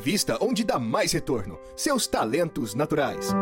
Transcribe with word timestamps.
Invista 0.00 0.38
onde 0.40 0.64
dá 0.64 0.78
mais 0.78 1.12
retorno. 1.12 1.60
Seus 1.76 2.06
talentos 2.06 2.74
naturais. 2.74 3.34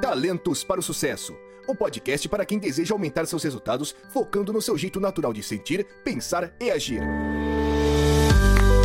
Talentos 0.00 0.64
para 0.64 0.80
o 0.80 0.82
Sucesso. 0.82 1.36
O 1.66 1.74
podcast 1.74 2.26
para 2.26 2.46
quem 2.46 2.58
deseja 2.58 2.94
aumentar 2.94 3.26
seus 3.26 3.42
resultados, 3.42 3.94
focando 4.14 4.50
no 4.50 4.62
seu 4.62 4.78
jeito 4.78 4.98
natural 4.98 5.34
de 5.34 5.42
sentir, 5.42 5.86
pensar 6.02 6.54
e 6.58 6.70
agir. 6.70 7.02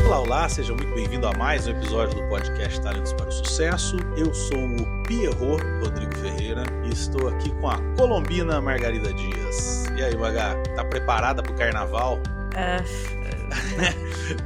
Olá, 0.06 0.20
olá, 0.20 0.50
seja 0.50 0.74
muito 0.74 0.94
bem-vindo 0.94 1.26
a 1.26 1.32
mais 1.38 1.66
um 1.66 1.72
episódio 1.72 2.22
do 2.22 2.28
podcast 2.28 2.82
Talentos 2.82 3.14
para 3.14 3.30
o 3.30 3.32
Sucesso. 3.32 3.96
Eu 4.18 4.34
sou 4.34 4.58
o 4.58 5.04
Pierrot 5.08 5.64
Rodrigo 5.82 6.18
Ferreira 6.18 6.64
e 6.84 6.90
estou 6.92 7.30
aqui 7.30 7.50
com 7.62 7.70
a 7.70 7.78
colombina 7.96 8.60
Margarida 8.60 9.14
Dias. 9.14 9.86
E 9.98 10.04
aí, 10.04 10.18
Maga, 10.18 10.62
tá 10.76 10.84
preparada 10.84 11.42
para 11.42 11.54
o 11.54 11.56
carnaval? 11.56 12.22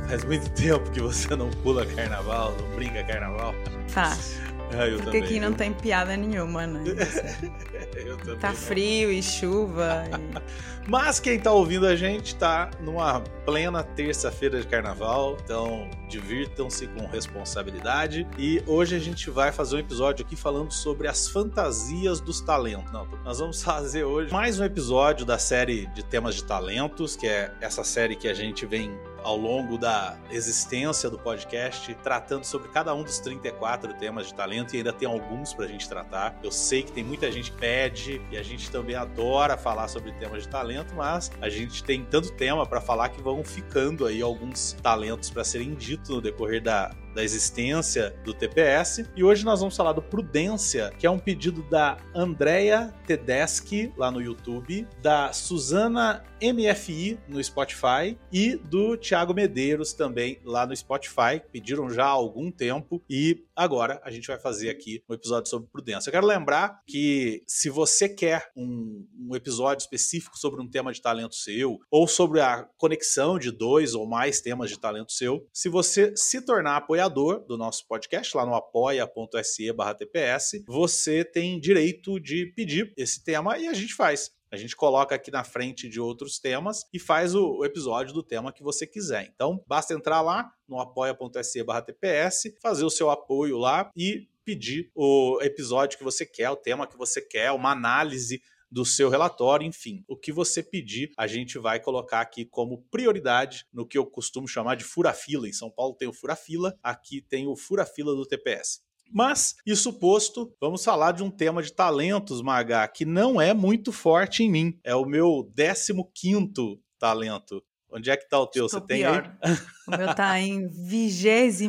Faz 0.08 0.24
muito 0.26 0.50
tempo 0.52 0.90
que 0.92 1.00
você 1.00 1.36
não 1.36 1.50
pula 1.50 1.86
carnaval, 1.86 2.56
não 2.60 2.76
brinca 2.76 3.04
carnaval. 3.04 3.54
Faz. 3.88 4.40
Ah, 4.72 4.86
eu 4.88 4.98
Porque 4.98 5.06
também. 5.06 5.24
aqui 5.24 5.40
não 5.40 5.54
tem 5.54 5.74
piada 5.74 6.16
nenhuma, 6.18 6.68
né? 6.68 6.84
Eu 7.96 8.18
também 8.18 8.38
Tá 8.40 8.54
frio 8.54 9.12
e 9.12 9.24
chuva. 9.24 10.04
e- 10.12 10.58
Mas 10.90 11.20
quem 11.20 11.38
tá 11.40 11.52
ouvindo 11.52 11.86
a 11.86 11.96
gente 11.98 12.36
tá 12.36 12.70
numa 12.80 13.20
plena 13.46 13.84
terça-feira 13.84 14.62
de 14.62 14.68
carnaval, 14.68 15.36
então 15.44 15.90
divirtam-se 16.08 16.88
com 16.88 17.06
responsabilidade. 17.08 18.26
E 18.38 18.62
hoje 18.66 18.96
a 18.96 19.00
gente 19.00 19.30
vai 19.30 19.52
fazer 19.52 19.76
um 19.76 19.80
episódio 19.80 20.26
aqui 20.26 20.36
falando 20.36 20.72
sobre 20.72 21.08
as 21.10 21.28
fantasias 21.28 22.22
dos 22.22 22.40
talentos. 22.40 22.92
Não, 22.94 23.06
nós 23.26 23.40
vamos 23.40 23.62
fazer 23.64 24.04
hoje 24.06 24.32
mais 24.32 24.60
um 24.60 24.64
episódio 24.64 25.26
da 25.26 25.38
série 25.38 25.88
de 25.88 26.04
temas 26.06 26.36
de 26.36 26.44
talentos, 26.46 27.16
que 27.18 27.28
é 27.28 27.52
essa 27.60 27.84
série 27.84 28.16
que 28.16 28.28
a 28.30 28.34
gente 28.34 28.66
vem 28.66 28.98
ao 29.28 29.36
longo 29.36 29.78
da 29.78 30.18
existência 30.32 31.10
do 31.10 31.20
podcast, 31.20 31.94
tratando 31.96 32.46
sobre 32.46 32.70
cada 32.70 32.96
um 32.96 33.04
dos 33.04 33.20
34 33.20 33.94
temas 33.96 34.28
de 34.28 34.34
talento 34.34 34.74
e 34.74 34.78
ainda 34.78 34.94
tem 34.94 35.06
alguns 35.06 35.54
pra 35.54 35.68
gente 35.68 35.88
tratar. 35.90 36.40
Eu 36.42 36.50
sei 36.50 36.82
que 36.82 36.94
tem 36.94 37.04
muita 37.04 37.30
gente 37.30 37.52
que 37.52 37.58
pede 37.58 38.22
e 38.32 38.38
a 38.38 38.42
gente 38.42 38.72
também 38.72 38.96
adora 38.96 39.58
falar 39.58 39.90
sobre 39.90 40.14
temas 40.14 40.44
de 40.44 40.50
talento, 40.50 40.96
mas 40.96 41.30
a 41.42 41.50
gente 41.50 41.84
tem 41.84 42.06
tanto 42.06 42.32
tema 42.32 42.66
pra 42.66 42.80
falar 42.80 43.10
que 43.10 43.22
vão 43.22 43.44
ficando 43.44 44.06
aí 44.06 44.22
alguns 44.22 44.78
talentos 44.82 45.30
pra 45.30 45.44
serem 45.44 45.76
ditos 45.76 46.10
no 46.10 46.22
decorrer 46.22 46.64
da, 46.64 46.96
da 47.18 47.24
existência 47.24 48.16
do 48.24 48.32
TPS. 48.32 49.04
E 49.16 49.24
hoje 49.24 49.44
nós 49.44 49.60
vamos 49.60 49.76
falar 49.76 49.92
do 49.92 50.04
Prudência, 50.04 50.94
que 51.00 51.08
é 51.08 51.10
um 51.10 51.18
pedido 51.18 51.64
da 51.64 51.98
Andrea 52.14 52.94
Tedeschi 53.08 53.92
lá 53.98 54.12
no 54.12 54.22
YouTube, 54.22 54.88
da 55.02 55.34
Suzana 55.34 56.24
MFI 56.40 57.18
no 57.28 57.44
Spotify 57.44 58.16
e 58.32 58.56
do 58.56 58.96
Thiago 58.96 59.34
Medeiros 59.34 59.94
também 59.94 60.38
lá 60.46 60.68
no 60.68 60.76
Spotify. 60.76 61.42
Pediram 61.52 61.90
já 61.90 62.06
há 62.06 62.10
algum 62.10 62.52
tempo 62.52 63.02
e 63.10 63.47
agora 63.58 64.00
a 64.04 64.12
gente 64.12 64.28
vai 64.28 64.40
fazer 64.40 64.70
aqui 64.70 65.04
um 65.10 65.14
episódio 65.14 65.50
sobre 65.50 65.68
prudência. 65.70 66.10
Eu 66.10 66.14
quero 66.14 66.28
lembrar 66.28 66.82
que 66.88 67.44
se 67.48 67.70
você 67.70 68.08
quer 68.08 68.52
um, 68.56 69.06
um 69.20 69.36
episódio 69.36 69.82
específico 69.82 70.38
sobre 70.38 70.62
um 70.62 70.70
tema 70.70 70.94
de 70.94 71.02
talento 71.02 71.36
seu 71.36 71.80
ou 71.90 72.08
sobre 72.08 72.40
a 72.40 72.68
conexão 72.78 73.40
de 73.40 73.52
dois 73.52 73.96
ou 73.96 74.08
mais 74.08 74.40
temas 74.40 74.70
de 74.70 74.80
talento 74.80 75.12
seu, 75.12 75.48
se 75.52 75.68
você 75.68 76.14
se 76.16 76.42
tornar 76.42 76.78
apoiador 76.78 77.46
do 77.46 77.58
nosso 77.58 77.86
podcast 77.88 78.38
lá 78.38 78.46
no 78.46 78.54
apoia.se 78.54 79.74
barra 79.74 79.96
TPS, 79.96 80.64
você 80.68 81.26
tem 81.26 81.60
direito 81.60 82.20
de 82.20 82.46
pedir 82.56 82.94
esse 82.96 83.24
tema 83.24 83.58
e 83.58 83.68
a 83.68 83.74
gente 83.74 83.94
faz. 83.96 84.37
A 84.52 84.58
gente 84.58 84.76
coloca 84.76 85.14
aqui 85.14 85.30
na 85.30 85.44
frente 85.44 85.90
de 85.90 86.00
outros 86.00 86.40
temas 86.40 86.86
e 86.94 87.00
faz 87.00 87.36
o, 87.36 87.66
episódio 87.66 88.14
do 88.14 88.24
tema 88.24 88.54
que 88.54 88.64
você 88.64 88.88
quiser. 88.88 89.30
Então, 89.34 89.64
basta 89.68 89.94
entrar 89.94 90.22
lá 90.22 90.52
no 90.68 90.80
apoia.se 90.80 91.64
TPS, 91.86 92.54
fazer 92.62 92.86
o 92.86 92.90
seu 92.90 93.10
apoio 93.10 93.58
lá 93.58 93.92
e 93.96 94.28
pedir 94.46 94.90
o 94.96 95.40
episódio 95.42 95.98
que 95.98 96.04
você 96.04 96.26
quer, 96.26 96.50
o 96.50 96.56
tema 96.56 96.88
que 96.88 96.98
você 96.98 97.22
quer, 97.22 97.52
uma 97.52 97.72
análise 97.72 98.42
do 98.72 98.86
seu 98.86 99.10
relatório, 99.10 99.66
enfim, 99.66 100.04
o 100.08 100.16
que 100.16 100.32
você 100.32 100.62
pedir, 100.62 101.12
a 101.18 101.26
gente 101.26 101.58
vai 101.58 101.80
colocar 101.80 102.22
aqui 102.22 102.46
como 102.46 102.84
prioridade 102.92 103.66
no 103.72 103.88
que 103.88 103.98
eu 103.98 104.06
costumo 104.06 104.48
chamar 104.48 104.76
de 104.76 104.84
fura-fila. 104.84 105.48
Em 105.48 105.54
São 105.54 105.70
Paulo 105.70 105.96
tem 105.96 106.08
o 106.08 106.14
fura-fila, 106.14 106.78
aqui 106.84 107.22
tem 107.22 107.48
o 107.48 107.56
fura-fila 107.56 108.14
do 108.14 108.26
TPS. 108.26 108.82
Mas, 109.12 109.56
isso 109.66 109.94
posto, 109.94 110.54
vamos 110.60 110.84
falar 110.84 111.12
de 111.12 111.24
um 111.24 111.30
tema 111.30 111.62
de 111.62 111.72
talentos, 111.72 112.42
Maga, 112.42 112.88
que 112.88 113.06
não 113.06 113.40
é 113.40 113.54
muito 113.54 113.92
forte 113.92 114.44
em 114.44 114.50
mim. 114.52 114.80
É 114.84 114.96
o 114.96 115.06
meu 115.06 115.52
15 115.56 116.80
talento. 117.00 117.64
Onde 117.90 118.10
é 118.10 118.18
que 118.18 118.28
tá 118.28 118.40
o 118.40 118.48
teu? 118.48 118.66
Estou 118.66 118.82
Você 118.82 118.88
tem 118.88 119.00
pior. 119.00 119.38
aí? 119.42 119.58
O 119.88 119.98
meu 119.98 120.14
tá 120.14 120.38
em 120.38 120.68
28 120.68 121.64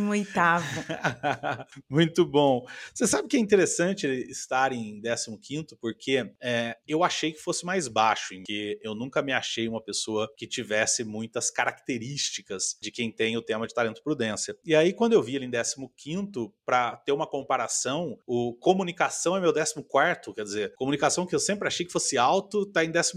Muito 1.89 2.27
bom. 2.27 2.67
Você 2.93 3.07
sabe 3.07 3.29
que 3.29 3.37
é 3.37 3.41
interessante 3.41 4.09
estar 4.29 4.73
em 4.73 5.01
15 5.01 5.77
porque 5.81 6.29
é, 6.41 6.77
eu 6.87 7.05
achei 7.05 7.33
que 7.33 7.39
fosse 7.39 7.65
mais 7.65 7.87
baixo, 7.87 8.35
porque 8.35 8.81
eu 8.83 8.93
nunca 8.93 9.23
me 9.23 9.33
achei 9.33 9.69
uma 9.69 9.81
pessoa 9.81 10.29
que 10.37 10.49
tivesse 10.49 11.05
muitas 11.05 11.49
características 11.49 12.77
de 12.81 12.91
quem 12.91 13.13
tem 13.13 13.37
o 13.37 13.43
tema 13.43 13.69
de 13.69 13.75
talento 13.75 14.03
prudência. 14.03 14.57
E 14.65 14.75
aí, 14.75 14.93
quando 14.93 15.13
eu 15.13 15.23
vi 15.23 15.37
ele 15.37 15.47
em 15.47 15.51
15 15.51 16.51
para 16.67 16.97
ter 16.97 17.13
uma 17.13 17.27
comparação, 17.27 18.19
o 18.27 18.53
comunicação 18.55 19.37
é 19.37 19.41
meu 19.41 19.53
14 19.53 20.35
quer 20.35 20.43
dizer, 20.43 20.75
comunicação 20.75 21.25
que 21.25 21.35
eu 21.35 21.41
sempre 21.41 21.69
achei 21.69 21.87
que 21.87 21.93
fosse 21.93 22.19
alto, 22.19 22.67
tá 22.67 22.85
em 22.85 22.91
14 22.91 23.15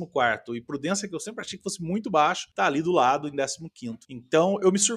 e 0.56 0.62
prudência 0.62 1.08
que 1.08 1.16
eu 1.16 1.20
sempre 1.20 1.42
achei 1.44 1.58
que 1.58 1.64
fosse 1.64 1.82
muito 1.82 2.10
baixo, 2.12 2.50
tá 2.54 2.68
ali 2.68 2.84
do 2.84 2.92
lado 2.92 3.28
em 3.28 3.36
15 3.36 3.98
Então, 4.08 4.60
eu 4.62 4.72
me 4.72 4.78
surpreendi 4.78 4.91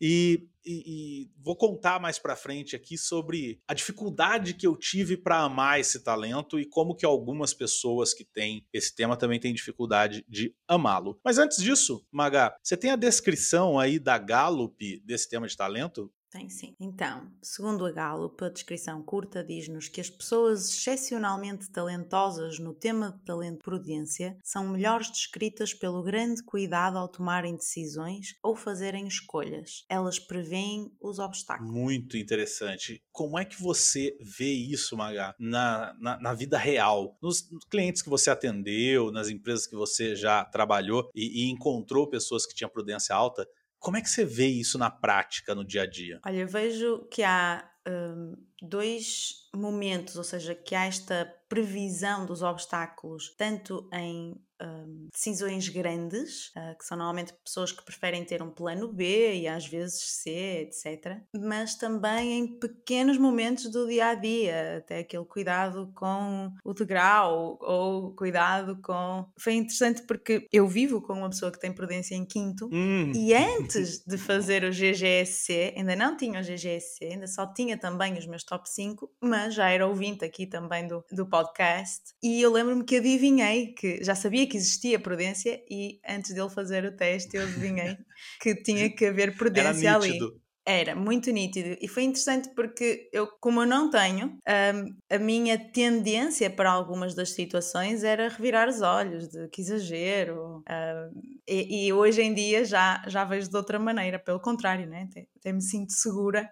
e 0.00 0.48
e, 0.64 0.82
e 0.86 1.30
vou 1.42 1.56
contar 1.56 2.00
mais 2.00 2.18
pra 2.18 2.36
frente 2.36 2.76
aqui 2.76 2.96
sobre 2.98 3.60
a 3.66 3.74
dificuldade 3.74 4.54
que 4.54 4.66
eu 4.66 4.76
tive 4.76 5.16
para 5.16 5.40
amar 5.40 5.80
esse 5.80 6.02
talento 6.02 6.58
e 6.58 6.66
como 6.66 6.94
que 6.94 7.06
algumas 7.06 7.54
pessoas 7.54 8.12
que 8.12 8.24
têm 8.24 8.66
esse 8.72 8.94
tema 8.94 9.16
também 9.16 9.40
têm 9.40 9.54
dificuldade 9.54 10.24
de 10.28 10.54
amá-lo. 10.68 11.18
Mas 11.24 11.38
antes 11.38 11.62
disso, 11.62 12.06
Maga, 12.10 12.54
você 12.62 12.76
tem 12.76 12.90
a 12.90 12.96
descrição 12.96 13.78
aí 13.78 13.98
da 13.98 14.18
Gallup 14.18 15.00
desse 15.04 15.28
tema 15.28 15.46
de 15.46 15.56
talento? 15.56 16.12
Tem 16.30 16.48
sim. 16.48 16.76
Então, 16.78 17.28
segundo 17.42 17.84
a 17.84 17.90
Gallup, 17.90 18.44
a 18.44 18.48
descrição 18.48 19.02
curta 19.02 19.42
diz-nos 19.42 19.88
que 19.88 20.00
as 20.00 20.08
pessoas 20.08 20.70
excepcionalmente 20.70 21.68
talentosas 21.70 22.60
no 22.60 22.72
tema 22.72 23.10
de 23.10 23.24
talento 23.24 23.58
prudência 23.64 24.38
são 24.44 24.68
melhores 24.68 25.10
descritas 25.10 25.74
pelo 25.74 26.04
grande 26.04 26.40
cuidado 26.44 26.98
ao 26.98 27.08
tomarem 27.08 27.56
decisões 27.56 28.36
ou 28.44 28.54
fazerem 28.54 29.08
escolhas. 29.08 29.84
Elas 29.88 30.20
preveem 30.20 30.92
os 31.00 31.18
obstáculos. 31.18 31.72
Muito 31.72 32.16
interessante. 32.16 33.02
Como 33.10 33.36
é 33.36 33.44
que 33.44 33.60
você 33.60 34.16
vê 34.20 34.52
isso, 34.52 34.96
Maga, 34.96 35.34
na, 35.36 35.96
na, 35.98 36.20
na 36.20 36.32
vida 36.32 36.56
real? 36.56 37.18
Nos 37.20 37.42
clientes 37.68 38.02
que 38.02 38.08
você 38.08 38.30
atendeu, 38.30 39.10
nas 39.10 39.28
empresas 39.28 39.66
que 39.66 39.74
você 39.74 40.14
já 40.14 40.44
trabalhou 40.44 41.10
e, 41.12 41.44
e 41.44 41.50
encontrou 41.50 42.08
pessoas 42.08 42.46
que 42.46 42.54
tinham 42.54 42.70
prudência 42.70 43.16
alta, 43.16 43.48
como 43.80 43.96
é 43.96 44.02
que 44.02 44.10
você 44.10 44.24
vê 44.24 44.46
isso 44.46 44.78
na 44.78 44.90
prática, 44.90 45.54
no 45.54 45.64
dia 45.64 45.82
a 45.82 45.86
dia? 45.86 46.20
Olha, 46.24 46.36
eu 46.36 46.46
vejo 46.46 47.08
que 47.10 47.22
há 47.22 47.68
hum, 47.88 48.36
dois 48.60 49.48
momentos, 49.54 50.16
ou 50.16 50.22
seja, 50.22 50.54
que 50.54 50.74
há 50.74 50.84
esta 50.84 51.34
previsão 51.48 52.26
dos 52.26 52.42
obstáculos, 52.42 53.34
tanto 53.36 53.88
em 53.92 54.36
hum, 54.62 55.08
decisões 55.12 55.68
grandes, 55.68 56.50
ah, 56.56 56.74
que 56.78 56.84
são 56.84 56.96
normalmente 56.96 57.32
pessoas 57.44 57.72
que 57.72 57.84
preferem 57.84 58.24
ter 58.24 58.42
um 58.42 58.50
plano 58.50 58.92
B 58.92 59.34
e 59.34 59.48
às 59.48 59.66
vezes 59.66 60.00
C, 60.22 60.30
etc., 60.68 61.18
mas 61.34 61.74
também 61.76 62.38
em 62.38 62.58
pequenos 62.58 63.18
momentos 63.18 63.70
do 63.70 63.86
dia 63.86 64.08
a 64.08 64.14
dia, 64.14 64.78
até 64.78 64.98
aquele 65.00 65.24
cuidado 65.24 65.90
com 65.94 66.52
o 66.64 66.74
degrau 66.74 67.58
ou 67.60 68.14
cuidado 68.14 68.80
com. 68.82 69.26
Foi 69.38 69.54
interessante 69.54 70.02
porque 70.02 70.46
eu 70.52 70.66
vivo 70.66 71.00
com 71.00 71.14
uma 71.14 71.30
pessoa 71.30 71.50
que 71.52 71.60
tem 71.60 71.72
prudência 71.72 72.14
em 72.14 72.24
quinto. 72.24 72.68
Hum, 72.72 73.12
E 73.14 73.34
antes 73.34 74.04
de 74.04 74.16
fazer 74.18 74.64
o 74.64 74.70
GGSC, 74.70 75.74
ainda 75.76 75.96
não 75.96 76.16
tinha 76.16 76.40
o 76.40 76.42
GGSC, 76.42 77.04
ainda 77.04 77.26
só 77.26 77.46
tinha 77.52 77.76
também 77.76 78.14
os 78.18 78.26
meus 78.26 78.44
top 78.44 78.68
5, 78.68 79.10
mas 79.20 79.54
já 79.54 79.68
era 79.70 79.86
ouvinte 79.86 80.24
aqui 80.24 80.46
também 80.46 80.86
do, 80.86 81.04
do 81.10 81.26
podcast. 81.26 82.12
E 82.22 82.40
eu 82.40 82.52
lembro-me 82.52 82.84
que 82.84 82.96
adivinhei 82.96 83.68
que 83.74 84.02
já 84.02 84.14
sabia 84.14 84.46
que 84.50 84.56
existia 84.56 84.98
prudência 84.98 85.62
e 85.70 86.00
antes 86.06 86.34
dele 86.34 86.50
fazer 86.50 86.84
o 86.84 86.96
teste 86.96 87.36
eu 87.36 87.44
adivinhei 87.44 87.96
que 88.40 88.54
tinha 88.56 88.90
que 88.90 89.06
haver 89.06 89.34
prudência 89.38 89.94
ali. 89.94 90.18
Era 90.66 90.94
muito 90.94 91.30
nítido 91.30 91.76
e 91.80 91.88
foi 91.88 92.02
interessante 92.02 92.50
porque 92.54 93.08
eu, 93.12 93.26
como 93.40 93.62
eu 93.62 93.66
não 93.66 93.90
tenho, 93.90 94.38
um, 94.46 95.14
a 95.14 95.18
minha 95.18 95.58
tendência 95.58 96.50
para 96.50 96.70
algumas 96.70 97.14
das 97.14 97.30
situações 97.30 98.04
era 98.04 98.28
revirar 98.28 98.68
os 98.68 98.82
olhos, 98.82 99.28
de 99.28 99.48
que 99.48 99.62
exagero. 99.62 100.62
Um, 100.68 101.40
e, 101.48 101.86
e, 101.86 101.92
hoje 101.92 102.20
em 102.20 102.34
dia 102.34 102.64
já, 102.64 103.02
já 103.08 103.24
vejo 103.24 103.48
de 103.48 103.56
outra 103.56 103.78
maneira, 103.78 104.18
pelo 104.18 104.38
contrário, 104.38 104.86
né? 104.86 105.08
até, 105.10 105.26
até 105.38 105.52
me 105.52 105.62
sinto 105.62 105.92
segura 105.92 106.48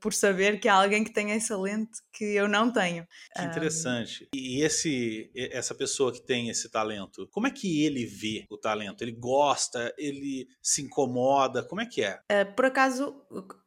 por 0.00 0.12
saber 0.12 0.60
que 0.60 0.68
há 0.68 0.74
alguém 0.74 1.02
que 1.02 1.12
tem 1.12 1.32
essa 1.32 1.56
lente 1.56 1.98
que 2.12 2.24
eu 2.24 2.48
não 2.48 2.72
tenho. 2.72 3.06
Que 3.34 3.42
interessante. 3.42 4.24
Um, 4.24 4.38
e 4.38 4.62
esse, 4.62 5.30
essa 5.34 5.74
pessoa 5.74 6.12
que 6.12 6.20
tem 6.20 6.48
esse 6.48 6.70
talento, 6.70 7.28
como 7.30 7.46
é 7.46 7.50
que 7.50 7.84
ele 7.84 8.06
vê 8.06 8.44
o 8.50 8.56
talento? 8.56 9.02
Ele 9.02 9.12
gosta, 9.12 9.92
ele 9.98 10.48
se 10.62 10.82
incomoda, 10.82 11.62
como 11.64 11.80
é 11.80 11.86
que 11.86 12.02
é? 12.02 12.20
Uh, 12.30 12.54
por 12.54 12.66
acaso 12.66 13.14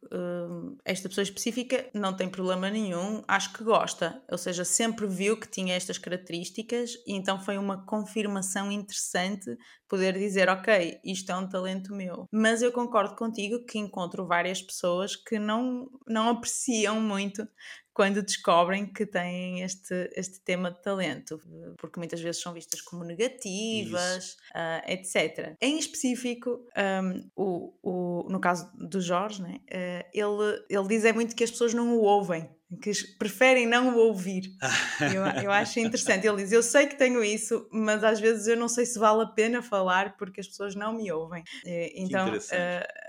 uh, 0.04 0.76
esta 0.84 1.08
pessoa 1.08 1.22
específica 1.22 1.88
não 1.94 2.14
tem 2.14 2.28
problema 2.28 2.70
nenhum, 2.70 3.22
acho 3.26 3.52
que 3.52 3.64
gosta, 3.64 4.22
ou 4.30 4.38
seja, 4.38 4.64
sempre 4.64 5.06
viu 5.06 5.38
que 5.38 5.48
tinha 5.48 5.74
estas 5.74 5.98
características 5.98 6.92
e 7.06 7.14
então 7.14 7.38
foi 7.40 7.58
uma 7.58 7.84
confirmação 7.84 8.70
interessante 8.70 9.56
poder 9.88 10.18
dizer, 10.18 10.48
ok, 10.48 11.00
isto 11.04 11.32
é 11.32 11.36
um 11.36 11.48
talento 11.48 11.94
meu. 11.94 12.26
Mas 12.32 12.62
eu 12.62 12.70
concordo 12.70 13.16
contigo 13.16 13.64
que 13.64 13.78
encontro 13.78 14.26
várias 14.26 14.62
pessoas 14.62 15.16
que 15.16 15.38
não, 15.38 15.88
não 16.06 16.28
apreciam 16.28 17.00
muito 17.00 17.46
quando 17.98 18.22
descobrem 18.22 18.86
que 18.86 19.04
têm 19.04 19.62
este, 19.62 20.08
este 20.14 20.38
tema 20.38 20.70
de 20.70 20.80
talento, 20.80 21.40
porque 21.78 21.98
muitas 21.98 22.20
vezes 22.20 22.40
são 22.40 22.52
vistas 22.52 22.80
como 22.80 23.02
negativas, 23.02 24.36
uh, 24.54 24.88
etc. 24.88 25.56
Em 25.60 25.76
específico, 25.80 26.64
um, 27.02 27.28
o, 27.34 27.74
o, 27.82 28.28
no 28.30 28.38
caso 28.38 28.70
do 28.76 29.00
Jorge, 29.00 29.42
né, 29.42 29.58
uh, 29.64 30.08
ele, 30.14 30.64
ele 30.70 30.86
diz 30.86 31.04
é 31.04 31.12
muito 31.12 31.34
que 31.34 31.42
as 31.42 31.50
pessoas 31.50 31.74
não 31.74 31.98
o 31.98 32.02
ouvem 32.02 32.48
que 32.82 32.92
preferem 33.18 33.66
não 33.66 33.96
o 33.96 33.98
ouvir. 33.98 34.54
eu, 35.00 35.42
eu 35.42 35.50
acho 35.50 35.80
interessante. 35.80 36.26
Ele 36.26 36.36
diz: 36.36 36.52
Eu 36.52 36.62
sei 36.62 36.86
que 36.86 36.96
tenho 36.96 37.24
isso, 37.24 37.66
mas 37.72 38.04
às 38.04 38.20
vezes 38.20 38.46
eu 38.46 38.56
não 38.56 38.68
sei 38.68 38.84
se 38.84 38.98
vale 38.98 39.22
a 39.22 39.26
pena 39.26 39.62
falar 39.62 40.16
porque 40.18 40.40
as 40.40 40.46
pessoas 40.46 40.74
não 40.74 40.92
me 40.92 41.10
ouvem. 41.10 41.42
Então 41.64 42.28
uh, 42.28 42.38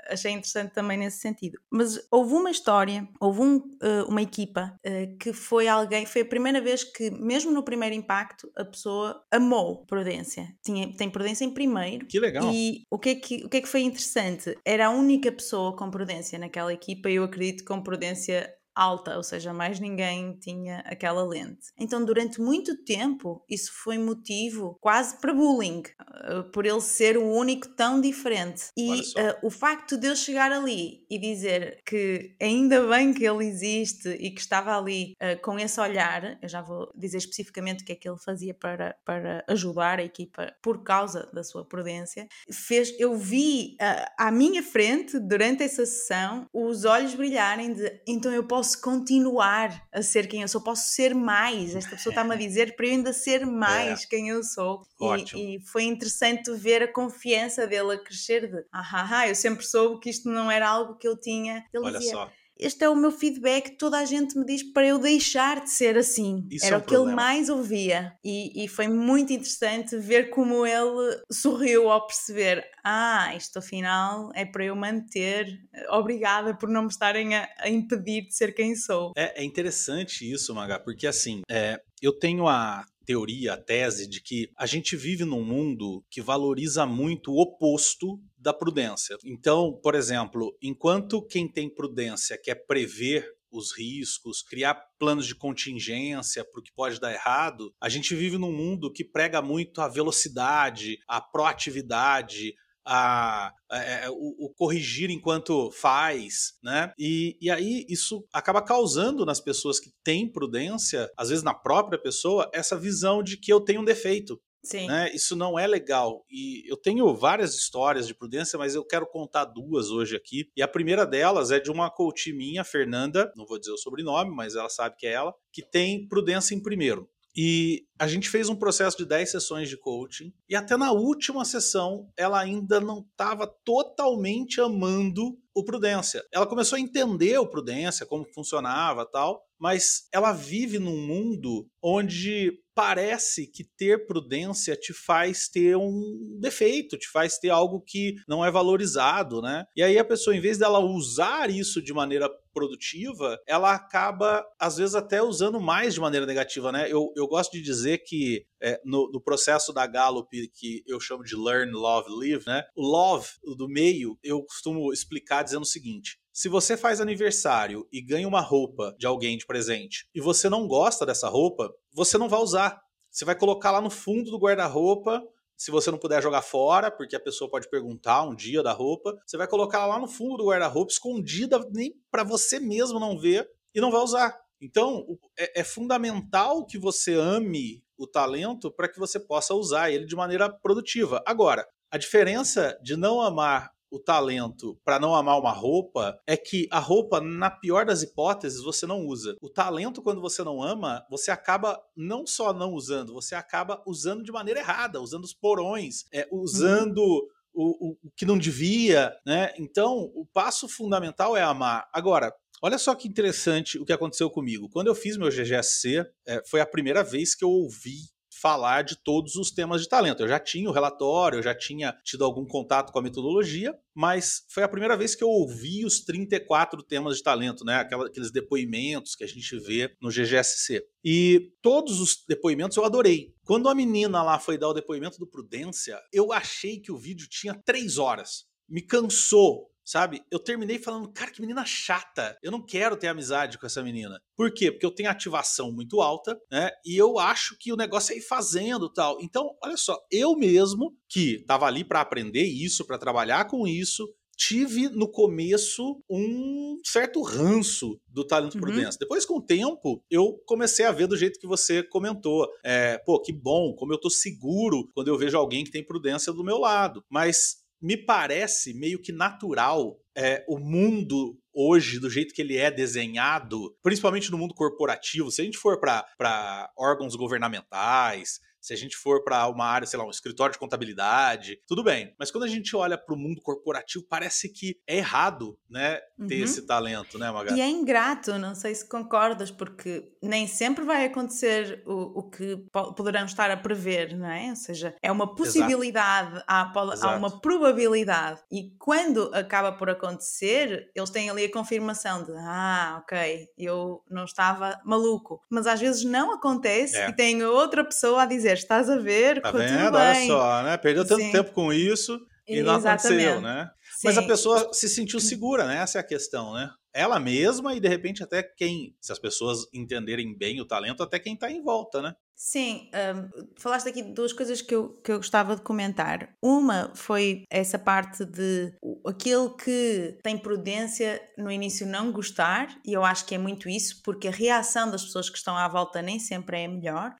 achei 0.09 0.31
interessante 0.31 0.73
também 0.73 0.97
nesse 0.97 1.19
sentido. 1.19 1.59
Mas 1.71 1.99
houve 2.11 2.33
uma 2.33 2.51
história, 2.51 3.07
houve 3.19 3.41
um, 3.41 3.57
uh, 3.57 4.07
uma 4.07 4.21
equipa 4.21 4.75
uh, 4.85 5.17
que 5.17 5.33
foi 5.33 5.67
alguém, 5.67 6.05
foi 6.05 6.21
a 6.21 6.25
primeira 6.25 6.61
vez 6.61 6.83
que, 6.83 7.09
mesmo 7.11 7.51
no 7.51 7.63
primeiro 7.63 7.95
impacto, 7.95 8.51
a 8.55 8.65
pessoa 8.65 9.23
amou 9.31 9.85
Prudência. 9.85 10.47
Tinha, 10.63 10.93
tem 10.95 11.09
Prudência 11.09 11.45
em 11.45 11.53
primeiro. 11.53 12.05
Que 12.05 12.19
legal. 12.19 12.51
E 12.53 12.83
o 12.89 12.97
que, 12.97 13.09
é 13.09 13.15
que, 13.15 13.45
o 13.45 13.49
que 13.49 13.57
é 13.57 13.61
que 13.61 13.67
foi 13.67 13.81
interessante? 13.81 14.57
Era 14.65 14.87
a 14.87 14.89
única 14.89 15.31
pessoa 15.31 15.75
com 15.75 15.89
Prudência 15.89 16.39
naquela 16.39 16.73
equipa, 16.73 17.09
e 17.09 17.15
eu 17.15 17.23
acredito 17.23 17.63
com 17.63 17.81
Prudência 17.81 18.53
alta, 18.79 19.17
ou 19.17 19.23
seja, 19.23 19.53
mais 19.53 19.79
ninguém 19.79 20.33
tinha 20.39 20.79
aquela 20.85 21.23
lente. 21.25 21.67
Então, 21.77 22.03
durante 22.05 22.39
muito 22.39 22.77
tempo, 22.83 23.43
isso 23.49 23.71
foi 23.83 23.97
motivo 23.97 24.77
quase 24.79 25.19
para 25.19 25.33
bullying, 25.33 25.83
uh, 26.01 26.43
por 26.53 26.65
ele 26.65 26.79
ser 26.79 27.17
o 27.17 27.25
único 27.25 27.67
tão 27.75 27.99
diferente. 27.99 28.67
E 28.77 28.99
uh, 28.99 29.37
o 29.43 29.49
facto 29.49 29.97
de 29.97 30.07
eu 30.07 30.15
chegar 30.15 30.51
ali 30.51 31.05
e 31.09 31.19
dizer 31.19 31.81
que 31.85 32.35
ainda 32.41 32.87
bem 32.87 33.13
que 33.13 33.25
ele 33.25 33.45
existe 33.45 34.09
e 34.09 34.31
que 34.31 34.39
estava 34.39 34.77
ali 34.77 35.13
uh, 35.21 35.41
com 35.41 35.59
esse 35.59 35.79
olhar, 35.81 36.37
eu 36.41 36.47
já 36.47 36.61
vou 36.61 36.89
dizer 36.95 37.17
especificamente 37.17 37.83
o 37.83 37.85
que 37.85 37.91
é 37.91 37.95
que 37.95 38.07
ele 38.07 38.19
fazia 38.23 38.53
para, 38.53 38.95
para 39.03 39.43
ajudar 39.49 39.99
a 39.99 40.03
equipa 40.03 40.53
por 40.61 40.83
causa 40.83 41.29
da 41.33 41.43
sua 41.43 41.65
prudência, 41.65 42.27
fez, 42.49 42.97
eu 42.97 43.15
vi 43.17 43.75
à 44.17 44.31
minha 44.31 44.63
frente, 44.63 45.19
durante 45.19 45.63
essa 45.63 45.85
sessão, 45.85 46.45
os 46.53 46.85
olhos 46.85 47.13
brilharem 47.15 47.73
de 47.73 48.01
então 48.07 48.31
eu 48.31 48.43
posso 48.43 48.68
posso 48.69 48.81
continuar 48.81 49.87
a 49.91 50.01
ser 50.01 50.27
quem 50.27 50.41
eu 50.43 50.47
sou, 50.47 50.61
posso 50.61 50.89
ser 50.89 51.15
mais. 51.15 51.75
Esta 51.75 51.91
pessoa 51.91 52.11
está-me 52.11 52.33
a 52.33 52.37
dizer 52.37 52.75
para 52.75 52.85
eu 52.85 52.91
ainda 52.91 53.13
ser 53.13 53.45
mais 53.45 54.03
é. 54.03 54.07
quem 54.07 54.29
eu 54.29 54.43
sou. 54.43 54.85
E, 55.33 55.55
e, 55.55 55.59
foi 55.61 55.83
interessante 55.83 56.51
ver 56.51 56.83
a 56.83 56.87
confiança 56.87 57.65
dele 57.65 57.93
a 57.93 57.97
crescer 57.97 58.47
de 58.47 58.65
ah, 58.71 59.07
ah, 59.11 59.27
eu 59.27 59.35
sempre 59.35 59.65
soube 59.65 59.99
que 59.99 60.09
isto 60.09 60.29
não 60.29 60.51
era 60.51 60.69
algo 60.69 60.95
que 60.97 61.07
eu 61.07 61.19
tinha. 61.19 61.65
Ele 61.73 61.85
Olha 61.85 61.97
dizia, 61.97 62.13
só 62.13 62.31
este 62.59 62.83
é 62.83 62.89
o 62.89 62.95
meu 62.95 63.11
feedback, 63.11 63.77
toda 63.77 63.97
a 63.97 64.05
gente 64.05 64.37
me 64.37 64.45
diz 64.45 64.61
para 64.63 64.87
eu 64.87 64.99
deixar 64.99 65.63
de 65.63 65.69
ser 65.69 65.97
assim. 65.97 66.45
Isso 66.51 66.65
Era 66.65 66.75
é 66.75 66.77
o 66.77 66.81
que 66.81 66.87
problema. 66.87 67.11
ele 67.11 67.15
mais 67.15 67.49
ouvia. 67.49 68.13
E, 68.23 68.63
e, 68.63 68.67
foi 68.67 68.87
muito 68.87 69.31
interessante 69.31 69.97
ver 69.97 70.29
como 70.29 70.65
ele 70.65 71.21
sorriu 71.31 71.89
ao 71.89 72.05
perceber: 72.05 72.65
ah, 72.83 73.33
isto 73.35 73.59
afinal 73.59 74.29
é 74.35 74.45
para 74.45 74.65
eu 74.65 74.75
manter. 74.75 75.57
Obrigada 75.91 76.53
por 76.53 76.67
não 76.67 76.83
me 76.83 76.89
estarem 76.89 77.35
a, 77.35 77.49
a 77.59 77.69
impedir 77.69 78.27
de 78.27 78.35
ser 78.35 78.53
quem 78.53 78.75
sou. 78.75 79.13
É, 79.15 79.41
é 79.41 79.43
interessante 79.43 80.29
isso, 80.29 80.53
Maga, 80.53 80.79
porque 80.79 81.07
assim, 81.07 81.41
é, 81.49 81.79
eu 82.01 82.11
tenho 82.11 82.47
a 82.47 82.85
teoria, 83.05 83.53
a 83.53 83.57
tese 83.57 84.07
de 84.07 84.21
que 84.21 84.51
a 84.55 84.67
gente 84.67 84.95
vive 84.95 85.25
num 85.25 85.43
mundo 85.43 86.03
que 86.11 86.21
valoriza 86.21 86.85
muito 86.85 87.31
o 87.31 87.41
oposto 87.41 88.19
da 88.39 88.53
prudência. 88.53 89.17
Então, 89.23 89.77
por 89.83 89.95
exemplo, 89.95 90.55
enquanto 90.61 91.21
quem 91.25 91.47
tem 91.51 91.69
prudência 91.69 92.39
quer 92.41 92.55
prever 92.65 93.27
os 93.51 93.75
riscos, 93.75 94.41
criar 94.41 94.75
planos 94.97 95.25
de 95.25 95.35
contingência 95.35 96.45
para 96.45 96.59
o 96.59 96.63
que 96.63 96.71
pode 96.73 96.99
dar 96.99 97.11
errado, 97.11 97.73
a 97.81 97.89
gente 97.89 98.15
vive 98.15 98.37
num 98.37 98.51
mundo 98.51 98.91
que 98.91 99.03
prega 99.03 99.41
muito 99.41 99.81
a 99.81 99.87
velocidade, 99.87 100.99
a 101.07 101.19
proatividade, 101.19 102.53
a, 102.85 103.51
a, 103.69 103.77
é, 103.77 104.05
é, 104.05 104.09
o, 104.09 104.45
o, 104.45 104.53
corrigir 104.55 105.09
enquanto 105.11 105.69
faz, 105.71 106.53
né? 106.63 106.91
E, 106.97 107.37
e 107.39 107.51
aí 107.51 107.85
isso 107.87 108.25
acaba 108.33 108.61
causando 108.61 109.25
nas 109.25 109.39
pessoas 109.39 109.79
que 109.79 109.91
têm 110.03 110.31
prudência, 110.31 111.09
às 111.17 111.29
vezes 111.29 111.43
na 111.43 111.53
própria 111.53 111.99
pessoa, 112.01 112.49
essa 112.53 112.77
visão 112.77 113.21
de 113.21 113.37
que 113.37 113.51
eu 113.51 113.61
tenho 113.61 113.81
um 113.81 113.85
defeito. 113.85 114.41
Sim. 114.63 114.87
Né? 114.87 115.11
Isso 115.13 115.35
não 115.35 115.57
é 115.57 115.65
legal. 115.65 116.25
E 116.29 116.69
eu 116.69 116.77
tenho 116.77 117.13
várias 117.15 117.55
histórias 117.55 118.07
de 118.07 118.13
prudência, 118.13 118.57
mas 118.59 118.75
eu 118.75 118.85
quero 118.85 119.07
contar 119.07 119.45
duas 119.45 119.89
hoje 119.89 120.15
aqui. 120.15 120.49
E 120.55 120.61
a 120.61 120.67
primeira 120.67 121.05
delas 121.05 121.51
é 121.51 121.59
de 121.59 121.71
uma 121.71 121.89
coach 121.89 122.33
minha, 122.33 122.63
Fernanda, 122.63 123.31
não 123.35 123.45
vou 123.45 123.59
dizer 123.59 123.71
o 123.71 123.77
sobrenome, 123.77 124.35
mas 124.35 124.55
ela 124.55 124.69
sabe 124.69 124.95
que 124.97 125.07
é 125.07 125.13
ela, 125.13 125.33
que 125.51 125.61
tem 125.61 126.07
prudência 126.07 126.53
em 126.53 126.61
primeiro. 126.61 127.09
E 127.35 127.85
a 127.97 128.07
gente 128.07 128.29
fez 128.29 128.49
um 128.49 128.55
processo 128.55 128.97
de 128.97 129.05
10 129.05 129.31
sessões 129.31 129.69
de 129.69 129.77
coaching, 129.77 130.33
e 130.49 130.55
até 130.55 130.75
na 130.75 130.91
última 130.91 131.45
sessão 131.45 132.11
ela 132.17 132.39
ainda 132.39 132.79
não 132.79 132.99
estava 132.99 133.47
totalmente 133.63 134.59
amando 134.59 135.37
o 135.55 135.63
Prudência. 135.63 136.23
Ela 136.33 136.47
começou 136.47 136.75
a 136.75 136.79
entender 136.79 137.37
o 137.37 137.47
Prudência, 137.47 138.05
como 138.05 138.25
funcionava 138.33 139.05
tal, 139.05 139.43
mas 139.59 140.07
ela 140.11 140.31
vive 140.31 140.79
num 140.79 141.05
mundo 141.05 141.67
onde 141.81 142.53
parece 142.79 143.45
que 143.45 143.65
ter 143.65 144.05
prudência 144.05 144.73
te 144.73 144.93
faz 144.93 145.49
ter 145.49 145.75
um 145.75 146.37
defeito, 146.39 146.97
te 146.97 147.09
faz 147.09 147.37
ter 147.37 147.49
algo 147.49 147.81
que 147.81 148.15
não 148.25 148.45
é 148.45 148.49
valorizado, 148.49 149.41
né? 149.41 149.65
E 149.75 149.83
aí 149.83 149.97
a 149.97 150.05
pessoa, 150.05 150.33
em 150.33 150.39
vez 150.39 150.57
dela 150.57 150.79
usar 150.79 151.49
isso 151.49 151.81
de 151.81 151.91
maneira 151.91 152.29
produtiva, 152.53 153.37
ela 153.45 153.73
acaba, 153.73 154.45
às 154.57 154.77
vezes, 154.77 154.95
até 154.95 155.21
usando 155.21 155.59
mais 155.59 155.93
de 155.93 155.99
maneira 155.99 156.25
negativa, 156.25 156.71
né? 156.71 156.87
Eu, 156.89 157.11
eu 157.15 157.27
gosto 157.27 157.51
de 157.51 157.61
dizer 157.61 157.99
que 157.99 158.45
é, 158.61 158.79
no, 158.83 159.09
no, 159.11 159.21
processo 159.21 159.71
da 159.71 159.85
Gallup, 159.85 160.29
que 160.53 160.83
eu 160.87 160.99
chamo 160.99 161.23
de 161.23 161.35
Learn, 161.35 161.71
Love, 161.71 162.09
Live, 162.09 162.45
né? 162.45 162.63
O 162.75 162.85
love, 162.85 163.27
o 163.43 163.55
do 163.55 163.67
meio, 163.67 164.17
eu 164.23 164.41
costumo 164.43 164.91
explicar 164.91 165.43
dizendo 165.43 165.61
o 165.63 165.65
seguinte: 165.65 166.17
se 166.31 166.47
você 166.47 166.77
faz 166.77 167.01
aniversário 167.01 167.87
e 167.91 168.01
ganha 168.01 168.27
uma 168.27 168.41
roupa 168.41 168.95
de 168.97 169.05
alguém 169.05 169.37
de 169.37 169.45
presente 169.45 170.07
e 170.13 170.21
você 170.21 170.49
não 170.49 170.67
gosta 170.67 171.05
dessa 171.05 171.27
roupa, 171.27 171.73
você 171.93 172.17
não 172.17 172.29
vai 172.29 172.39
usar. 172.39 172.79
Você 173.11 173.25
vai 173.25 173.35
colocar 173.35 173.71
lá 173.71 173.81
no 173.81 173.89
fundo 173.89 174.29
do 174.29 174.37
guarda-roupa. 174.37 175.21
Se 175.57 175.71
você 175.71 175.91
não 175.91 175.97
puder 175.97 176.21
jogar 176.21 176.41
fora, 176.41 176.89
porque 176.89 177.15
a 177.15 177.19
pessoa 177.19 177.49
pode 177.49 177.69
perguntar 177.69 178.23
um 178.23 178.33
dia 178.33 178.63
da 178.63 178.71
roupa, 178.71 179.13
você 179.25 179.35
vai 179.35 179.47
colocar 179.47 179.85
lá 179.85 179.99
no 179.99 180.07
fundo 180.07 180.37
do 180.37 180.45
guarda-roupa, 180.45 180.91
escondida, 180.91 181.59
nem 181.71 181.93
para 182.09 182.23
você 182.23 182.59
mesmo 182.59 182.97
não 182.99 183.19
ver, 183.19 183.49
e 183.75 183.81
não 183.81 183.91
vai 183.91 184.01
usar. 184.01 184.39
Então, 184.61 185.05
é, 185.37 185.59
é 185.59 185.63
fundamental 185.63 186.65
que 186.65 186.77
você 186.77 187.13
ame 187.13 187.83
o 187.97 188.07
talento 188.07 188.71
para 188.71 188.87
que 188.87 188.97
você 188.97 189.19
possa 189.19 189.53
usar 189.53 189.91
ele 189.91 190.05
de 190.05 190.15
maneira 190.15 190.49
produtiva. 190.49 191.21
Agora, 191.25 191.67
a 191.91 191.97
diferença 191.97 192.79
de 192.81 192.95
não 192.95 193.19
amar 193.19 193.71
o 193.91 193.99
talento 193.99 194.79
para 194.83 194.99
não 194.99 195.15
amar 195.15 195.39
uma 195.39 195.51
roupa 195.51 196.19
é 196.27 196.37
que 196.37 196.67
a 196.71 196.79
roupa, 196.79 197.19
na 197.19 197.49
pior 197.49 197.85
das 197.85 198.01
hipóteses, 198.01 198.61
você 198.61 198.85
não 198.85 199.05
usa. 199.05 199.35
O 199.41 199.49
talento, 199.49 200.01
quando 200.01 200.21
você 200.21 200.43
não 200.43 200.61
ama, 200.61 201.05
você 201.09 201.31
acaba 201.31 201.81
não 201.95 202.25
só 202.25 202.53
não 202.53 202.73
usando, 202.73 203.13
você 203.13 203.35
acaba 203.35 203.81
usando 203.85 204.23
de 204.23 204.31
maneira 204.31 204.59
errada, 204.59 205.01
usando 205.01 205.23
os 205.23 205.33
porões, 205.33 206.05
é, 206.11 206.27
usando. 206.31 206.99
Uhum. 206.99 207.39
O, 207.51 207.89
o, 207.89 207.97
o 208.03 208.11
que 208.15 208.27
não 208.27 208.37
devia, 208.37 209.11
né? 209.25 209.51
Então, 209.57 210.11
o 210.13 210.23
passo 210.23 210.69
fundamental 210.69 211.35
é 211.35 211.41
amar. 211.41 211.89
Agora, 211.91 212.33
Olha 212.61 212.77
só 212.77 212.93
que 212.93 213.07
interessante 213.07 213.79
o 213.79 213.85
que 213.85 213.93
aconteceu 213.93 214.29
comigo. 214.29 214.67
Quando 214.69 214.87
eu 214.87 214.95
fiz 214.95 215.15
meu 215.15 215.29
GGSC, 215.29 216.05
é, 216.27 216.43
foi 216.45 216.59
a 216.59 216.65
primeira 216.65 217.01
vez 217.03 217.33
que 217.33 217.43
eu 217.43 217.49
ouvi 217.49 218.09
falar 218.39 218.83
de 218.83 218.95
todos 218.95 219.35
os 219.35 219.51
temas 219.51 219.81
de 219.81 219.89
talento. 219.89 220.21
Eu 220.21 220.27
já 220.27 220.39
tinha 220.39 220.69
o 220.69 220.73
relatório, 220.73 221.39
eu 221.39 221.43
já 221.43 221.55
tinha 221.55 221.95
tido 222.03 222.23
algum 222.23 222.45
contato 222.45 222.91
com 222.91 222.99
a 222.99 223.01
metodologia, 223.01 223.75
mas 223.93 224.45
foi 224.49 224.63
a 224.63 224.69
primeira 224.69 224.95
vez 224.95 225.15
que 225.15 225.23
eu 225.23 225.29
ouvi 225.29 225.85
os 225.85 226.01
34 226.01 226.81
temas 226.83 227.17
de 227.17 227.23
talento, 227.23 227.65
né? 227.65 227.75
Aqueles 227.75 228.31
depoimentos 228.31 229.15
que 229.15 229.23
a 229.23 229.27
gente 229.27 229.57
vê 229.59 229.95
no 230.01 230.09
GGSC. 230.09 230.83
E 231.03 231.51
todos 231.61 231.99
os 231.99 232.23
depoimentos 232.27 232.77
eu 232.77 232.85
adorei. 232.85 233.33
Quando 233.43 233.67
a 233.69 233.75
menina 233.75 234.21
lá 234.23 234.39
foi 234.39 234.57
dar 234.57 234.69
o 234.69 234.73
depoimento 234.73 235.19
do 235.19 235.27
Prudência, 235.27 235.99
eu 236.13 236.31
achei 236.31 236.79
que 236.79 236.91
o 236.91 236.97
vídeo 236.97 237.27
tinha 237.29 237.53
três 237.53 237.97
horas. 237.97 238.45
Me 238.67 238.81
cansou 238.81 239.69
sabe? 239.89 240.21
Eu 240.29 240.37
terminei 240.37 240.77
falando, 240.77 241.11
cara, 241.11 241.31
que 241.31 241.41
menina 241.41 241.65
chata. 241.65 242.37
Eu 242.43 242.51
não 242.51 242.63
quero 242.63 242.95
ter 242.95 243.07
amizade 243.07 243.57
com 243.57 243.65
essa 243.65 243.81
menina. 243.81 244.21
Por 244.35 244.53
quê? 244.53 244.71
Porque 244.71 244.85
eu 244.85 244.93
tenho 244.93 245.09
ativação 245.09 245.71
muito 245.71 245.99
alta, 245.99 246.39
né? 246.51 246.69
E 246.85 246.95
eu 246.95 247.17
acho 247.17 247.57
que 247.57 247.73
o 247.73 247.75
negócio 247.75 248.13
é 248.13 248.17
ir 248.17 248.21
fazendo 248.21 248.87
tal. 248.87 249.17
Então, 249.19 249.49
olha 249.63 249.75
só, 249.75 249.97
eu 250.11 250.35
mesmo 250.35 250.95
que 251.09 251.43
tava 251.47 251.65
ali 251.65 251.83
para 251.83 252.01
aprender 252.01 252.43
isso, 252.43 252.85
para 252.85 252.99
trabalhar 252.99 253.45
com 253.45 253.67
isso, 253.67 254.07
tive 254.37 254.89
no 254.89 255.09
começo 255.09 255.99
um 256.07 256.77
certo 256.85 257.23
ranço 257.23 257.99
do 258.07 258.23
talento 258.23 258.63
uhum. 258.63 258.75
dentro. 258.75 258.99
Depois, 258.99 259.25
com 259.25 259.37
o 259.37 259.41
tempo, 259.41 260.03
eu 260.07 260.39
comecei 260.45 260.85
a 260.85 260.91
ver 260.91 261.07
do 261.07 261.17
jeito 261.17 261.39
que 261.39 261.47
você 261.47 261.81
comentou. 261.81 262.47
É, 262.63 262.99
pô, 262.99 263.19
que 263.19 263.33
bom, 263.33 263.73
como 263.73 263.91
eu 263.91 263.99
tô 263.99 264.09
seguro 264.09 264.87
quando 264.93 265.07
eu 265.07 265.17
vejo 265.17 265.35
alguém 265.35 265.63
que 265.63 265.71
tem 265.71 265.83
prudência 265.83 266.31
do 266.31 266.43
meu 266.43 266.59
lado. 266.59 267.03
Mas 267.09 267.67
me 267.81 267.97
parece 267.97 268.73
meio 268.73 269.01
que 269.01 269.11
natural 269.11 269.97
é, 270.15 270.43
o 270.47 270.59
mundo 270.59 271.37
hoje, 271.53 271.99
do 271.99 272.09
jeito 272.09 272.33
que 272.33 272.41
ele 272.41 272.57
é 272.57 272.69
desenhado, 272.69 273.75
principalmente 273.81 274.31
no 274.31 274.37
mundo 274.37 274.53
corporativo, 274.53 275.31
se 275.31 275.41
a 275.41 275.45
gente 275.45 275.57
for 275.57 275.79
para 275.79 276.71
órgãos 276.77 277.15
governamentais, 277.15 278.39
se 278.61 278.73
a 278.73 278.77
gente 278.77 278.95
for 278.97 279.23
para 279.23 279.47
uma 279.47 279.65
área, 279.65 279.87
sei 279.87 279.97
lá, 279.97 280.05
um 280.05 280.09
escritório 280.09 280.53
de 280.53 280.59
contabilidade, 280.59 281.59
tudo 281.67 281.83
bem. 281.83 282.13
Mas 282.19 282.31
quando 282.31 282.43
a 282.43 282.47
gente 282.47 282.75
olha 282.75 282.97
para 282.97 283.15
o 283.15 283.17
mundo 283.17 283.41
corporativo, 283.41 284.05
parece 284.07 284.49
que 284.49 284.77
é 284.87 284.97
errado, 284.97 285.57
né, 285.69 285.99
ter 286.27 286.37
uhum. 286.37 286.43
esse 286.43 286.65
talento, 286.65 287.17
né, 287.17 287.31
Magali? 287.31 287.57
E 287.57 287.61
é 287.61 287.67
ingrato, 287.67 288.37
não 288.37 288.53
sei 288.55 288.75
se 288.75 288.87
concordas, 288.87 289.51
porque 289.51 290.11
nem 290.21 290.47
sempre 290.47 290.83
vai 290.83 291.05
acontecer 291.05 291.83
o, 291.85 292.19
o 292.19 292.29
que 292.29 292.57
poderão 292.95 293.25
estar 293.25 293.49
a 293.49 293.57
prever, 293.57 294.15
não 294.15 294.29
é? 294.29 294.49
Ou 294.49 294.55
seja, 294.55 294.95
é 295.01 295.11
uma 295.11 295.35
possibilidade, 295.35 296.43
há, 296.47 296.71
há 297.01 297.15
uma 297.15 297.39
probabilidade. 297.39 298.41
E 298.51 298.71
quando 298.77 299.31
acaba 299.33 299.71
por 299.71 299.89
acontecer, 299.89 300.91
eles 300.95 301.09
têm 301.09 301.29
ali 301.29 301.45
a 301.45 301.51
confirmação 301.51 302.23
de 302.23 302.31
ah, 302.37 303.01
ok, 303.01 303.47
eu 303.57 304.03
não 304.09 304.25
estava 304.25 304.79
maluco. 304.85 305.41
Mas 305.49 305.67
às 305.67 305.79
vezes 305.79 306.03
não 306.03 306.33
acontece 306.33 306.97
é. 306.97 307.09
e 307.09 307.15
tem 307.15 307.43
outra 307.43 307.83
pessoa 307.83 308.23
a 308.23 308.25
dizer 308.25 308.48
dizer, 308.53 308.63
estás 308.63 308.89
a 308.89 308.97
ver, 308.97 309.41
tá 309.41 309.51
vendo? 309.51 309.95
Olha 309.95 310.27
só, 310.27 310.63
né? 310.63 310.77
Perdeu 310.77 311.05
tanto 311.05 311.21
Sim. 311.21 311.31
tempo 311.31 311.51
com 311.51 311.71
isso 311.71 312.19
e 312.47 312.61
não 312.61 312.75
aconteceu, 312.75 313.41
né? 313.41 313.69
Sim. 313.97 314.07
Mas 314.07 314.17
a 314.17 314.23
pessoa 314.23 314.73
se 314.73 314.89
sentiu 314.89 315.19
segura, 315.19 315.65
né? 315.65 315.77
Essa 315.77 315.99
é 315.99 316.01
a 316.01 316.05
questão, 316.05 316.53
né? 316.53 316.69
Ela 316.93 317.19
mesma 317.19 317.75
e 317.75 317.79
de 317.79 317.87
repente 317.87 318.23
até 318.23 318.41
quem, 318.41 318.95
se 318.99 319.11
as 319.11 319.19
pessoas 319.19 319.67
entenderem 319.73 320.35
bem 320.35 320.59
o 320.59 320.65
talento, 320.65 321.03
até 321.03 321.19
quem 321.19 321.35
está 321.35 321.51
em 321.51 321.61
volta, 321.61 322.01
né? 322.01 322.15
Sim, 322.35 322.89
um, 322.95 323.29
falaste 323.59 323.89
aqui 323.89 324.01
duas 324.01 324.31
coisas 324.31 324.61
que 324.61 324.73
eu, 324.73 324.93
que 325.03 325.11
eu 325.11 325.17
gostava 325.17 325.57
de 325.57 325.61
comentar. 325.61 326.29
Uma 326.41 326.91
foi 326.95 327.43
essa 327.51 327.77
parte 327.77 328.23
de 328.23 328.71
aquele 329.05 329.49
que 329.61 330.17
tem 330.23 330.37
prudência 330.37 331.21
no 331.37 331.51
início 331.51 331.85
não 331.85 332.11
gostar, 332.11 332.69
e 332.85 332.93
eu 332.93 333.03
acho 333.03 333.25
que 333.25 333.35
é 333.35 333.37
muito 333.37 333.67
isso, 333.67 334.01
porque 334.03 334.29
a 334.29 334.31
reação 334.31 334.89
das 334.89 335.03
pessoas 335.03 335.29
que 335.29 335.37
estão 335.37 335.57
à 335.57 335.67
volta 335.67 336.01
nem 336.01 336.17
sempre 336.17 336.61
é 336.61 336.65
a 336.65 336.69
melhor 336.69 337.13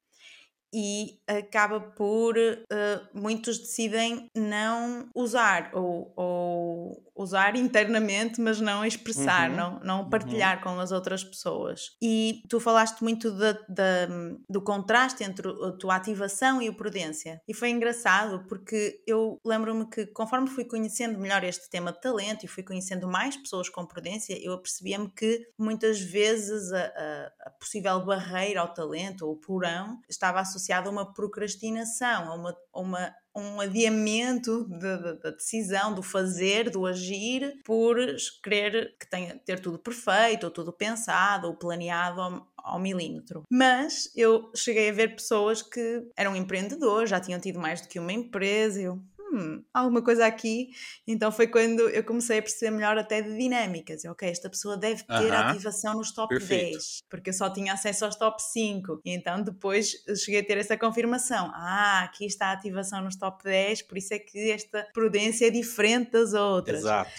e 0.74 1.20
acaba 1.28 1.80
por 1.80 2.38
uh, 2.38 3.08
muitos 3.14 3.58
decidem 3.58 4.30
não 4.36 5.10
usar 5.16 5.72
ou, 5.74 6.14
ou, 6.16 7.04
usar 7.16 7.56
internamente, 7.56 8.40
mas 8.40 8.62
não 8.62 8.86
expressar, 8.86 9.50
uhum. 9.50 9.56
não, 9.56 9.80
não 9.80 10.04
uhum. 10.04 10.10
partilhar 10.10 10.58
uhum. 10.58 10.64
com 10.64 10.80
as 10.80 10.92
outras 10.92 11.24
pessoas. 11.24 11.92
E 12.02 12.44
tu 12.48 12.60
falaste 12.60 13.02
muito 13.02 13.32
de, 13.32 13.54
de, 13.68 14.38
do 14.50 14.62
contraste 14.62 15.24
entre 15.24 15.50
a 15.50 15.72
tua 15.72 15.96
ativação 15.96 16.62
e 16.62 16.70
o 16.70 16.76
prudência. 16.76 17.42
E 17.48 17.54
foi 17.54 17.70
engraçado 17.72 18.46
porque 18.48 19.02
eu 19.06 19.38
lembro-me 19.44 19.90
que 19.90 20.06
conforme 20.08 20.48
fui 20.48 20.66
conhecendo 20.66 21.20
melhor 21.20 21.44
este 21.44 21.70
tema 21.70 21.92
de 21.92 22.00
talento 22.00 22.46
e 22.46 22.48
fui 22.48 22.64
conhecendo 22.64 23.08
mais 23.08 23.36
pessoas 23.36 23.70
com 23.70 23.86
prudência, 23.86 24.38
eu 24.42 24.54
apercebia-me 24.54 25.12
que 25.12 25.48
muitas 25.58 26.00
vezes 26.00 26.72
a, 26.72 26.80
a, 26.80 27.32
a 27.48 27.50
possível 27.52 28.06
barreira 28.06 28.62
ao 28.62 28.74
talento 28.74 29.26
ou 29.28 29.36
porão 29.36 30.00
estava 30.08 30.40
associada 30.40 30.59
associado 30.60 30.90
a 30.90 30.92
uma 30.92 31.14
procrastinação, 31.14 32.30
a 32.30 32.36
uma, 32.36 32.58
a 32.74 32.80
uma 32.80 33.16
um 33.36 33.62
adiamento 33.62 34.68
da 34.68 35.32
decisão, 35.32 35.94
do 35.94 36.04
fazer, 36.04 36.70
do 36.70 36.86
agir, 36.86 37.60
por 37.64 37.98
querer 38.44 38.96
que 39.00 39.10
tenha, 39.10 39.40
ter 39.46 39.60
tudo 39.60 39.80
perfeito, 39.80 40.46
ou 40.46 40.52
tudo 40.52 40.74
pensado, 40.74 41.48
ou 41.48 41.56
planeado 41.56 42.22
ao, 42.22 42.48
ao 42.58 42.80
milímetro. 42.80 43.44
Mas 43.50 44.12
eu 44.16 44.52
cheguei 44.56 44.90
a 44.90 44.94
ver 44.94 45.16
pessoas 45.16 45.62
que 45.62 46.04
eram 46.18 46.36
empreendedores, 46.36 47.10
já 47.10 47.20
tinham 47.20 47.40
tido 47.40 47.60
mais 47.60 47.82
do 47.82 47.88
que 47.88 48.00
uma 48.00 48.12
empresa, 48.12 48.82
eu, 48.82 49.02
hum, 49.32 49.64
alguma 49.74 50.04
coisa 50.04 50.26
aqui. 50.26 50.70
Então 51.08 51.32
foi 51.32 51.48
quando 51.48 51.90
eu 51.90 52.04
comecei 52.04 52.40
a 52.40 52.42
perceber 52.42 52.72
melhor 52.72 52.98
até 52.98 53.22
de 53.22 53.36
dinâmicas. 53.38 54.06
Ok, 54.06 54.28
esta 54.28 54.50
pessoa 54.50 54.78
deve 54.78 55.04
ter 55.04 55.14
uh 55.14 55.30
-huh. 55.30 55.50
ativação 55.50 55.96
nos 55.96 56.12
top 56.12 56.36
Perfeito. 56.36 56.78
10, 56.78 57.00
porque 57.10 57.30
eu 57.30 57.34
só 57.34 57.50
tinha 57.50 57.74
acesso 57.74 58.06
aos 58.06 58.16
top 58.16 58.42
5. 58.42 59.02
E 59.06 59.12
então 59.12 59.42
depois 59.42 59.94
cheguei 60.24 60.42
a 60.42 60.46
ter 60.46 60.58
essa 60.58 60.78
confirmação. 60.78 61.52
Ah, 61.54 62.04
aqui 62.04 62.26
está 62.26 62.48
a 62.48 62.54
ativação 62.54 63.02
nos 63.02 63.16
top 63.16 63.44
10, 63.44 63.84
por 63.84 63.98
isso 63.98 64.14
é 64.14 64.20
que 64.20 64.52
esta 64.52 64.88
prudência 64.94 65.48
é 65.48 65.50
diferente 65.50 66.12
das 66.12 66.34
outras. 66.34 66.80
Exato. 66.80 67.12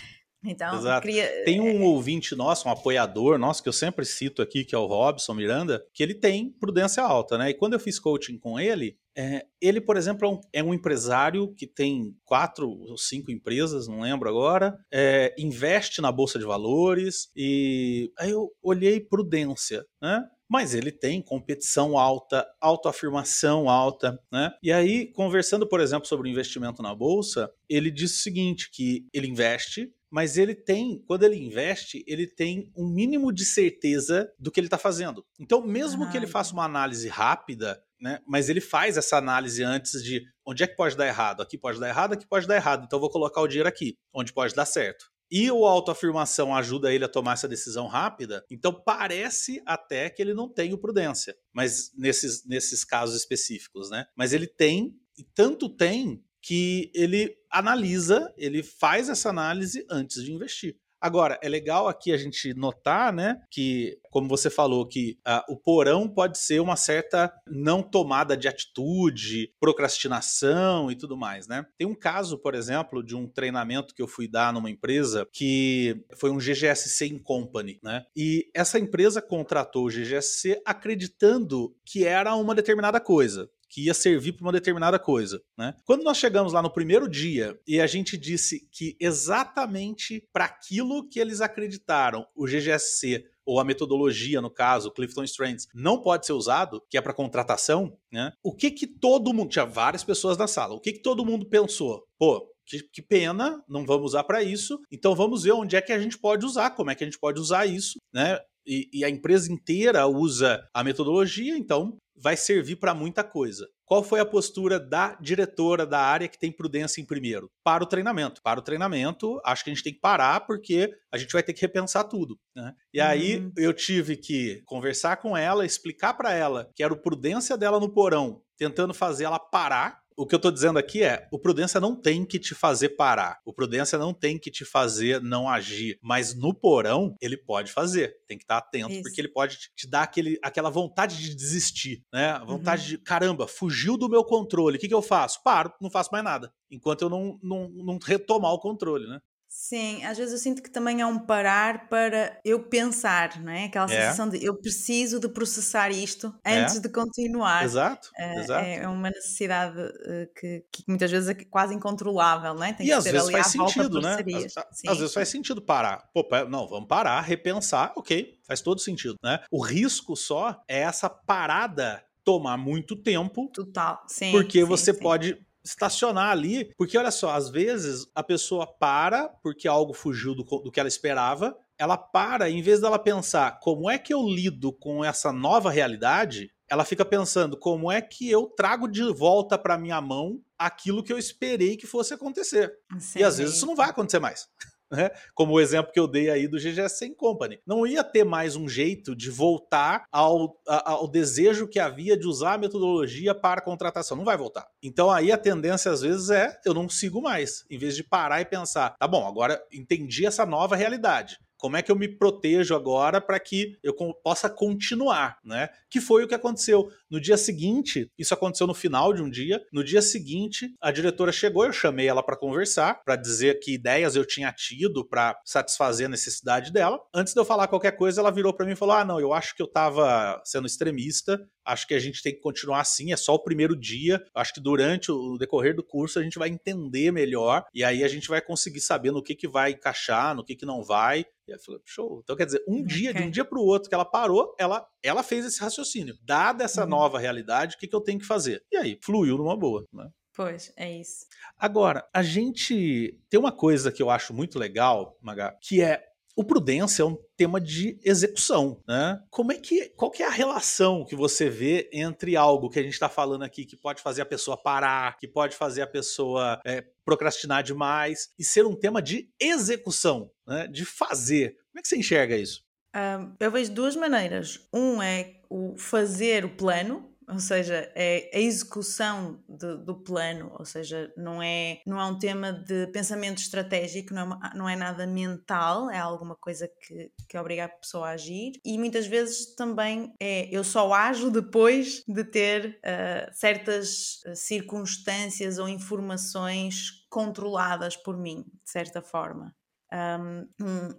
Então, 0.42 0.78
Exato. 0.78 1.06
Queria... 1.06 1.44
Tem 1.44 1.60
um 1.60 1.82
eh, 1.82 1.84
ouvinte 1.84 2.34
nosso, 2.34 2.66
um 2.66 2.72
apoiador 2.72 3.38
nosso, 3.38 3.62
que 3.62 3.68
eu 3.68 3.72
sempre 3.72 4.06
cito 4.06 4.40
aqui, 4.40 4.64
que 4.64 4.74
é 4.74 4.78
o 4.78 4.86
Robson 4.86 5.34
Miranda, 5.34 5.84
que 5.92 6.02
ele 6.02 6.14
tem 6.14 6.50
prudência 6.50 7.02
alta, 7.02 7.36
né? 7.36 7.50
E 7.50 7.54
quando 7.54 7.74
eu 7.74 7.80
fiz 7.80 7.98
coaching 7.98 8.38
com 8.38 8.58
ele, 8.58 8.96
é, 9.20 9.44
ele, 9.60 9.82
por 9.82 9.98
exemplo, 9.98 10.26
é 10.26 10.30
um, 10.30 10.40
é 10.54 10.62
um, 10.62 10.72
empresário 10.72 11.54
que 11.54 11.66
tem 11.66 12.16
quatro 12.24 12.70
ou 12.70 12.96
cinco 12.96 13.30
empresas, 13.30 13.86
não 13.86 14.00
lembro 14.00 14.30
agora, 14.30 14.78
é, 14.90 15.34
investe 15.36 16.00
na 16.00 16.10
Bolsa 16.10 16.38
de 16.38 16.46
Valores, 16.46 17.30
e 17.36 18.10
aí 18.18 18.30
eu 18.30 18.50
olhei 18.62 18.98
prudência, 18.98 19.84
né? 20.00 20.24
mas 20.48 20.74
ele 20.74 20.90
tem 20.90 21.20
competição 21.20 21.98
alta, 21.98 22.46
autoafirmação 22.60 23.68
alta, 23.68 24.18
né? 24.32 24.52
E 24.62 24.72
aí, 24.72 25.12
conversando, 25.12 25.64
por 25.64 25.80
exemplo, 25.80 26.08
sobre 26.08 26.28
o 26.28 26.30
investimento 26.32 26.82
na 26.82 26.92
bolsa, 26.92 27.48
ele 27.68 27.88
disse 27.88 28.18
o 28.18 28.22
seguinte: 28.22 28.68
que 28.72 29.06
ele 29.14 29.28
investe, 29.28 29.92
mas 30.10 30.36
ele 30.36 30.54
tem, 30.54 31.02
quando 31.06 31.22
ele 31.22 31.36
investe, 31.36 32.04
ele 32.06 32.26
tem 32.26 32.70
um 32.76 32.86
mínimo 32.86 33.32
de 33.32 33.44
certeza 33.44 34.30
do 34.38 34.50
que 34.50 34.58
ele 34.58 34.66
está 34.66 34.78
fazendo. 34.78 35.24
Então, 35.38 35.64
mesmo 35.64 36.04
ah, 36.04 36.10
que 36.10 36.16
ele 36.16 36.26
faça 36.26 36.52
uma 36.52 36.64
análise 36.64 37.08
rápida, 37.08 37.82
né, 38.00 38.20
mas 38.26 38.48
ele 38.48 38.60
faz 38.60 38.96
essa 38.96 39.16
análise 39.16 39.62
antes 39.62 40.02
de 40.02 40.22
onde 40.44 40.64
é 40.64 40.66
que 40.66 40.74
pode 40.74 40.96
dar 40.96 41.06
errado, 41.06 41.42
aqui 41.42 41.56
pode 41.56 41.78
dar 41.78 41.88
errado, 41.88 42.14
aqui 42.14 42.26
pode 42.26 42.46
dar 42.46 42.56
errado, 42.56 42.84
então 42.84 42.98
vou 42.98 43.10
colocar 43.10 43.40
o 43.40 43.46
dinheiro 43.46 43.68
aqui, 43.68 43.96
onde 44.12 44.32
pode 44.32 44.54
dar 44.54 44.66
certo. 44.66 45.10
E 45.30 45.48
o 45.48 45.64
autoafirmação 45.64 46.52
ajuda 46.56 46.92
ele 46.92 47.04
a 47.04 47.08
tomar 47.08 47.34
essa 47.34 47.46
decisão 47.46 47.86
rápida, 47.86 48.44
então 48.50 48.72
parece 48.72 49.62
até 49.64 50.10
que 50.10 50.20
ele 50.20 50.34
não 50.34 50.48
tem 50.48 50.72
o 50.72 50.78
prudência, 50.78 51.36
mas 51.52 51.92
nesses, 51.96 52.44
nesses 52.44 52.84
casos 52.84 53.14
específicos, 53.14 53.90
né? 53.90 54.06
Mas 54.16 54.32
ele 54.32 54.48
tem, 54.48 54.96
e 55.16 55.22
tanto 55.22 55.68
tem 55.68 56.24
que 56.42 56.90
ele 56.94 57.36
analisa, 57.50 58.32
ele 58.36 58.62
faz 58.62 59.08
essa 59.08 59.28
análise 59.28 59.84
antes 59.90 60.22
de 60.24 60.32
investir. 60.32 60.76
Agora, 61.00 61.38
é 61.42 61.48
legal 61.48 61.88
aqui 61.88 62.12
a 62.12 62.16
gente 62.18 62.52
notar, 62.52 63.10
né, 63.10 63.40
que, 63.50 63.98
como 64.10 64.28
você 64.28 64.50
falou, 64.50 64.86
que 64.86 65.18
uh, 65.26 65.52
o 65.52 65.56
porão 65.56 66.06
pode 66.06 66.38
ser 66.38 66.60
uma 66.60 66.76
certa 66.76 67.32
não 67.46 67.82
tomada 67.82 68.36
de 68.36 68.46
atitude, 68.46 69.50
procrastinação 69.58 70.90
e 70.90 70.94
tudo 70.94 71.16
mais, 71.16 71.48
né? 71.48 71.64
Tem 71.78 71.86
um 71.86 71.94
caso, 71.94 72.36
por 72.36 72.54
exemplo, 72.54 73.02
de 73.02 73.16
um 73.16 73.26
treinamento 73.26 73.94
que 73.94 74.02
eu 74.02 74.06
fui 74.06 74.28
dar 74.28 74.52
numa 74.52 74.68
empresa 74.68 75.26
que 75.32 76.04
foi 76.18 76.30
um 76.30 76.36
GGSC 76.36 77.06
in 77.06 77.18
company, 77.18 77.78
né? 77.82 78.04
E 78.14 78.50
essa 78.54 78.78
empresa 78.78 79.22
contratou 79.22 79.86
o 79.86 79.90
GGSC 79.90 80.60
acreditando 80.66 81.74
que 81.86 82.04
era 82.04 82.34
uma 82.34 82.54
determinada 82.54 83.00
coisa 83.00 83.48
que 83.70 83.86
ia 83.86 83.94
servir 83.94 84.32
para 84.32 84.44
uma 84.44 84.52
determinada 84.52 84.98
coisa. 84.98 85.40
Né? 85.56 85.74
Quando 85.84 86.02
nós 86.02 86.18
chegamos 86.18 86.52
lá 86.52 86.60
no 86.60 86.72
primeiro 86.72 87.08
dia 87.08 87.58
e 87.66 87.80
a 87.80 87.86
gente 87.86 88.18
disse 88.18 88.68
que 88.72 88.96
exatamente 89.00 90.28
para 90.32 90.44
aquilo 90.46 91.08
que 91.08 91.20
eles 91.20 91.40
acreditaram, 91.40 92.26
o 92.34 92.46
GGSC 92.46 93.24
ou 93.46 93.58
a 93.58 93.64
metodologia, 93.64 94.40
no 94.40 94.50
caso, 94.50 94.90
Clifton 94.90 95.24
Strengths, 95.24 95.68
não 95.74 96.02
pode 96.02 96.26
ser 96.26 96.32
usado, 96.32 96.82
que 96.90 96.98
é 96.98 97.00
para 97.00 97.14
contratação, 97.14 97.96
né? 98.12 98.32
O 98.42 98.54
que 98.54 98.70
que 98.70 98.86
todo 98.86 99.32
mundo, 99.32 99.50
tinha 99.50 99.64
várias 99.64 100.04
pessoas 100.04 100.36
na 100.36 100.46
sala, 100.46 100.74
o 100.74 100.80
que 100.80 100.92
que 100.92 101.02
todo 101.02 101.24
mundo 101.24 101.46
pensou? 101.46 102.06
Pô, 102.18 102.46
que, 102.70 102.82
que, 102.84 103.02
pena, 103.02 103.62
não 103.68 103.84
vamos 103.84 104.12
usar 104.12 104.22
para 104.22 104.42
isso. 104.42 104.78
Então 104.92 105.14
vamos 105.14 105.42
ver 105.42 105.52
onde 105.52 105.74
é 105.74 105.82
que 105.82 105.92
a 105.92 105.98
gente 105.98 106.16
pode 106.16 106.46
usar, 106.46 106.70
como 106.70 106.90
é 106.90 106.94
que 106.94 107.02
a 107.02 107.06
gente 107.06 107.18
pode 107.18 107.40
usar 107.40 107.66
isso, 107.66 107.98
né? 108.12 108.38
E, 108.66 108.88
e 108.92 109.04
a 109.04 109.10
empresa 109.10 109.52
inteira 109.52 110.06
usa 110.06 110.68
a 110.74 110.84
metodologia, 110.84 111.56
então 111.56 111.98
vai 112.20 112.36
servir 112.36 112.76
para 112.76 112.94
muita 112.94 113.24
coisa. 113.24 113.66
qual 113.86 114.04
foi 114.04 114.20
a 114.20 114.26
postura 114.26 114.78
da 114.78 115.16
diretora 115.16 115.84
da 115.84 115.98
área 115.98 116.28
que 116.28 116.38
tem 116.38 116.52
prudência 116.52 117.00
em 117.00 117.04
primeiro? 117.04 117.50
Para 117.64 117.82
o 117.82 117.86
treinamento. 117.86 118.40
Para 118.40 118.60
o 118.60 118.62
treinamento, 118.62 119.40
acho 119.44 119.64
que 119.64 119.70
a 119.70 119.74
gente 119.74 119.82
tem 119.82 119.92
que 119.92 119.98
parar 119.98 120.46
porque 120.46 120.92
a 121.12 121.18
gente 121.18 121.32
vai 121.32 121.42
ter 121.42 121.52
que 121.52 121.60
repensar 121.60 122.04
tudo. 122.04 122.38
Né? 122.54 122.72
E 122.94 123.00
aí 123.00 123.38
uhum. 123.38 123.52
eu 123.56 123.74
tive 123.74 124.16
que 124.16 124.62
conversar 124.64 125.16
com 125.16 125.36
ela, 125.36 125.66
explicar 125.66 126.14
para 126.14 126.32
ela 126.32 126.70
que 126.76 126.84
era 126.84 126.92
o 126.92 127.02
prudência 127.02 127.58
dela 127.58 127.80
no 127.80 127.92
porão, 127.92 128.42
tentando 128.56 128.94
fazer 128.94 129.24
ela 129.24 129.40
parar 129.40 129.99
o 130.20 130.26
que 130.26 130.34
eu 130.34 130.36
estou 130.36 130.52
dizendo 130.52 130.78
aqui 130.78 131.02
é: 131.02 131.26
o 131.32 131.38
prudência 131.38 131.80
não 131.80 131.96
tem 131.96 132.26
que 132.26 132.38
te 132.38 132.54
fazer 132.54 132.90
parar, 132.90 133.40
o 133.42 133.54
prudência 133.54 133.98
não 133.98 134.12
tem 134.12 134.38
que 134.38 134.50
te 134.50 134.66
fazer 134.66 135.22
não 135.22 135.48
agir, 135.48 135.98
mas 136.02 136.34
no 136.34 136.52
porão 136.52 137.16
ele 137.22 137.38
pode 137.38 137.72
fazer. 137.72 138.14
Tem 138.28 138.36
que 138.36 138.44
estar 138.44 138.58
atento, 138.58 138.92
Isso. 138.92 139.02
porque 139.02 139.18
ele 139.18 139.28
pode 139.28 139.56
te 139.74 139.88
dar 139.88 140.02
aquele, 140.02 140.38
aquela 140.42 140.68
vontade 140.68 141.16
de 141.16 141.34
desistir, 141.34 142.04
né? 142.12 142.32
A 142.32 142.44
vontade 142.44 142.82
uhum. 142.82 142.88
de, 142.88 142.98
caramba, 142.98 143.48
fugiu 143.48 143.96
do 143.96 144.10
meu 144.10 144.22
controle, 144.22 144.76
o 144.76 144.80
que, 144.80 144.88
que 144.88 144.94
eu 144.94 145.00
faço? 145.00 145.42
Paro, 145.42 145.72
não 145.80 145.90
faço 145.90 146.10
mais 146.12 146.22
nada, 146.22 146.52
enquanto 146.70 147.00
eu 147.02 147.08
não, 147.08 147.38
não, 147.42 147.70
não 147.70 147.98
retomar 147.98 148.52
o 148.52 148.60
controle, 148.60 149.06
né? 149.06 149.20
Sim, 149.60 150.02
às 150.06 150.16
vezes 150.16 150.32
eu 150.32 150.38
sinto 150.38 150.62
que 150.62 150.70
também 150.70 151.02
é 151.02 151.06
um 151.06 151.18
parar 151.18 151.86
para 151.90 152.40
eu 152.42 152.62
pensar, 152.62 153.38
não 153.42 153.52
é? 153.52 153.66
Aquela 153.66 153.84
é. 153.84 153.88
sensação 153.88 154.26
de 154.30 154.42
eu 154.42 154.58
preciso 154.58 155.20
de 155.20 155.28
processar 155.28 155.90
isto 155.90 156.34
é. 156.42 156.60
antes 156.60 156.76
é. 156.76 156.80
de 156.80 156.88
continuar. 156.88 157.62
Exato, 157.62 158.08
uh, 158.18 158.40
exato. 158.40 158.64
É 158.64 158.88
uma 158.88 159.10
necessidade 159.10 159.78
uh, 159.78 160.32
que, 160.34 160.64
que, 160.72 160.84
muitas 160.88 161.10
vezes 161.10 161.28
é 161.28 161.34
quase 161.34 161.74
incontrolável, 161.74 162.54
não 162.54 162.64
é? 162.64 162.72
Tem 162.72 162.86
e 162.86 162.90
às 162.90 163.04
vezes 163.04 163.30
faz 163.30 163.48
sentido, 163.48 164.00
né? 164.00 164.16
Às, 164.34 164.56
às, 164.88 164.98
vezes 164.98 165.12
faz 165.12 165.28
sentido 165.28 165.60
parar. 165.60 166.08
Pô, 166.14 166.26
não, 166.48 166.66
vamos 166.66 166.88
parar, 166.88 167.20
repensar, 167.20 167.92
ok, 167.96 168.38
faz 168.46 168.62
todo 168.62 168.80
sentido, 168.80 169.16
né? 169.22 169.40
O 169.50 169.62
risco 169.62 170.16
só 170.16 170.58
é 170.66 170.78
essa 170.78 171.10
parada 171.10 172.02
tomar 172.24 172.56
muito 172.56 172.96
tempo. 172.96 173.50
Total, 173.52 174.02
sim. 174.08 174.32
Porque 174.32 174.60
sim, 174.60 174.64
você 174.64 174.94
sim. 174.94 175.00
pode 175.00 175.38
estacionar 175.64 176.30
ali, 176.30 176.72
porque 176.76 176.96
olha 176.96 177.10
só, 177.10 177.30
às 177.30 177.50
vezes 177.50 178.06
a 178.14 178.22
pessoa 178.22 178.66
para 178.66 179.28
porque 179.42 179.68
algo 179.68 179.92
fugiu 179.92 180.34
do, 180.34 180.42
do 180.42 180.70
que 180.70 180.80
ela 180.80 180.88
esperava, 180.88 181.56
ela 181.78 181.96
para, 181.96 182.50
em 182.50 182.62
vez 182.62 182.80
dela 182.80 182.98
pensar 182.98 183.58
como 183.60 183.88
é 183.90 183.98
que 183.98 184.12
eu 184.12 184.22
lido 184.22 184.72
com 184.72 185.04
essa 185.04 185.32
nova 185.32 185.70
realidade, 185.70 186.50
ela 186.68 186.84
fica 186.84 187.04
pensando 187.04 187.56
como 187.56 187.90
é 187.90 188.00
que 188.00 188.30
eu 188.30 188.46
trago 188.46 188.86
de 188.86 189.02
volta 189.12 189.58
para 189.58 189.78
minha 189.78 190.00
mão 190.00 190.40
aquilo 190.58 191.02
que 191.02 191.12
eu 191.12 191.18
esperei 191.18 191.76
que 191.76 191.86
fosse 191.86 192.14
acontecer. 192.14 192.72
Sim, 192.98 193.20
e 193.20 193.24
às 193.24 193.38
vezes 193.38 193.56
isso 193.56 193.66
não 193.66 193.74
vai 193.74 193.90
acontecer 193.90 194.18
mais 194.18 194.48
né? 194.90 195.10
Como 195.34 195.52
o 195.52 195.60
exemplo 195.60 195.92
que 195.92 196.00
eu 196.00 196.08
dei 196.08 196.30
aí 196.30 196.48
do 196.48 196.58
GGS 196.58 197.14
Company. 197.14 197.60
Não 197.66 197.86
ia 197.86 198.02
ter 198.02 198.24
mais 198.24 198.56
um 198.56 198.68
jeito 198.68 199.14
de 199.14 199.30
voltar 199.30 200.04
ao, 200.10 200.60
ao 200.66 201.08
desejo 201.08 201.68
que 201.68 201.78
havia 201.78 202.16
de 202.16 202.26
usar 202.26 202.54
a 202.54 202.58
metodologia 202.58 203.34
para 203.34 203.60
a 203.60 203.64
contratação. 203.64 204.16
Não 204.16 204.24
vai 204.24 204.36
voltar. 204.36 204.66
Então 204.82 205.10
aí 205.10 205.30
a 205.30 205.38
tendência 205.38 205.90
às 205.90 206.00
vezes 206.00 206.30
é 206.30 206.58
eu 206.64 206.74
não 206.74 206.88
sigo 206.88 207.22
mais, 207.22 207.64
em 207.70 207.78
vez 207.78 207.94
de 207.94 208.02
parar 208.02 208.40
e 208.40 208.44
pensar, 208.44 208.96
tá 208.98 209.06
bom, 209.06 209.26
agora 209.26 209.62
entendi 209.72 210.26
essa 210.26 210.44
nova 210.44 210.76
realidade. 210.76 211.38
Como 211.60 211.76
é 211.76 211.82
que 211.82 211.92
eu 211.92 211.96
me 211.96 212.08
protejo 212.08 212.74
agora 212.74 213.20
para 213.20 213.38
que 213.38 213.78
eu 213.82 213.94
possa 214.24 214.48
continuar, 214.48 215.38
né? 215.44 215.68
Que 215.90 216.00
foi 216.00 216.24
o 216.24 216.28
que 216.28 216.34
aconteceu. 216.34 216.88
No 217.10 217.20
dia 217.20 217.36
seguinte, 217.36 218.10
isso 218.18 218.32
aconteceu 218.32 218.66
no 218.66 218.74
final 218.74 219.12
de 219.12 219.22
um 219.22 219.28
dia. 219.28 219.60
No 219.72 219.84
dia 219.84 220.00
seguinte, 220.00 220.74
a 220.80 220.90
diretora 220.90 221.30
chegou, 221.30 221.66
eu 221.66 221.72
chamei 221.72 222.08
ela 222.08 222.22
para 222.22 222.36
conversar, 222.36 223.02
para 223.04 223.14
dizer 223.14 223.60
que 223.60 223.74
ideias 223.74 224.16
eu 224.16 224.24
tinha 224.24 224.50
tido 224.52 225.06
para 225.06 225.38
satisfazer 225.44 226.06
a 226.06 226.10
necessidade 226.10 226.72
dela. 226.72 226.98
Antes 227.14 227.34
de 227.34 227.40
eu 227.40 227.44
falar 227.44 227.68
qualquer 227.68 227.92
coisa, 227.92 228.20
ela 228.20 228.30
virou 228.30 228.54
para 228.54 228.64
mim 228.64 228.72
e 228.72 228.76
falou: 228.76 228.94
"Ah, 228.94 229.04
não, 229.04 229.20
eu 229.20 229.32
acho 229.34 229.54
que 229.54 229.62
eu 229.62 229.66
estava 229.66 230.40
sendo 230.44 230.66
extremista 230.66 231.38
Acho 231.64 231.86
que 231.86 231.94
a 231.94 231.98
gente 231.98 232.22
tem 232.22 232.34
que 232.34 232.40
continuar 232.40 232.80
assim, 232.80 233.12
é 233.12 233.16
só 233.16 233.34
o 233.34 233.42
primeiro 233.42 233.76
dia. 233.76 234.24
Acho 234.34 234.54
que 234.54 234.60
durante 234.60 235.10
o 235.10 235.36
decorrer 235.36 235.74
do 235.74 235.82
curso 235.82 236.18
a 236.18 236.22
gente 236.22 236.38
vai 236.38 236.48
entender 236.48 237.12
melhor 237.12 237.64
e 237.74 237.84
aí 237.84 238.02
a 238.02 238.08
gente 238.08 238.28
vai 238.28 238.40
conseguir 238.40 238.80
saber 238.80 239.10
no 239.10 239.22
que, 239.22 239.34
que 239.34 239.48
vai 239.48 239.72
encaixar, 239.72 240.34
no 240.34 240.44
que, 240.44 240.56
que 240.56 240.66
não 240.66 240.82
vai. 240.82 241.24
E 241.46 241.52
eu 241.52 241.58
falei, 241.58 241.80
show. 241.84 242.20
Então 242.22 242.36
quer 242.36 242.46
dizer, 242.46 242.62
um 242.66 242.80
okay. 242.80 242.86
dia, 242.86 243.14
de 243.14 243.22
um 243.22 243.30
dia 243.30 243.44
para 243.44 243.58
o 243.58 243.64
outro 243.64 243.88
que 243.88 243.94
ela 243.94 244.04
parou, 244.04 244.54
ela, 244.58 244.86
ela 245.02 245.22
fez 245.22 245.44
esse 245.44 245.60
raciocínio. 245.60 246.16
Dada 246.22 246.64
essa 246.64 246.84
uhum. 246.84 246.90
nova 246.90 247.18
realidade, 247.18 247.76
o 247.76 247.78
que, 247.78 247.86
que 247.86 247.96
eu 247.96 248.00
tenho 248.00 248.18
que 248.18 248.26
fazer? 248.26 248.62
E 248.70 248.76
aí, 248.76 248.98
fluiu 249.02 249.36
numa 249.36 249.56
boa, 249.56 249.86
né? 249.92 250.08
Pois, 250.32 250.72
é 250.76 250.90
isso. 250.90 251.26
Agora, 251.58 252.08
a 252.14 252.22
gente 252.22 253.20
tem 253.28 253.38
uma 253.38 253.52
coisa 253.52 253.90
que 253.92 254.02
eu 254.02 254.08
acho 254.08 254.32
muito 254.32 254.58
legal, 254.58 255.18
Maga, 255.20 255.56
que 255.60 255.82
é 255.82 256.02
o 256.36 256.44
prudência 256.44 257.02
é 257.02 257.06
um 257.06 257.16
tema 257.36 257.60
de 257.60 257.98
execução, 258.04 258.80
né? 258.86 259.20
Como 259.30 259.52
é 259.52 259.56
que, 259.56 259.90
qual 259.90 260.10
que 260.10 260.22
é 260.22 260.26
a 260.26 260.30
relação 260.30 261.04
que 261.04 261.16
você 261.16 261.48
vê 261.48 261.88
entre 261.92 262.36
algo 262.36 262.70
que 262.70 262.78
a 262.78 262.82
gente 262.82 262.92
está 262.92 263.08
falando 263.08 263.42
aqui 263.42 263.64
que 263.64 263.76
pode 263.76 264.00
fazer 264.00 264.22
a 264.22 264.26
pessoa 264.26 264.56
parar, 264.56 265.16
que 265.18 265.28
pode 265.28 265.56
fazer 265.56 265.82
a 265.82 265.86
pessoa 265.86 266.60
é, 266.64 266.84
procrastinar 267.04 267.62
demais 267.62 268.30
e 268.38 268.44
ser 268.44 268.64
um 268.64 268.74
tema 268.74 269.02
de 269.02 269.28
execução, 269.40 270.30
né? 270.46 270.66
De 270.66 270.84
fazer. 270.84 271.56
Como 271.70 271.78
é 271.78 271.82
que 271.82 271.88
você 271.88 271.96
enxerga 271.96 272.36
isso? 272.36 272.62
Um, 272.94 273.34
eu 273.38 273.50
vejo 273.50 273.72
duas 273.72 273.94
maneiras. 273.94 274.66
Um 274.72 275.02
é 275.02 275.40
o 275.48 275.76
fazer 275.76 276.44
o 276.44 276.50
plano, 276.50 277.09
ou 277.32 277.38
seja, 277.38 277.90
é 277.94 278.30
a 278.34 278.38
execução 278.38 279.42
de, 279.48 279.76
do 279.84 279.94
plano, 280.02 280.52
ou 280.58 280.64
seja, 280.64 281.12
não 281.16 281.42
é, 281.42 281.80
não 281.86 282.00
é 282.00 282.04
um 282.04 282.18
tema 282.18 282.52
de 282.52 282.86
pensamento 282.88 283.38
estratégico, 283.38 284.12
não 284.14 284.22
é, 284.22 284.24
uma, 284.24 284.52
não 284.54 284.68
é 284.68 284.76
nada 284.76 285.06
mental, 285.06 285.90
é 285.90 285.98
alguma 285.98 286.36
coisa 286.36 286.68
que, 286.68 287.10
que 287.28 287.38
obriga 287.38 287.64
a 287.64 287.68
pessoa 287.68 288.08
a 288.08 288.12
agir 288.12 288.52
e 288.64 288.78
muitas 288.78 289.06
vezes 289.06 289.54
também 289.54 290.12
é 290.20 290.48
eu 290.50 290.64
só 290.64 290.92
ajo 290.92 291.30
depois 291.30 292.02
de 292.06 292.24
ter 292.24 292.80
uh, 292.80 293.32
certas 293.32 294.20
ah, 294.26 294.34
circunstâncias 294.34 295.58
ou 295.58 295.68
informações 295.68 297.06
controladas 297.08 297.96
por 297.96 298.16
mim, 298.16 298.44
de 298.64 298.70
certa 298.70 299.02
forma. 299.02 299.54
Um, 299.92 300.46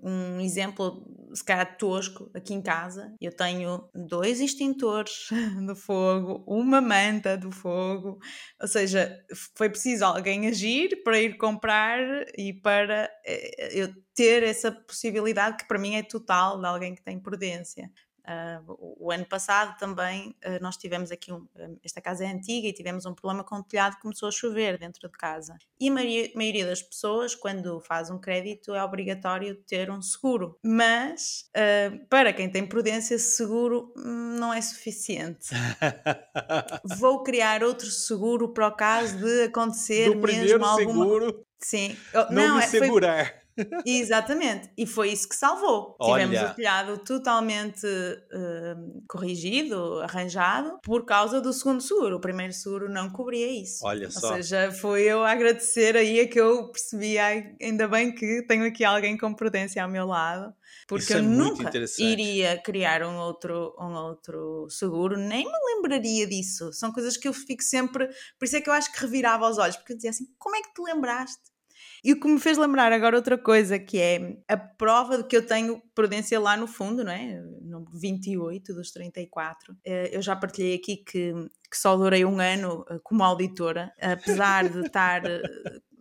um, 0.06 0.42
exemplo, 0.42 1.08
se 1.34 1.44
calhar 1.44 1.78
tosco, 1.78 2.30
aqui 2.36 2.54
em 2.54 2.62
casa, 2.62 3.16
eu 3.22 3.34
tenho 3.34 3.90
dois 3.96 4.42
extintores 4.42 5.28
do 5.66 5.76
fogo, 5.76 6.44
uma 6.46 6.82
manta 6.82 7.38
do 7.38 7.52
fogo, 7.52 8.20
ou 8.60 8.68
seja, 8.68 9.18
foi 9.58 9.70
preciso 9.70 10.04
alguém 10.04 10.48
agir 10.48 11.02
para 11.04 11.20
ir 11.22 11.38
comprar 11.38 12.00
e 12.38 12.52
para 12.54 13.10
eh, 13.26 13.70
eu 13.80 13.94
ter 14.14 14.44
essa 14.44 14.72
possibilidade 14.72 15.58
que 15.58 15.68
para 15.68 15.80
mim 15.80 15.96
é 15.96 16.04
total 16.04 16.60
de 16.60 16.68
alguém 16.68 16.94
que 16.94 17.04
tem 17.04 17.18
prudência. 17.18 17.90
Uh, 18.22 18.96
o 19.00 19.12
ano 19.12 19.26
passado 19.26 19.78
também 19.78 20.36
uh, 20.46 20.62
nós 20.62 20.78
tivemos 20.78 21.12
aqui, 21.12 21.34
um, 21.34 21.48
esta 21.84 22.00
casa 22.00 22.24
é 22.24 22.28
antiga 22.28 22.68
e 22.68 22.74
tivemos 22.74 23.06
um 23.06 23.14
problema 23.14 23.44
com 23.44 23.56
o 23.56 23.64
telhado, 23.64 23.98
começou 24.00 24.30
a 24.30 24.32
chover 24.32 24.78
dentro 24.78 25.10
de 25.10 25.18
casa. 25.18 25.58
E 25.80 25.90
a 25.90 25.92
maioria, 25.92 26.32
maioria 26.36 26.66
das 26.66 26.82
pessoas, 26.82 27.34
quando 27.34 27.80
faz 27.82 28.10
um 28.10 28.20
crédito, 28.20 28.76
é 28.76 28.84
obrigatório 28.84 29.56
ter 29.56 29.90
um 29.90 30.02
seguro. 30.02 30.58
Mas 30.64 31.50
uh, 31.56 32.06
para 32.08 32.32
quem 32.32 32.50
tem 32.50 32.66
prudência, 32.66 33.18
seguro 33.18 33.92
hum, 33.98 34.38
não 34.40 34.54
é 34.54 34.62
suficiente. 34.62 35.50
Vou 36.98 37.24
criar 37.24 37.64
outro 37.64 37.88
seguro 37.88 38.54
para 38.54 38.68
o 38.68 38.76
caso 38.76 39.18
de 39.18 39.44
acontecer 39.44 40.10
Do 40.10 40.18
mesmo 40.28 40.64
alguma... 40.64 41.04
seguro. 41.06 41.46
Sim. 41.60 41.96
Não, 42.14 42.32
não 42.32 42.58
me 42.58 42.64
é, 42.64 42.68
segurar. 42.68 43.26
Foi 43.26 43.41
Exatamente, 43.86 44.70
e 44.78 44.86
foi 44.86 45.10
isso 45.12 45.28
que 45.28 45.36
salvou. 45.36 45.96
Olha. 46.00 46.26
Tivemos 46.26 46.52
o 46.52 46.56
telhado 46.56 46.98
totalmente 47.00 47.86
uh, 47.86 49.04
corrigido, 49.08 50.00
arranjado, 50.02 50.80
por 50.84 51.06
causa 51.06 51.42
do 51.42 51.52
segundo 51.54 51.82
seguro. 51.82 52.18
O 52.18 52.22
primeiro 52.22 52.54
seguro 52.54 52.90
não 52.90 53.10
cobria 53.10 53.48
isso. 53.48 53.86
Olha 53.86 54.06
Ou 54.06 54.12
só. 54.12 54.28
Ou 54.28 54.34
seja, 54.36 54.72
foi 54.72 55.04
eu 55.04 55.24
a 55.24 55.32
agradecer 55.32 55.96
aí 55.96 56.22
a 56.22 56.28
que 56.28 56.40
eu 56.40 56.72
percebi, 56.72 57.18
ainda 57.18 57.88
bem 57.88 58.14
que 58.14 58.46
tenho 58.48 58.66
aqui 58.66 58.84
alguém 58.84 59.18
com 59.18 59.34
prudência 59.34 59.84
ao 59.84 59.90
meu 59.90 60.06
lado, 60.06 60.54
porque 60.88 61.04
isso 61.04 61.14
eu 61.14 61.20
é 61.20 61.22
nunca 61.22 61.72
iria 62.00 62.58
criar 62.62 63.04
um 63.04 63.18
outro, 63.18 63.76
um 63.80 63.94
outro 63.94 64.68
seguro, 64.70 65.18
nem 65.18 65.46
me 65.46 65.76
lembraria 65.76 66.28
disso. 66.28 66.72
São 66.74 66.92
coisas 66.92 67.18
que 67.18 67.28
eu 67.28 67.34
fico 67.34 67.64
sempre. 67.64 68.08
Por 68.38 68.46
isso 68.46 68.56
é 68.56 68.62
que 68.62 68.70
eu 68.70 68.74
acho 68.74 68.92
que 68.92 69.00
revirava 69.00 69.50
os 69.50 69.58
olhos, 69.58 69.78
porque 69.78 69.94
eu 69.94 69.96
dizia 69.96 70.12
assim: 70.12 70.28
como 70.38 70.56
é 70.56 70.62
que 70.62 70.74
te 70.74 70.82
lembraste? 70.82 71.51
E 72.04 72.14
o 72.14 72.20
que 72.20 72.28
me 72.28 72.40
fez 72.40 72.58
lembrar 72.58 72.92
agora 72.92 73.16
outra 73.16 73.38
coisa, 73.38 73.78
que 73.78 74.00
é 74.00 74.38
a 74.48 74.58
prova 74.58 75.18
de 75.20 75.24
que 75.26 75.38
eu 75.38 75.46
tenho 75.46 75.82
prudência 75.94 76.40
lá 76.40 76.58
no 76.58 76.66
fundo, 76.66 77.04
não 77.04 77.12
é? 77.12 77.40
No 77.62 77.86
28 77.94 78.74
dos 78.74 78.92
34. 78.92 79.78
Eh, 79.86 80.10
eu 80.16 80.22
já 80.22 80.36
partilhei 80.36 80.76
aqui 80.76 80.98
que, 80.98 81.32
que 81.70 81.78
só 81.78 81.96
durei 81.96 82.26
um 82.26 82.40
ano 82.40 82.84
eh, 82.90 83.00
como 83.04 83.24
auditora, 83.24 83.94
apesar 84.02 84.68
de 84.68 84.80
estar 84.80 85.24
eh, 85.26 85.42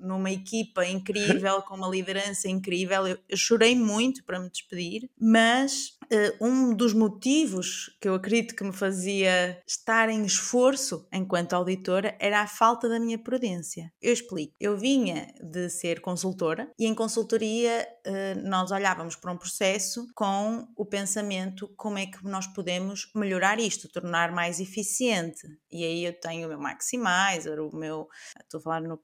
numa 0.01 0.31
equipa 0.31 0.85
incrível, 0.87 1.63
com 1.63 1.77
uma 1.77 1.89
liderança 1.89 2.49
incrível. 2.49 3.07
Eu, 3.07 3.19
eu, 3.29 3.37
chorei 3.37 3.75
muito 3.75 4.25
para 4.25 4.41
me 4.41 4.51
despedir, 4.51 5.09
mas 5.19 5.99
uh, 6.13 6.45
um 6.45 6.75
dos 6.75 6.93
motivos 6.93 7.97
que 8.01 8.09
eu 8.09 8.15
acredito 8.15 8.55
que 8.55 8.65
me 8.65 8.73
fazia 8.73 9.61
estar 9.67 10.09
em 10.09 10.25
esforço 10.25 11.07
enquanto 11.13 11.55
auditora 11.55 12.17
era 12.19 12.41
a 12.41 12.47
falta 12.47 12.89
da 12.89 12.99
minha 12.99 13.19
prudência. 13.19 13.93
Eu 14.01 14.13
explico. 14.13 14.55
Eu 14.59 14.77
vinha 14.77 15.33
de 15.41 15.69
ser 15.69 16.01
consultora 16.01 16.71
e 16.79 16.87
em 16.87 16.95
consultoria 16.95 17.87
uh, 18.07 18.49
nós 18.49 18.71
olhávamos 18.71 19.17
para 19.17 19.33
um 19.33 19.37
processo 19.37 20.07
com 20.15 20.67
o 20.77 20.85
pensamento 20.85 21.69
como 21.77 21.99
é 21.99 22.07
que 22.07 22.25
nós 22.25 22.47
podemos 22.47 23.11
melhorar 23.15 23.59
isto, 23.59 23.89
tornar 23.89 24.33
mais 24.33 24.61
eficiente. 24.61 25.47
E 25.71 25.85
aí 25.85 26.05
eu 26.05 26.13
tenho 26.13 26.47
o 26.47 26.49
meu 26.49 26.59
maximizer, 26.59 27.61
o 27.61 27.75
meu, 27.75 28.09
estou 28.43 28.59
a 28.59 28.63
falar 28.63 28.81
no, 28.83 29.01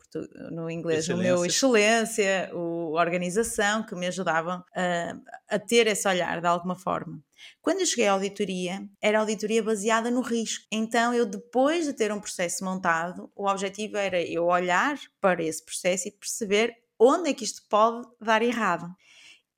no 0.50 0.70
inglês, 0.70 0.85
excelência. 0.94 1.14
o 1.14 1.18
meu 1.18 1.44
excelência, 1.44 2.50
o 2.54 2.92
organização, 2.92 3.82
que 3.82 3.94
me 3.94 4.06
ajudavam 4.06 4.64
a, 4.74 5.16
a 5.48 5.58
ter 5.58 5.86
esse 5.86 6.06
olhar 6.08 6.40
de 6.40 6.46
alguma 6.46 6.74
forma. 6.74 7.22
Quando 7.60 7.80
eu 7.80 7.86
cheguei 7.86 8.08
à 8.08 8.12
auditoria, 8.12 8.88
era 9.00 9.20
auditoria 9.20 9.62
baseada 9.62 10.10
no 10.10 10.20
risco. 10.20 10.64
Então, 10.70 11.12
eu 11.12 11.26
depois 11.26 11.84
de 11.84 11.92
ter 11.92 12.12
um 12.12 12.20
processo 12.20 12.64
montado, 12.64 13.30
o 13.34 13.48
objetivo 13.48 13.96
era 13.96 14.20
eu 14.20 14.46
olhar 14.46 14.98
para 15.20 15.42
esse 15.42 15.64
processo 15.64 16.08
e 16.08 16.12
perceber 16.12 16.74
onde 16.98 17.30
é 17.30 17.34
que 17.34 17.44
isto 17.44 17.62
pode 17.68 18.06
dar 18.20 18.42
errado. 18.42 18.88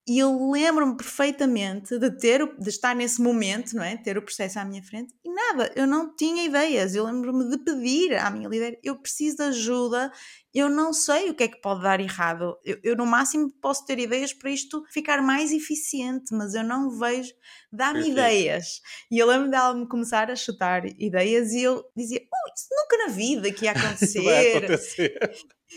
E 0.09 0.19
eu 0.19 0.51
lembro-me 0.51 0.97
perfeitamente 0.97 1.99
de 1.99 2.11
ter 2.11 2.43
de 2.59 2.71
estar 2.71 2.97
nesse 2.97 3.21
momento, 3.21 3.77
não 3.77 3.85
é? 3.85 3.95
Ter 3.95 4.17
o 4.17 4.23
processo 4.23 4.59
à 4.59 4.65
minha 4.65 4.83
frente 4.83 5.15
e 5.23 5.31
nada, 5.31 5.71
eu 5.77 5.87
não 5.87 6.17
tinha 6.17 6.47
ideias. 6.47 6.95
Eu 6.95 7.05
lembro-me 7.05 7.51
de 7.51 7.59
pedir 7.59 8.15
à 8.15 8.31
minha 8.31 8.49
líder: 8.49 8.81
eu 8.83 8.97
preciso 8.97 9.37
de 9.37 9.43
ajuda, 9.43 10.11
eu 10.55 10.69
não 10.69 10.93
sei 10.93 11.31
o 11.31 11.35
que 11.35 11.45
é 11.45 11.49
que 11.49 11.61
pode 11.61 11.83
dar 11.83 12.01
errado. 12.01 12.59
Eu, 12.65 12.79
eu 12.83 12.97
no 12.97 13.07
máximo 13.07 13.51
posso 13.61 13.85
ter 13.85 13.99
ideias 13.99 14.33
para 14.33 14.51
isto 14.51 14.83
ficar 14.91 15.23
mais 15.23 15.53
eficiente, 15.53 16.35
mas 16.35 16.55
eu 16.55 16.65
não 16.65 16.91
vejo. 16.91 17.33
Dá-me 17.71 18.11
ideias. 18.11 18.81
E 19.11 19.19
eu 19.19 19.27
lembro 19.27 19.51
dela 19.51 19.75
me 19.75 19.87
começar 19.87 20.31
a 20.31 20.37
chutar 20.37 20.87
ideias 20.99 21.53
e 21.53 21.63
eu 21.63 21.85
dizia: 21.97 22.21
oh, 22.23 22.53
isso 22.55 22.69
nunca 22.71 23.07
na 23.07 23.13
vida 23.13 23.53
que 23.53 23.67
ia 23.67 23.73
acontecer. 23.77 24.57
Acontecer. 24.57 25.19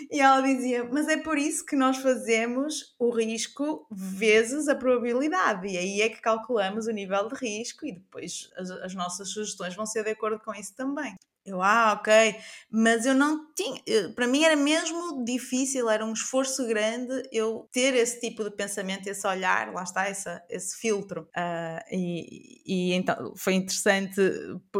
E 0.10 0.22
ela 0.22 0.42
dizia: 0.42 0.86
Mas 0.86 1.08
é 1.08 1.18
por 1.18 1.38
isso 1.38 1.66
que 1.66 1.76
nós 1.76 1.98
fazemos 1.98 2.96
o 2.98 3.10
risco 3.10 3.88
vezes 3.92 4.68
a 4.68 4.76
probabilidade, 4.76 5.68
e 5.68 5.78
aí 5.78 6.02
é 6.02 6.10
que 6.10 6.22
calculamos 6.22 6.88
o 6.88 6.92
nível 6.92 7.28
de 7.28 7.36
risco, 7.36 7.86
e 7.86 7.94
depois 7.94 8.50
as, 8.56 8.72
as 8.72 8.96
nossas 8.96 9.30
sugestões 9.30 9.76
vão 9.76 9.86
ser 9.86 10.04
de 10.04 10.12
acordo 10.12 10.40
com 10.40 10.54
isso 10.54 10.74
também. 10.76 11.16
Eu, 11.44 11.60
ah, 11.62 11.98
ok, 12.00 12.36
mas 12.70 13.04
eu 13.04 13.16
não 13.16 13.52
tinha, 13.56 13.82
para 14.16 14.28
mim 14.28 14.44
era 14.44 14.56
mesmo 14.56 15.26
difícil, 15.26 15.90
era 15.90 16.06
um 16.06 16.14
esforço 16.14 16.68
grande 16.68 17.28
eu 17.32 17.68
ter 17.72 17.96
esse 17.96 18.20
tipo 18.20 18.44
de 18.44 18.52
pensamento, 18.52 19.08
esse 19.08 19.26
olhar, 19.26 19.74
lá 19.74 19.82
está, 19.82 20.08
essa, 20.08 20.40
esse 20.48 20.78
filtro. 20.78 21.22
Uh, 21.36 21.82
e, 21.92 22.62
e 22.66 22.94
então 22.94 23.34
foi 23.36 23.54
interessante 23.56 24.22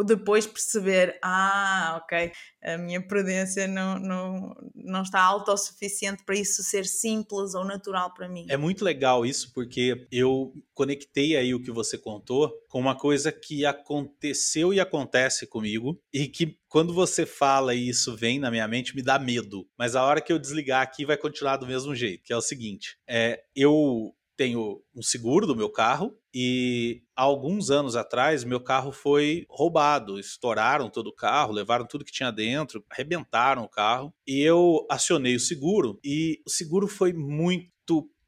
depois 0.06 0.46
perceber, 0.46 1.18
ah, 1.24 2.00
ok, 2.04 2.32
a 2.64 2.78
minha 2.78 3.02
prudência 3.02 3.68
não, 3.68 3.98
não, 3.98 4.56
não 4.76 5.02
está 5.02 5.20
autossuficiente 5.20 6.24
para 6.24 6.36
isso 6.36 6.62
ser 6.62 6.86
simples 6.86 7.56
ou 7.56 7.66
natural 7.66 8.14
para 8.14 8.30
mim. 8.30 8.46
É 8.50 8.58
muito 8.58 8.86
legal 8.86 9.26
isso, 9.26 9.52
porque 9.52 10.08
eu 10.12 10.54
conectei 10.76 11.36
aí 11.36 11.56
o 11.56 11.64
que 11.64 11.72
você 11.72 11.98
contou 11.98 12.61
com 12.72 12.80
uma 12.80 12.96
coisa 12.96 13.34
que 13.34 13.66
aconteceu 13.66 14.74
e 14.74 14.80
acontece 14.80 15.46
comigo, 15.46 16.02
e 16.14 16.26
que 16.26 16.58
quando 16.70 16.94
você 16.94 17.26
fala 17.26 17.76
e 17.76 17.90
isso 17.90 18.16
vem 18.16 18.40
na 18.40 18.50
minha 18.50 18.66
mente, 18.66 18.96
me 18.96 19.04
dá 19.04 19.20
medo. 19.20 19.68
Mas 19.78 19.94
a 19.94 20.06
hora 20.06 20.22
que 20.22 20.32
eu 20.32 20.40
desligar 20.40 20.82
aqui 20.82 21.06
vai 21.06 21.18
continuar 21.18 21.58
do 21.58 21.68
mesmo 21.68 21.94
jeito, 21.94 22.24
que 22.24 22.32
é 22.32 22.38
o 22.38 22.42
seguinte: 22.42 22.98
é, 23.06 23.44
eu 23.54 24.16
tenho 24.38 24.82
um 24.96 25.04
seguro 25.04 25.46
do 25.46 25.56
meu 25.56 25.70
carro 25.70 26.18
e 26.34 27.04
há 27.14 27.24
alguns 27.24 27.70
anos 27.70 27.98
atrás 27.98 28.46
meu 28.46 28.62
carro 28.62 28.94
foi 28.94 29.46
roubado, 29.50 30.18
estouraram 30.18 30.90
todo 30.90 31.08
o 31.08 31.16
carro, 31.16 31.52
levaram 31.52 31.86
tudo 31.86 32.06
que 32.06 32.12
tinha 32.12 32.32
dentro, 32.32 32.84
arrebentaram 32.90 33.64
o 33.64 33.70
carro 33.70 34.14
e 34.26 34.40
eu 34.40 34.88
acionei 34.90 35.36
o 35.36 35.40
seguro 35.40 36.00
e 36.04 36.42
o 36.48 36.50
seguro 36.50 36.88
foi 36.88 37.12
muito 37.12 37.70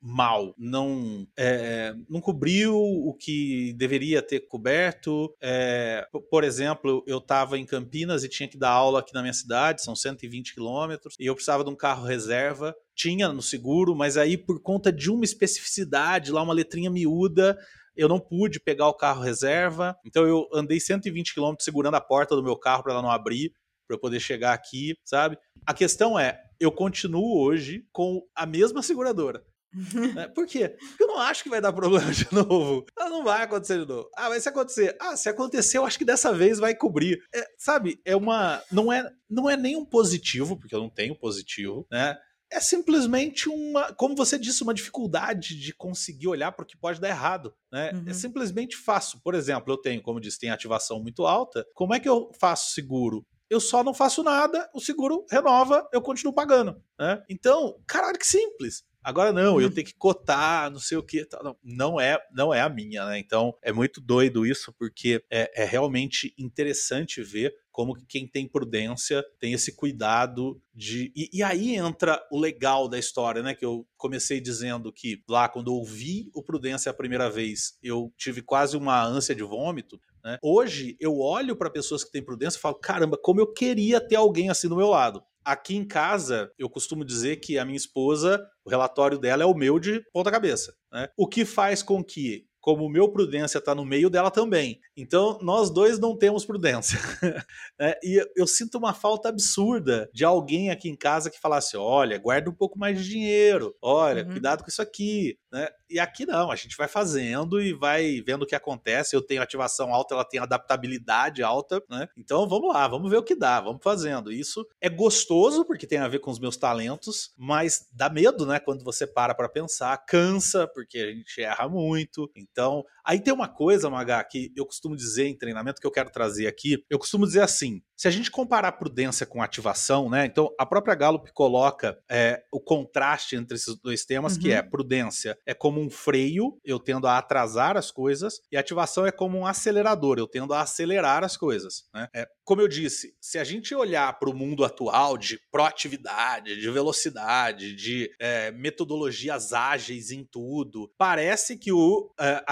mal, 0.06 0.54
não, 0.58 1.26
é, 1.38 1.96
não 2.10 2.20
cobriu 2.20 2.76
o 2.76 3.14
que 3.14 3.72
deveria 3.78 4.22
ter 4.22 4.42
coberto. 4.42 5.34
É, 5.42 6.06
por 6.30 6.44
exemplo, 6.44 7.02
eu 7.08 7.20
estava 7.20 7.58
em 7.58 7.66
Campinas 7.66 8.22
e 8.24 8.30
tinha 8.30 8.50
que 8.50 8.58
dar 8.58 8.72
aula 8.72 9.00
aqui 9.00 9.14
na 9.14 9.22
minha 9.22 9.34
cidade, 9.34 9.82
são 9.82 9.96
120 9.96 10.54
quilômetros, 10.54 11.16
e 11.18 11.26
eu 11.26 11.34
precisava 11.34 11.64
de 11.64 11.70
um 11.70 11.76
carro 11.76 12.06
reserva. 12.06 12.76
Tinha 12.94 13.30
no 13.30 13.42
seguro, 13.42 13.96
mas 13.96 14.18
aí 14.18 14.38
por 14.38 14.62
conta 14.62 14.92
de 14.92 15.10
uma 15.10 15.24
especificidade, 15.24 16.34
lá 16.34 16.42
uma 16.42 16.54
letrinha 16.54 16.92
miúda, 16.92 17.58
eu 17.96 18.10
não 18.10 18.20
pude 18.20 18.60
pegar 18.60 18.90
o 18.90 18.94
carro 18.94 19.22
reserva. 19.22 19.98
Então 20.06 20.28
eu 20.28 20.50
andei 20.54 20.82
120 20.82 21.34
quilômetros 21.34 21.64
segurando 21.64 21.96
a 21.96 22.02
porta 22.02 22.36
do 22.36 22.44
meu 22.44 22.58
carro 22.58 22.84
para 22.84 22.92
ela 22.92 23.02
não 23.02 23.10
abrir, 23.10 23.54
para 23.88 23.96
eu 23.96 24.00
poder 24.00 24.20
chegar 24.20 24.54
aqui, 24.54 24.98
sabe? 25.06 25.38
A 25.66 25.74
questão 25.74 26.20
é, 26.20 26.42
eu 26.60 26.74
continuo 26.74 27.40
hoje 27.40 27.86
com 27.94 28.22
a 28.36 28.46
mesma 28.46 28.82
seguradora. 28.82 29.42
Né? 30.14 30.28
Por 30.28 30.46
quê? 30.46 30.70
Porque 30.70 31.04
eu 31.04 31.08
não 31.08 31.20
acho 31.20 31.44
que 31.44 31.50
vai 31.50 31.62
dar 31.62 31.74
problema 31.74 32.12
de 32.12 32.28
novo. 32.32 32.86
Não 32.98 33.24
vai 33.24 33.44
acontecer 33.44 33.80
de 33.80 33.88
novo. 33.88 34.10
Ah, 34.16 34.30
mas 34.30 34.44
se 34.44 34.50
acontecer. 34.50 34.96
Ah, 35.00 35.16
se 35.16 35.30
acontecer, 35.30 35.78
eu 35.78 35.86
acho 35.86 35.98
que 35.98 36.06
dessa 36.06 36.34
vez 36.34 36.60
vai 36.60 36.76
cobrir. 36.76 37.20
É, 37.34 37.46
sabe, 37.58 38.00
é 38.06 38.16
uma. 38.16 38.62
Não 38.72 38.92
é, 38.92 39.10
não 39.30 39.50
é 39.50 39.58
nem 39.58 39.76
um 39.76 39.86
positivo, 39.86 40.58
porque 40.58 40.76
eu 40.76 40.80
não 40.80 40.90
tenho 40.90 41.18
positivo, 41.18 41.88
né? 41.92 42.18
É 42.52 42.60
simplesmente 42.60 43.50
uma, 43.50 43.92
como 43.94 44.16
você 44.16 44.38
disse, 44.38 44.62
uma 44.62 44.76
dificuldade 44.76 45.60
de 45.60 45.74
conseguir 45.74 46.28
olhar 46.28 46.52
para 46.52 46.62
o 46.62 46.68
que 46.68 46.78
pode 46.78 47.02
dar 47.02 47.10
errado. 47.10 47.52
Né? 47.72 47.90
É 47.90 47.96
uhum. 47.96 48.04
É 48.06 48.14
simplesmente 48.14 48.78
fácil. 48.78 49.20
Por 49.24 49.34
exemplo, 49.34 49.74
eu 49.74 49.78
tenho, 49.78 50.04
como 50.04 50.20
disse, 50.20 50.40
tem 50.40 50.52
ativação 50.52 51.02
muito 51.02 51.26
alta. 51.26 51.66
Como 51.74 51.96
é 51.96 52.00
que 52.00 52.08
eu 52.08 52.30
faço 52.40 52.74
seguro? 52.74 53.26
eu 53.50 53.60
só 53.60 53.84
não 53.84 53.94
faço 53.94 54.24
nada, 54.24 54.68
o 54.74 54.80
seguro 54.80 55.26
renova, 55.30 55.88
eu 55.94 56.02
continuo 56.02 56.34
pagando. 56.34 56.82
Né? 57.00 57.22
Então, 57.30 57.80
caralho, 57.86 58.18
que 58.18 58.26
simples. 58.26 58.84
Agora 59.04 59.34
não, 59.34 59.60
eu 59.60 59.68
uhum. 59.68 59.74
tenho 59.74 59.86
que 59.86 59.96
cotar, 59.96 60.72
não 60.72 60.80
sei 60.80 60.98
o 60.98 61.04
que. 61.04 61.28
Não, 61.44 61.58
não 61.64 62.00
é, 62.00 62.18
não 62.34 62.54
é 62.54 62.62
a 62.62 62.70
minha, 62.70 63.06
né? 63.06 63.20
Então 63.20 63.54
é 63.62 63.72
muito 63.72 64.00
doido 64.00 64.46
isso, 64.46 64.74
porque 64.80 65.24
é, 65.30 65.64
é 65.64 65.66
realmente 65.66 66.34
interessante 66.38 67.22
ver 67.22 67.54
como 67.74 67.96
que 67.96 68.06
quem 68.06 68.28
tem 68.28 68.48
prudência 68.48 69.26
tem 69.40 69.52
esse 69.52 69.76
cuidado 69.76 70.62
de. 70.74 71.12
E, 71.16 71.30
e, 71.34 71.44
aí 71.44 71.76
entra 71.76 72.24
o 72.32 72.40
legal 72.40 72.88
da 72.88 73.00
história, 73.00 73.42
né? 73.42 73.56
Que 73.56 73.66
eu 73.66 73.86
comecei 73.98 74.40
dizendo 74.40 74.94
que 74.94 75.24
lá, 75.28 75.50
quando 75.50 75.72
eu 75.72 75.76
ouvi 75.76 76.30
o 76.36 76.44
Prudência 76.44 76.92
a 76.92 76.94
primeira 76.94 77.30
vez, 77.30 77.78
eu 77.82 78.14
tive 78.16 78.42
quase 78.42 78.78
uma 78.78 79.04
ânsia 79.04 79.34
de 79.34 79.44
vômito. 79.44 80.00
Né? 80.24 80.38
Hoje 80.42 80.96
eu 81.00 81.20
olho 81.20 81.56
para 81.56 81.70
pessoas 81.70 82.04
que 82.04 82.12
têm 82.12 82.24
prudência 82.24 82.58
e 82.58 82.62
falo: 82.62 82.76
caramba, 82.76 83.18
como 83.18 83.42
eu 83.42 83.52
queria 83.52 84.00
ter 84.00 84.16
alguém 84.16 84.50
assim 84.50 84.70
do 84.70 84.78
meu 84.78 84.88
lado. 84.88 85.24
Aqui 85.46 85.76
em 85.76 85.86
casa, 85.86 86.52
eu 86.58 86.70
costumo 86.70 87.04
dizer 87.04 87.38
que 87.38 87.58
a 87.58 87.66
minha 87.66 87.78
esposa, 87.78 88.46
o 88.66 88.70
relatório 88.70 89.18
dela 89.18 89.44
é 89.44 89.46
o 89.46 89.54
meu 89.54 89.80
de 89.80 90.02
ponta 90.12 90.32
cabeça. 90.32 90.74
Né? 90.92 91.08
O 91.18 91.28
que 91.28 91.46
faz 91.46 91.84
com 91.84 92.04
que 92.04 92.46
como 92.64 92.86
o 92.86 92.90
meu 92.90 93.10
prudência 93.10 93.58
está 93.58 93.76
no 93.76 93.84
meio 93.84 94.10
dela 94.10 94.32
também. 94.32 94.80
Então, 94.96 95.38
nós 95.42 95.70
dois 95.70 96.00
não 96.00 96.18
temos 96.18 96.46
prudência. 96.46 96.98
é, 97.78 98.00
e 98.02 98.26
eu 98.38 98.48
sinto 98.48 98.78
uma 98.78 98.94
falta 98.94 99.28
absurda 99.28 100.10
de 100.14 100.24
alguém 100.24 100.72
aqui 100.72 100.88
em 100.88 100.96
casa 100.96 101.30
que 101.30 101.42
falasse: 101.42 101.76
olha, 101.76 102.18
guarda 102.18 102.50
um 102.50 102.56
pouco 102.56 102.80
mais 102.80 102.98
de 102.98 103.10
dinheiro, 103.10 103.76
olha, 103.82 104.24
uhum. 104.24 104.32
cuidado 104.32 104.64
com 104.64 104.70
isso 104.70 104.82
aqui. 104.82 105.38
Né? 105.52 105.68
E 105.94 106.00
aqui 106.00 106.26
não, 106.26 106.50
a 106.50 106.56
gente 106.56 106.76
vai 106.76 106.88
fazendo 106.88 107.62
e 107.62 107.72
vai 107.72 108.20
vendo 108.26 108.42
o 108.42 108.48
que 108.48 108.56
acontece. 108.56 109.16
Eu 109.16 109.22
tenho 109.22 109.44
ativação 109.44 109.94
alta, 109.94 110.16
ela 110.16 110.26
tem 110.26 110.40
adaptabilidade 110.40 111.44
alta, 111.44 111.84
né? 111.88 112.10
Então 112.18 112.50
vamos 112.50 112.74
lá, 112.74 112.88
vamos 112.88 113.12
ver 113.12 113.18
o 113.18 113.24
que 113.24 113.36
dá, 113.36 113.62
vamos 113.62 113.84
fazendo. 113.84 114.32
Isso 114.32 114.68
é 114.82 114.90
gostoso 114.90 115.64
porque 115.64 115.86
tem 115.86 116.00
a 116.00 116.08
ver 116.08 116.18
com 116.18 116.32
os 116.32 116.40
meus 116.40 116.58
talentos, 116.58 117.32
mas 117.38 117.88
dá 117.94 118.10
medo, 118.10 118.44
né? 118.44 118.60
Quando 118.60 118.84
você 118.84 119.06
para 119.06 119.36
para 119.36 119.48
pensar, 119.48 119.96
cansa 120.06 120.68
porque 120.68 120.98
a 120.98 121.12
gente 121.12 121.40
erra 121.40 121.70
muito. 121.70 122.28
Então, 122.36 122.84
aí 123.06 123.20
tem 123.20 123.34
uma 123.34 123.48
coisa, 123.48 123.90
Magá, 123.90 124.24
que 124.24 124.52
eu 124.56 124.66
costumo 124.66 124.96
dizer 124.96 125.28
em 125.28 125.38
treinamento 125.38 125.80
que 125.80 125.88
eu 125.88 125.92
quero 125.92 126.10
trazer 126.10 126.48
aqui. 126.48 126.84
Eu 126.90 127.00
costumo 127.00 127.26
dizer 127.26 127.42
assim: 127.42 127.82
se 127.96 128.08
a 128.08 128.12
gente 128.12 128.32
comparar 128.32 128.74
prudência 128.74 129.26
com 129.26 129.42
ativação, 129.42 130.10
né? 130.10 130.26
Então, 130.26 130.50
a 130.60 130.66
própria 130.66 130.96
Gallup 130.96 131.32
coloca 131.34 131.98
é, 132.10 132.44
o 132.52 132.60
contraste 132.60 133.36
entre 133.36 133.56
esses 133.56 133.76
dois 133.76 134.06
temas, 134.06 134.36
uhum. 134.36 134.42
que 134.42 134.52
é 134.52 134.62
prudência 134.62 135.38
é 135.46 135.54
como 135.54 135.80
um 135.80 135.90
freio, 135.90 136.60
eu 136.64 136.80
tendo 136.80 137.08
a 137.08 137.18
atrasar 137.18 137.78
as 137.78 137.92
coisas, 137.92 138.42
e 138.52 138.58
ativação 138.58 139.06
é 139.06 139.12
como 139.12 139.38
um 139.38 139.46
acelerador, 139.46 140.18
eu 140.18 140.28
tendo 140.28 140.54
a 140.54 140.62
acelerar 140.62 141.24
as 141.24 141.38
coisas. 141.38 141.86
Né? 141.94 142.08
É, 142.14 142.28
como 142.44 142.62
eu 142.62 142.68
disse, 142.68 143.16
se 143.22 143.40
a 143.40 143.44
gente 143.44 143.74
olhar 143.74 144.20
para 144.20 144.30
o 144.30 144.36
mundo 144.36 144.66
atual 144.66 145.18
de 145.18 145.40
proatividade, 145.52 146.60
de 146.60 146.70
velocidade, 146.70 147.74
de 147.74 148.10
é, 148.20 148.52
metodologias 148.52 149.54
ágeis 149.54 150.12
em 150.12 150.26
tudo, 150.26 150.92
parece 150.98 151.58
que 151.58 151.72
o 151.72 152.12
é, 152.20 152.44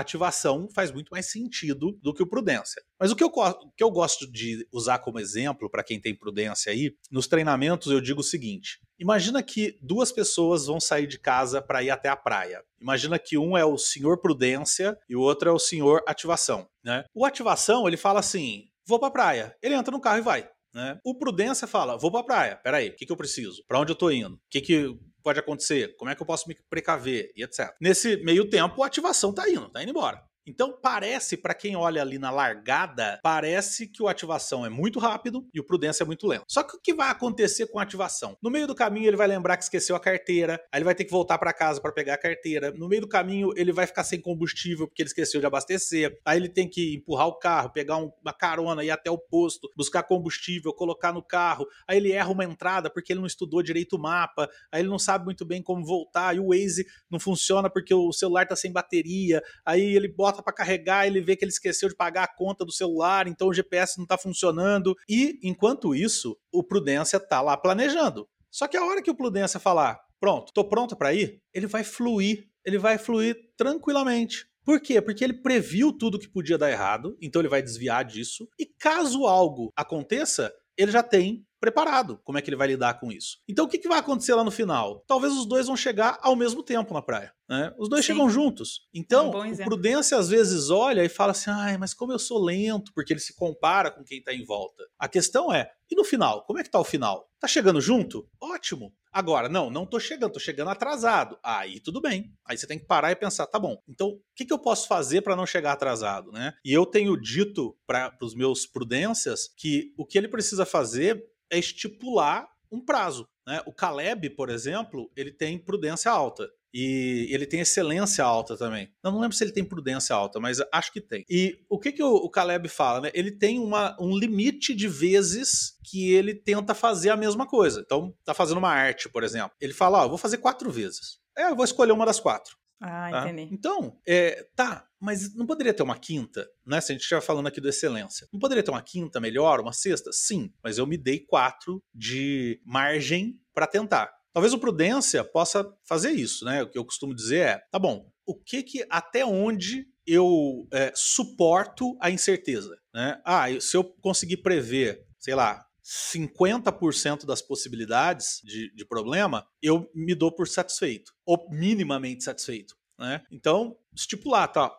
faz 0.74 0.92
muito 0.92 1.10
mais 1.10 1.32
sentido 1.32 1.98
do 2.02 2.14
que 2.14 2.24
o 2.24 2.28
prudência. 2.28 2.82
Mas 3.00 3.12
o 3.12 3.16
que 3.16 3.24
eu, 3.24 3.28
o 3.28 3.72
que 3.72 3.84
eu 3.84 3.92
gosto 3.92 4.32
de 4.32 4.68
usar 4.72 5.00
como 5.00 5.20
exemplo 5.20 5.70
para 5.70 5.84
quem 5.84 6.00
tem 6.00 6.16
prudência 6.16 6.72
aí. 6.72 6.96
Nos 7.10 7.28
treinamentos 7.28 7.92
eu 7.92 8.02
digo 8.02 8.22
o 8.22 8.24
seguinte: 8.24 8.80
imagina 9.00 9.42
que 9.44 9.78
duas 9.82 10.12
pessoas 10.12 10.66
vão 10.66 10.80
sair 10.80 11.08
de 11.08 11.20
casa 11.20 11.62
para 11.62 11.84
ir 11.84 11.90
até 11.90 12.10
a 12.10 12.16
praia. 12.16 12.64
Imagina 12.80 13.20
que 13.20 13.38
um 13.38 13.58
é 13.58 13.66
o 13.66 13.78
senhor 13.78 14.20
prudência 14.20 14.98
e 15.10 15.16
o 15.16 15.22
outro 15.22 15.50
é 15.50 15.52
o 15.52 15.60
senhor 15.60 16.04
ativação, 16.08 16.68
né? 16.84 17.04
O 17.14 17.26
ativação, 17.26 17.88
ele 17.88 17.98
fala 17.98 18.20
assim: 18.20 18.66
"Vou 18.86 19.00
para 19.00 19.08
a 19.10 19.12
praia". 19.12 19.58
Ele 19.62 19.76
entra 19.76 19.92
no 19.92 20.02
carro 20.02 20.20
e 20.20 20.22
vai. 20.22 20.50
Né? 20.74 21.00
O 21.04 21.16
Prudência 21.16 21.68
fala: 21.68 21.98
vou 21.98 22.12
para 22.12 22.22
a 22.22 22.24
praia, 22.24 22.56
peraí, 22.56 22.90
o 22.90 22.96
que, 22.96 23.06
que 23.06 23.12
eu 23.12 23.18
preciso? 23.18 23.64
Para 23.68 23.80
onde 23.80 23.92
eu 23.92 23.96
tô 23.96 24.10
indo? 24.10 24.36
O 24.36 24.40
que, 24.50 24.62
que 24.62 24.98
pode 25.22 25.40
acontecer? 25.40 25.96
Como 25.98 26.10
é 26.10 26.16
que 26.16 26.22
eu 26.22 26.26
posso 26.26 26.48
me 26.48 26.56
precaver? 26.70 27.32
E 27.36 27.44
etc. 27.44 27.76
Nesse 27.80 28.18
meio 28.18 28.50
tempo, 28.50 28.82
a 28.82 28.88
ativação 28.88 29.34
tá 29.34 29.50
indo, 29.50 29.70
tá 29.70 29.82
indo 29.84 29.90
embora. 29.90 30.24
Então 30.52 30.78
parece, 30.82 31.38
para 31.38 31.54
quem 31.54 31.78
olha 31.78 32.02
ali 32.02 32.20
na 32.20 32.30
largada, 32.30 33.22
parece 33.24 33.88
que 33.88 34.04
o 34.04 34.08
ativação 34.10 34.66
é 34.66 34.70
muito 34.70 35.00
rápido 35.00 35.48
e 35.54 35.62
o 35.62 35.64
prudência 35.64 36.04
é 36.04 36.06
muito 36.06 36.28
lento. 36.28 36.44
Só 36.46 36.62
que 36.62 36.76
o 36.76 36.80
que 36.80 36.94
vai 36.94 37.10
acontecer 37.10 37.68
com 37.68 37.80
a 37.80 37.84
ativação? 37.84 38.38
No 38.44 38.50
meio 38.52 38.68
do 38.68 38.76
caminho 38.76 39.08
ele 39.08 39.16
vai 39.16 39.28
lembrar 39.28 39.56
que 39.56 39.64
esqueceu 39.64 39.96
a 39.96 40.00
carteira, 40.00 40.62
aí 40.70 40.80
ele 40.80 40.84
vai 40.86 40.94
ter 40.94 41.06
que 41.06 41.12
voltar 41.12 41.38
para 41.38 41.54
casa 41.54 41.80
para 41.80 41.94
pegar 41.94 42.16
a 42.16 42.18
carteira. 42.18 42.72
No 42.72 42.90
meio 42.90 43.02
do 43.02 43.08
caminho 43.08 43.54
ele 43.56 43.72
vai 43.72 43.88
ficar 43.88 44.04
sem 44.04 44.20
combustível 44.20 44.88
porque 44.88 45.02
ele 45.02 45.08
esqueceu 45.08 45.40
de 45.40 45.48
abastecer. 45.48 46.20
Aí 46.26 46.38
ele 46.38 46.50
tem 46.50 46.68
que 46.68 46.96
empurrar 46.96 47.28
o 47.28 47.40
carro, 47.40 47.72
pegar 47.72 47.96
uma 47.96 48.34
carona, 48.34 48.84
ir 48.84 48.92
até 48.92 49.10
o 49.10 49.18
posto, 49.18 49.72
buscar 49.78 50.04
combustível, 50.04 50.74
colocar 50.74 51.14
no 51.14 51.24
carro. 51.24 51.66
Aí 51.88 51.96
ele 51.96 52.12
erra 52.12 52.30
uma 52.30 52.44
entrada 52.44 52.90
porque 52.90 53.14
ele 53.14 53.22
não 53.22 53.28
estudou 53.28 53.64
direito 53.64 53.96
o 53.96 54.00
mapa. 54.00 54.50
Aí 54.70 54.82
ele 54.82 54.90
não 54.90 55.00
sabe 55.00 55.24
muito 55.24 55.46
bem 55.46 55.64
como 55.64 55.86
voltar. 55.86 56.36
E 56.36 56.40
o 56.42 56.50
Waze 56.50 56.86
não 57.10 57.22
funciona 57.22 57.70
porque 57.70 57.94
o 57.94 58.12
celular 58.12 58.46
tá 58.46 58.56
sem 58.56 58.72
bateria. 58.72 59.42
Aí 59.66 59.96
ele 59.96 60.10
bota 60.10 60.41
bota 60.42 60.44
para 60.44 60.54
carregar, 60.54 61.08
ele 61.08 61.22
vê 61.22 61.36
que 61.36 61.46
ele 61.46 61.52
esqueceu 61.52 61.88
de 61.88 61.96
pagar 61.96 62.24
a 62.24 62.36
conta 62.36 62.66
do 62.66 62.72
celular, 62.72 63.28
então 63.28 63.48
o 63.48 63.54
GPS 63.54 63.98
não 63.98 64.04
está 64.04 64.18
funcionando. 64.18 64.96
E, 65.08 65.40
enquanto 65.44 65.96
isso, 65.96 66.38
o 66.52 66.64
Prudência 66.64 67.18
está 67.18 67.42
lá 67.42 67.56
planejando. 67.56 68.28
Só 68.50 68.68
que 68.68 68.76
a 68.76 68.84
hora 68.84 69.02
que 69.02 69.12
o 69.12 69.16
Prudência 69.16 69.60
falar, 69.60 69.98
pronto, 70.20 70.52
tô 70.54 70.68
pronto 70.68 70.96
para 70.96 71.14
ir, 71.14 71.42
ele 71.54 71.68
vai 71.68 71.84
fluir, 71.84 72.50
ele 72.66 72.78
vai 72.78 72.98
fluir 72.98 73.38
tranquilamente. 73.56 74.46
Por 74.64 74.80
quê? 74.80 75.02
Porque 75.02 75.24
ele 75.24 75.42
previu 75.42 75.92
tudo 75.98 76.20
que 76.20 76.30
podia 76.30 76.58
dar 76.58 76.70
errado, 76.70 77.18
então 77.22 77.42
ele 77.42 77.50
vai 77.50 77.62
desviar 77.62 78.04
disso. 78.04 78.48
E 78.60 78.66
caso 78.66 79.26
algo 79.26 79.72
aconteça, 79.76 80.54
ele 80.78 80.92
já 80.92 81.02
tem 81.02 81.46
preparado 81.62 82.20
como 82.24 82.40
é 82.40 82.42
que 82.42 82.50
ele 82.50 82.58
vai 82.58 82.68
lidar 82.68 83.00
com 83.00 83.12
isso. 83.12 83.38
Então 83.48 83.66
o 83.66 83.68
que, 83.70 83.78
que 83.78 83.88
vai 83.88 84.00
acontecer 84.00 84.34
lá 84.34 84.44
no 84.44 84.52
final? 84.52 85.06
Talvez 85.08 85.32
os 85.34 85.46
dois 85.46 85.68
vão 85.68 85.78
chegar 85.78 86.18
ao 86.22 86.36
mesmo 86.36 86.64
tempo 86.64 86.94
na 86.94 87.02
praia. 87.02 87.32
Né? 87.48 87.74
Os 87.78 87.88
dois 87.88 88.06
Sim. 88.06 88.14
chegam 88.14 88.30
juntos. 88.30 88.88
Então, 88.94 89.30
um 89.30 89.52
o 89.52 89.58
Prudência 89.58 90.18
às 90.18 90.30
vezes 90.30 90.70
olha 90.70 91.04
e 91.04 91.10
fala 91.10 91.32
assim: 91.32 91.52
ai, 91.52 91.78
mas 91.78 91.94
como 91.94 92.14
eu 92.14 92.20
sou 92.20 92.42
lento, 92.42 92.94
porque 92.96 93.12
ele 93.12 93.20
se 93.20 93.36
compara 93.36 93.92
com 93.92 94.06
quem 94.06 94.20
está 94.20 94.34
em 94.34 94.46
volta. 94.46 94.84
A 94.98 95.08
questão 95.08 95.54
é: 95.54 95.70
e 95.90 95.96
no 95.96 96.06
final? 96.06 96.46
Como 96.46 96.60
é 96.60 96.64
que 96.64 96.72
tá 96.72 96.80
o 96.80 96.86
final? 96.86 97.30
Tá 97.42 97.50
chegando 97.50 97.82
junto? 97.82 98.26
Ótimo. 98.40 98.94
Agora, 99.12 99.50
não, 99.50 99.70
não 99.70 99.86
tô 99.86 100.00
chegando, 100.00 100.32
tô 100.32 100.40
chegando 100.40 100.70
atrasado. 100.70 101.38
Aí 101.44 101.82
tudo 101.82 102.00
bem. 102.00 102.34
Aí 102.46 102.58
você 102.58 102.66
tem 102.66 102.80
que 102.80 102.86
parar 102.86 103.12
e 103.12 103.16
pensar, 103.18 103.46
tá 103.46 103.60
bom, 103.60 103.78
então 103.90 104.08
o 104.08 104.22
que, 104.34 104.46
que 104.46 104.54
eu 104.54 104.60
posso 104.60 104.88
fazer 104.88 105.22
para 105.22 105.36
não 105.36 105.46
chegar 105.46 105.74
atrasado, 105.74 106.32
né? 106.32 106.54
E 106.64 106.72
eu 106.72 106.86
tenho 106.86 107.20
dito 107.20 107.76
para 107.86 108.16
os 108.22 108.34
meus 108.34 108.66
prudências 108.66 109.50
que 109.58 109.94
o 109.98 110.06
que 110.06 110.18
ele 110.18 110.30
precisa 110.30 110.66
fazer 110.66 111.22
é 111.52 111.60
estipular 111.60 112.48
um 112.72 112.80
prazo. 112.84 113.28
Né? 113.46 113.62
O 113.66 113.74
Caleb, 113.74 114.30
por 114.32 114.50
exemplo, 114.50 115.12
ele 115.16 115.32
tem 115.32 115.60
prudência 115.60 116.12
alta. 116.12 116.50
E 116.74 117.28
ele 117.30 117.46
tem 117.46 117.60
excelência 117.60 118.24
alta 118.24 118.56
também. 118.56 118.90
Eu 119.04 119.12
não 119.12 119.20
lembro 119.20 119.36
se 119.36 119.44
ele 119.44 119.52
tem 119.52 119.64
prudência 119.64 120.16
alta, 120.16 120.40
mas 120.40 120.60
acho 120.72 120.94
que 120.94 121.02
tem. 121.02 121.26
E 121.30 121.60
o 121.70 121.78
que, 121.78 121.92
que 121.92 122.02
o, 122.02 122.16
o 122.16 122.30
Caleb 122.30 122.70
fala? 122.70 123.02
Né? 123.02 123.12
Ele 123.14 123.30
tem 123.30 123.60
uma, 123.60 123.98
um 124.00 124.18
limite 124.18 124.74
de 124.74 124.88
vezes 124.88 125.78
que 125.84 126.14
ele 126.14 126.34
tenta 126.34 126.74
fazer 126.74 127.10
a 127.10 127.18
mesma 127.18 127.46
coisa. 127.46 127.82
Então, 127.82 128.16
tá 128.24 128.34
fazendo 128.34 128.60
uma 128.60 128.72
arte, 128.72 129.10
por 129.10 129.22
exemplo. 129.22 129.52
Ele 129.60 129.74
fala: 129.74 130.02
Ó, 130.02 130.06
oh, 130.06 130.10
vou 130.10 130.18
fazer 130.18 130.38
quatro 130.38 130.72
vezes. 130.72 131.20
É, 131.38 131.50
eu 131.50 131.56
vou 131.58 131.66
escolher 131.66 131.92
uma 131.92 132.06
das 132.06 132.22
quatro. 132.22 132.56
Ah, 132.80 133.10
tá? 133.12 133.30
entendi. 133.30 133.54
Então, 133.54 134.00
é, 134.08 134.48
tá, 134.56 134.88
mas 135.02 135.34
não 135.36 135.48
poderia 135.48 135.74
ter 135.74 135.82
uma 135.82 135.98
quinta, 135.98 136.48
né? 136.66 136.80
Se 136.80 136.92
a 136.92 136.94
gente 136.94 137.02
estiver 137.02 137.22
falando 137.22 137.48
aqui 137.48 137.60
do 137.60 137.68
excelência. 137.68 138.28
Não 138.32 138.40
poderia 138.40 138.64
ter 138.64 138.72
uma 138.72 138.82
quinta 138.82 139.20
melhor, 139.20 139.60
uma 139.60 139.74
sexta? 139.74 140.12
Sim, 140.14 140.54
mas 140.64 140.78
eu 140.78 140.86
me 140.86 140.98
dei 140.98 141.20
quatro 141.20 141.82
de 141.94 142.62
margem 142.64 143.40
para 143.54 143.66
tentar. 143.66 144.14
Talvez 144.32 144.54
o 144.54 144.60
Prudência 144.60 145.24
possa 145.24 145.68
fazer 145.84 146.12
isso, 146.12 146.46
né? 146.46 146.64
O 146.64 146.70
que 146.70 146.78
eu 146.78 146.86
costumo 146.86 147.16
dizer 147.16 147.40
é, 147.40 147.62
tá 147.72 147.80
bom, 147.80 148.10
o 148.26 148.36
que 148.36 148.64
que, 148.64 148.86
até 148.90 149.26
onde 149.26 149.88
eu 150.06 150.68
é, 150.72 150.92
suporto 150.96 151.98
a 152.00 152.10
incerteza, 152.10 152.78
né? 152.94 153.20
Ah, 153.26 153.48
se 153.60 153.76
eu 153.76 153.84
conseguir 153.84 154.38
prever, 154.38 155.06
sei 155.20 155.36
lá, 155.36 155.66
50% 155.84 157.26
das 157.26 157.42
possibilidades 157.42 158.40
de, 158.44 158.74
de 158.74 158.86
problema, 158.86 159.46
eu 159.62 159.90
me 159.94 160.16
dou 160.16 160.32
por 160.32 160.48
satisfeito, 160.48 161.12
ou 161.26 161.50
minimamente 161.50 162.24
satisfeito. 162.24 162.76
Né? 162.98 163.24
Então, 163.32 163.76
estipular, 163.96 164.48
tá? 164.48 164.72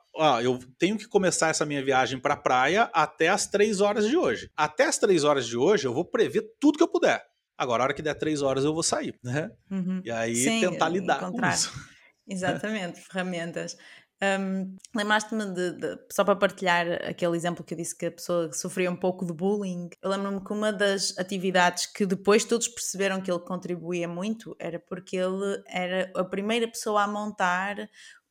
Eu 0.43 0.59
tenho 0.79 0.99
que 0.99 1.09
começar 1.09 1.49
essa 1.49 1.65
minha 1.65 1.83
viagem 1.83 2.19
para 2.19 2.35
a 2.35 2.37
praia 2.37 2.91
até 2.93 3.29
as 3.29 3.47
3 3.47 3.81
horas 3.81 4.07
de 4.07 4.17
hoje. 4.17 4.51
Até 4.57 4.85
as 4.85 4.99
3 4.99 5.25
horas 5.25 5.47
de 5.47 5.57
hoje, 5.57 5.87
eu 5.87 5.95
vou 5.95 6.05
prever 6.05 6.43
tudo 6.61 6.77
que 6.77 6.85
eu 6.85 6.89
puder. 6.89 7.25
Agora, 7.57 7.83
a 7.83 7.85
hora 7.85 7.95
que 7.95 8.03
der 8.03 8.15
3 8.15 8.43
horas, 8.43 8.65
eu 8.65 8.75
vou 8.75 8.83
sair, 8.83 9.19
né? 9.23 9.51
Uhum. 9.71 10.03
E 10.05 10.11
aí, 10.11 10.37
Sim, 10.37 10.61
tentar 10.61 10.89
lidar 10.89 11.31
com 11.31 11.47
isso. 11.47 11.73
Exatamente, 12.29 13.01
ferramentas. 13.01 13.77
Um, 14.23 14.77
Lembraste-me 14.95 15.47
de, 15.47 15.73
de, 15.73 15.99
só 16.13 16.23
para 16.23 16.37
partilhar 16.37 16.87
aquele 17.09 17.37
exemplo 17.37 17.65
que 17.65 17.75
eu 17.75 17.79
disse 17.79 17.97
que 17.97 18.07
a 18.07 18.13
pessoa 18.13 18.53
sofria 18.53 18.89
um 18.89 18.97
pouco 18.97 19.27
de 19.27 19.33
bullying. 19.33 19.91
Eu 20.01 20.11
lembro-me 20.11 20.45
que 20.45 20.53
uma 20.53 20.73
das 20.73 21.19
atividades 21.19 21.87
que 21.87 22.07
depois 22.07 22.45
todos 22.45 22.69
perceberam 22.69 23.21
que 23.21 23.29
ele 23.29 23.41
contribuía 23.41 24.07
muito 24.07 24.55
era 24.61 24.79
porque 24.79 25.17
ele 25.17 25.61
era 25.67 26.13
a 26.15 26.23
primeira 26.23 26.69
pessoa 26.69 27.03
a 27.03 27.09
montar 27.09 27.77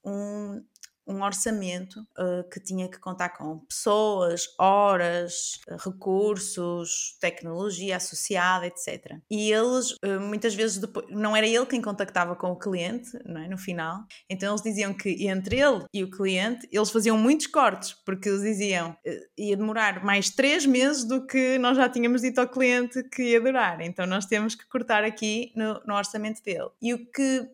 um, 0.05 0.63
um 1.07 1.23
orçamento 1.23 1.99
uh, 2.17 2.47
que 2.49 2.59
tinha 2.59 2.87
que 2.89 2.99
contar 2.99 3.29
com 3.29 3.59
pessoas, 3.59 4.47
horas, 4.59 5.59
recursos, 5.83 7.17
tecnologia 7.19 7.97
associada, 7.97 8.67
etc. 8.67 9.17
E 9.29 9.51
eles, 9.51 9.91
uh, 9.91 10.19
muitas 10.21 10.53
vezes, 10.53 10.77
depois, 10.77 11.05
não 11.09 11.35
era 11.35 11.47
ele 11.47 11.65
quem 11.65 11.81
contactava 11.81 12.35
com 12.35 12.51
o 12.51 12.55
cliente, 12.59 13.09
é? 13.17 13.47
no 13.47 13.57
final, 13.57 14.03
então 14.29 14.49
eles 14.49 14.61
diziam 14.61 14.93
que 14.93 15.27
entre 15.27 15.59
ele 15.59 15.85
e 15.93 16.03
o 16.03 16.11
cliente, 16.11 16.67
eles 16.71 16.89
faziam 16.89 17.17
muitos 17.17 17.47
cortes, 17.47 17.93
porque 18.05 18.29
eles 18.29 18.41
diziam 18.41 18.91
uh, 18.91 19.21
ia 19.37 19.57
demorar 19.57 20.03
mais 20.03 20.29
três 20.29 20.65
meses 20.65 21.03
do 21.03 21.25
que 21.25 21.57
nós 21.57 21.77
já 21.77 21.89
tínhamos 21.89 22.21
dito 22.21 22.39
ao 22.39 22.47
cliente 22.47 23.03
que 23.09 23.23
ia 23.23 23.41
durar, 23.41 23.81
então 23.81 24.05
nós 24.05 24.25
temos 24.25 24.55
que 24.55 24.67
cortar 24.67 25.03
aqui 25.03 25.51
no, 25.55 25.81
no 25.85 25.95
orçamento 25.95 26.41
dele. 26.43 26.69
E 26.81 26.93
o 26.93 27.11
que 27.11 27.49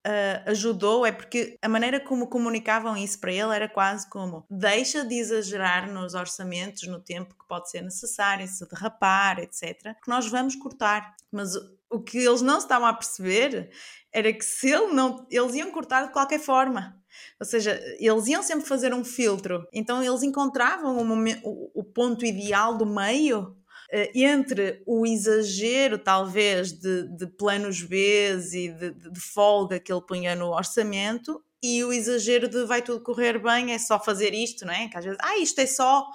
ajudou 0.46 1.06
é 1.06 1.12
porque 1.12 1.58
a 1.62 1.70
maneira 1.70 2.00
como 2.00 2.28
comunicavam 2.28 2.98
isso 2.98 3.20
para 3.20 3.32
ele 3.38 3.56
era 3.56 3.70
quase 3.70 4.10
como 4.10 4.46
deixa 4.50 5.06
de 5.06 5.16
exagerar 5.16 5.92
nos 5.92 6.14
orçamentos 6.14 6.88
no 6.88 7.00
tempo 7.00 7.36
que 7.36 7.48
pode 7.48 7.70
ser 7.70 7.82
necessário, 7.82 8.48
se 8.48 8.68
derrapar, 8.68 9.40
etc. 9.40 9.96
Que 10.04 10.10
nós 10.10 10.28
vamos 10.28 10.56
cortar. 10.56 11.16
Mas 11.32 11.56
o 11.90 12.02
que 12.02 12.18
eles 12.18 12.42
não 12.42 12.58
estavam 12.58 12.88
a 12.88 12.94
perceber 12.94 13.70
era 14.12 14.32
que 14.34 14.44
se 14.44 14.70
ele 14.70 14.94
não, 14.94 15.26
eles 15.30 15.56
iam 15.56 15.72
cortar 15.72 16.08
de 16.08 16.14
qualquer 16.14 16.40
forma. 16.40 16.98
Ou 17.40 17.46
seja, 17.46 17.80
eles 18.00 18.28
iam 18.28 18.44
sempre 18.44 18.68
fazer 18.68 18.94
um 18.94 19.04
filtro. 19.04 19.68
Então 19.72 20.04
eles 20.04 20.24
encontravam 20.24 20.98
o, 20.98 21.06
momento, 21.06 21.42
o, 21.46 21.84
ponto 21.84 22.26
ideal 22.26 22.78
do 22.78 22.86
meio 22.86 23.56
Uh, 23.90 24.12
entre 24.14 24.84
o 24.86 25.06
exagero, 25.06 25.98
talvez, 25.98 26.74
de, 26.74 27.08
de 27.08 27.26
planos 27.26 27.82
B 27.82 28.34
e 28.52 28.68
de, 28.68 28.92
de, 28.92 29.20
folga 29.22 29.80
que 29.80 29.94
ele 29.94 30.02
punha 30.02 30.36
no 30.36 30.48
orçamento 30.48 31.42
e 31.64 31.84
o 31.84 31.92
exagero 31.92 32.48
de 32.48 32.66
vai 32.66 32.82
tudo 32.82 33.04
correr 33.04 33.40
bem, 33.40 33.74
é 33.74 33.80
só 33.80 34.00
fazer 34.00 34.34
isto, 34.34 34.66
não 34.66 34.74
é? 34.74 34.88
Que 34.88 34.98
às 34.98 35.06
vezes, 35.06 35.20
ah, 35.22 35.38
isto 35.38 35.60
é 35.60 35.66
só 35.66 36.08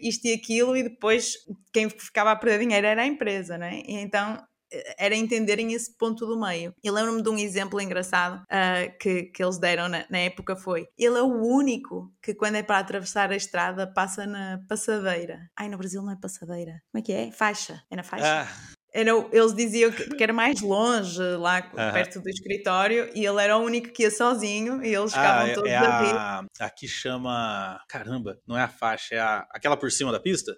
isto 0.00 0.26
e 0.26 0.32
aquilo, 0.32 0.76
e 0.76 0.84
depois 0.84 1.34
quem 1.72 1.88
ficava 1.90 2.30
a 2.30 2.36
perder 2.36 2.60
dinheiro 2.60 2.86
era 2.86 3.02
a 3.02 3.06
empresa, 3.06 3.58
não 3.58 3.66
é? 3.66 3.80
E 3.80 3.94
então 3.94 4.42
eh, 4.72 4.94
era 4.98 5.14
entenderem 5.14 5.72
esse 5.72 5.96
ponto 5.96 6.26
do 6.26 6.38
meio. 6.38 6.74
E 6.82 6.90
lembro-me 6.90 7.22
de 7.22 7.28
um 7.28 7.38
exemplo 7.38 7.80
engraçado 7.80 8.42
uh, 8.42 8.98
que, 8.98 9.24
que 9.24 9.42
eles 9.42 9.58
deram 9.58 9.88
na, 9.88 10.06
na, 10.08 10.18
época 10.18 10.56
foi, 10.56 10.86
ele 10.96 11.18
é 11.18 11.22
o 11.22 11.42
único 11.42 12.12
que 12.22 12.34
quando 12.34 12.56
é 12.56 12.62
para 12.62 12.78
atravessar 12.78 13.30
a 13.32 13.36
estrada 13.36 13.92
passa 13.92 14.26
na 14.26 14.60
passadeira. 14.68 15.50
Ai, 15.56 15.68
no 15.68 15.78
Brasil 15.78 16.02
não 16.02 16.12
é 16.12 16.16
passadeira. 16.16 16.80
Como 16.90 17.02
é 17.02 17.02
que 17.02 17.12
é? 17.12 17.32
Faixa. 17.32 17.82
É 17.90 17.96
na 17.96 18.02
faixa? 18.02 18.42
Ah. 18.42 18.72
Era, 18.94 19.10
eles 19.32 19.54
diziam 19.54 19.90
que, 19.90 20.22
era 20.22 20.32
mais 20.32 20.60
longe, 20.60 21.20
lá 21.36 21.62
perto 21.92 22.20
do 22.20 22.28
escritório, 22.28 23.10
e 23.14 23.24
ele 23.24 23.42
era 23.42 23.56
o 23.56 23.62
único 23.62 23.90
que 23.90 24.02
ia 24.02 24.10
sozinho, 24.10 24.84
e 24.84 24.94
eles 24.94 25.12
ficavam 25.12 25.46
ah, 25.46 25.48
é, 25.48 25.54
todos 25.54 25.70
é 25.70 25.76
a, 25.76 26.40
a 26.40 26.66
Aqui 26.66 26.86
chama. 26.86 27.80
Caramba, 27.88 28.38
não 28.46 28.56
é 28.56 28.62
a 28.62 28.68
faixa, 28.68 29.14
é 29.14 29.18
a, 29.18 29.46
aquela 29.50 29.76
por 29.76 29.90
cima 29.90 30.12
da 30.12 30.20
pista? 30.20 30.54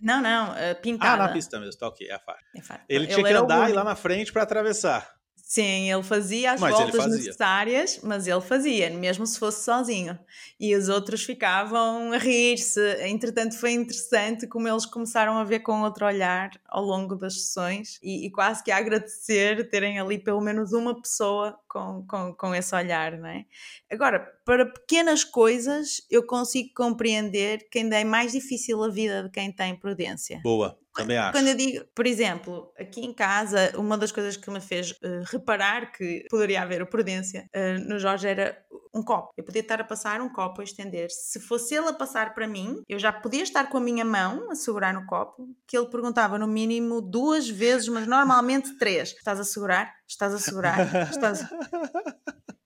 Não, 0.00 0.20
não, 0.20 0.54
pintada. 0.80 1.24
Ah, 1.24 1.26
na 1.26 1.32
pista 1.32 1.58
mesmo, 1.58 1.78
tá 1.78 1.88
ok, 1.88 2.06
é 2.08 2.14
a 2.14 2.20
faixa. 2.20 2.44
É 2.54 2.94
ele 2.94 3.06
tinha 3.06 3.24
que 3.24 3.32
andar 3.32 3.68
e 3.68 3.72
lá 3.72 3.82
na 3.82 3.96
frente 3.96 4.32
para 4.32 4.42
atravessar. 4.42 5.17
Sim, 5.50 5.90
ele 5.90 6.02
fazia 6.02 6.52
as 6.52 6.60
Mas 6.60 6.74
voltas 6.74 6.94
fazia. 6.96 7.16
necessárias, 7.16 8.00
mas 8.02 8.26
ele 8.26 8.40
fazia, 8.42 8.90
mesmo 8.90 9.26
se 9.26 9.38
fosse 9.38 9.64
sozinho. 9.64 10.18
E 10.60 10.76
os 10.76 10.90
outros 10.90 11.24
ficavam 11.24 12.12
a 12.12 12.18
rir-se. 12.18 12.78
Entretanto, 13.06 13.58
foi 13.58 13.72
interessante 13.72 14.46
como 14.46 14.68
eles 14.68 14.84
começaram 14.84 15.38
a 15.38 15.44
ver 15.44 15.60
com 15.60 15.80
outro 15.80 16.04
olhar 16.04 16.50
ao 16.66 16.84
longo 16.84 17.16
das 17.16 17.32
sessões 17.46 17.98
e, 18.02 18.26
e 18.26 18.30
quase 18.30 18.62
que 18.62 18.70
a 18.70 18.76
agradecer 18.76 19.70
terem 19.70 19.98
ali 19.98 20.18
pelo 20.18 20.42
menos 20.42 20.74
uma 20.74 21.00
pessoa 21.00 21.58
com, 21.66 22.04
com, 22.06 22.34
com 22.34 22.54
esse 22.54 22.74
olhar, 22.74 23.16
não 23.16 23.28
é? 23.28 23.46
Agora, 23.90 24.30
para 24.48 24.64
pequenas 24.64 25.24
coisas, 25.24 26.00
eu 26.10 26.26
consigo 26.26 26.70
compreender 26.74 27.68
que 27.70 27.80
ainda 27.80 28.00
é 28.00 28.02
mais 28.02 28.32
difícil 28.32 28.82
a 28.82 28.88
vida 28.88 29.24
de 29.24 29.30
quem 29.30 29.52
tem 29.52 29.78
prudência. 29.78 30.40
Boa, 30.42 30.78
também 30.94 31.18
acho. 31.18 31.32
Quando 31.32 31.48
eu 31.48 31.54
digo, 31.54 31.84
por 31.94 32.06
exemplo, 32.06 32.72
aqui 32.78 33.02
em 33.02 33.12
casa, 33.12 33.70
uma 33.76 33.98
das 33.98 34.10
coisas 34.10 34.38
que 34.38 34.50
me 34.50 34.58
fez 34.58 34.92
uh, 34.92 35.22
reparar 35.30 35.92
que 35.92 36.24
poderia 36.30 36.62
haver 36.62 36.88
prudência 36.88 37.46
uh, 37.54 37.86
no 37.86 37.98
Jorge 37.98 38.26
era 38.26 38.58
um 38.94 39.02
copo. 39.02 39.34
Eu 39.36 39.44
podia 39.44 39.60
estar 39.60 39.82
a 39.82 39.84
passar 39.84 40.18
um 40.22 40.32
copo 40.32 40.62
a 40.62 40.64
estender. 40.64 41.08
Se 41.10 41.38
fosse 41.38 41.74
ele 41.74 41.88
a 41.88 41.92
passar 41.92 42.32
para 42.32 42.48
mim, 42.48 42.80
eu 42.88 42.98
já 42.98 43.12
podia 43.12 43.42
estar 43.42 43.68
com 43.68 43.76
a 43.76 43.80
minha 43.82 44.04
mão 44.04 44.50
a 44.50 44.54
segurar 44.54 44.94
no 44.94 45.04
copo, 45.04 45.46
que 45.66 45.76
ele 45.76 45.90
perguntava 45.90 46.38
no 46.38 46.46
mínimo 46.46 47.02
duas 47.02 47.46
vezes, 47.46 47.86
mas 47.88 48.06
normalmente 48.06 48.78
três. 48.78 49.10
Estás 49.10 49.38
a 49.38 49.44
segurar? 49.44 49.94
Estás 50.08 50.32
a 50.32 50.38
segurar? 50.38 51.10
Estás... 51.10 51.44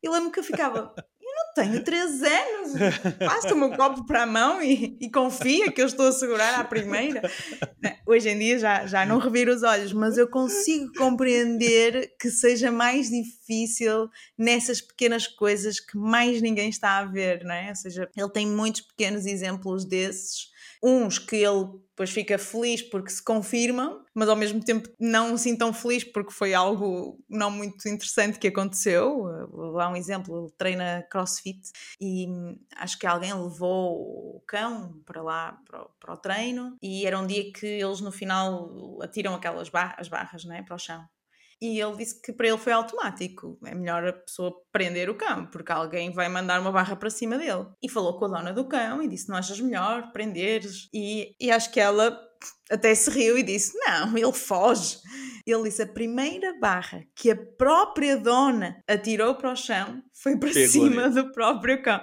Eu 0.03 0.11
lembro 0.11 0.33
que 0.33 0.41
eu 0.41 0.43
ficava, 0.43 0.93
tenho 1.55 1.83
três 1.83 2.23
anos, 2.23 2.73
passa-me 3.19 3.65
o 3.65 3.77
copo 3.77 4.07
para 4.07 4.23
a 4.23 4.27
mão 4.27 4.63
e, 4.63 4.97
e, 5.01 5.11
confia 5.11 5.71
que 5.71 5.81
eu 5.81 5.87
estou 5.87 6.09
a 6.09 6.13
segurar 6.13 6.59
à 6.59 6.65
primeira. 6.65 7.23
Hoje 8.07 8.31
em 8.31 8.39
dia 8.39 8.59
já, 8.59 8.87
já 8.87 9.07
não 9.07 9.19
reviro 9.19 9.55
os 9.55 9.63
olhos, 9.63 9.93
mas 9.93 10.17
eu 10.17 10.29
consigo 10.29 10.93
compreender 10.95 12.15
que 12.19 12.31
seja 12.31 12.71
mais 12.71 13.11
difícil 13.11 14.09
nessas 14.37 14.81
pequenas 14.81 15.27
coisas 15.27 15.81
que 15.81 15.97
mais 15.97 16.41
ninguém 16.41 16.69
está 16.69 16.99
a 16.99 17.05
ver, 17.05 17.45
não 17.45 17.55
é? 17.55 17.71
Ou 17.71 17.77
seja, 17.77 18.09
ele 18.17 18.31
tem 18.31 18.47
muitos 18.47 18.83
pequenos 18.83 19.27
exemplos 19.27 19.85
desses 19.85 20.52
uns 20.83 21.19
que 21.19 21.37
ele 21.37 21.83
depois 21.93 22.11
fica 22.11 22.39
feliz 22.39 22.83
porque 22.83 23.11
se 23.11 23.23
confirmam, 23.23 24.03
mas 24.15 24.29
ao 24.29 24.35
mesmo 24.35 24.61
tempo 24.65 24.89
não 24.99 25.35
assim 25.35 25.57
tão 25.57 25.73
feliz 25.73 26.03
porque 26.03 26.33
foi 26.33 26.55
algo 26.55 27.19
não 27.29 27.51
muito 27.51 27.87
interessante 27.87 28.39
que 28.39 28.49
aconteceu. 28.49 29.25
Dar 29.77 29.91
um 29.91 29.97
exemplo: 29.97 30.45
ele 30.45 30.53
treina 30.57 31.07
crossfit 31.11 31.61
e 32.01 32.27
acho 32.77 32.99
que 32.99 33.07
alguém 33.07 33.33
levou 33.35 34.37
o 34.37 34.43
cão 34.47 35.01
para 35.05 35.23
lá, 35.23 35.59
para 35.67 35.83
o, 35.83 35.91
para 36.01 36.15
o 36.15 36.17
treino, 36.17 36.77
e 36.83 37.07
era 37.07 37.19
um 37.19 37.27
dia 37.27 37.53
que 37.53 37.67
eles 37.67 38.01
no 38.01 38.11
final 38.11 38.99
atiram 39.03 39.35
aquelas 39.35 39.71
as 39.97 40.09
barras 40.09 40.45
né, 40.45 40.63
para 40.63 40.75
o 40.75 40.79
chão. 40.79 41.07
E 41.63 41.81
ele 41.81 41.97
disse 41.97 42.21
que 42.21 42.33
para 42.33 42.49
ele 42.49 42.59
foi 42.59 42.73
automático. 42.73 43.57
É 43.65 43.73
melhor 43.73 44.05
a 44.05 44.13
pessoa 44.13 44.53
prender 44.73 45.09
o 45.09 45.15
cão, 45.15 45.47
porque 45.47 45.71
alguém 45.71 46.13
vai 46.13 46.29
mandar 46.29 46.61
uma 46.61 46.73
barra 46.73 46.97
para 46.97 47.09
cima 47.09 47.39
dele. 47.39 47.67
E 47.81 47.89
falou 47.89 48.19
com 48.19 48.25
a 48.25 48.29
dona 48.29 48.53
do 48.53 48.67
cão 48.67 49.01
e 49.01 49.07
disse: 49.07 49.29
Não 49.29 49.37
achas 49.37 49.61
melhor 49.61 50.11
prenderes? 50.11 50.89
E, 50.93 51.37
e 51.41 51.53
acho 51.53 51.71
que 51.71 51.79
ela 51.79 52.21
até 52.69 52.93
se 52.93 53.09
riu 53.11 53.39
e 53.39 53.45
disse: 53.45 53.79
Não, 53.79 54.11
ele 54.19 54.33
foge. 54.33 54.99
Ele 55.47 55.65
disse: 55.65 55.83
a 55.83 55.87
primeira 55.87 56.59
barra 56.59 57.05
que 57.15 57.31
a 57.31 57.37
própria 57.37 58.17
dona 58.17 58.83
atirou 58.89 59.35
para 59.37 59.53
o 59.53 59.57
chão 59.57 60.03
foi 60.13 60.37
para 60.37 60.53
cima 60.53 61.05
ali. 61.05 61.15
do 61.15 61.33
próprio 61.33 61.83
cão. 61.83 62.01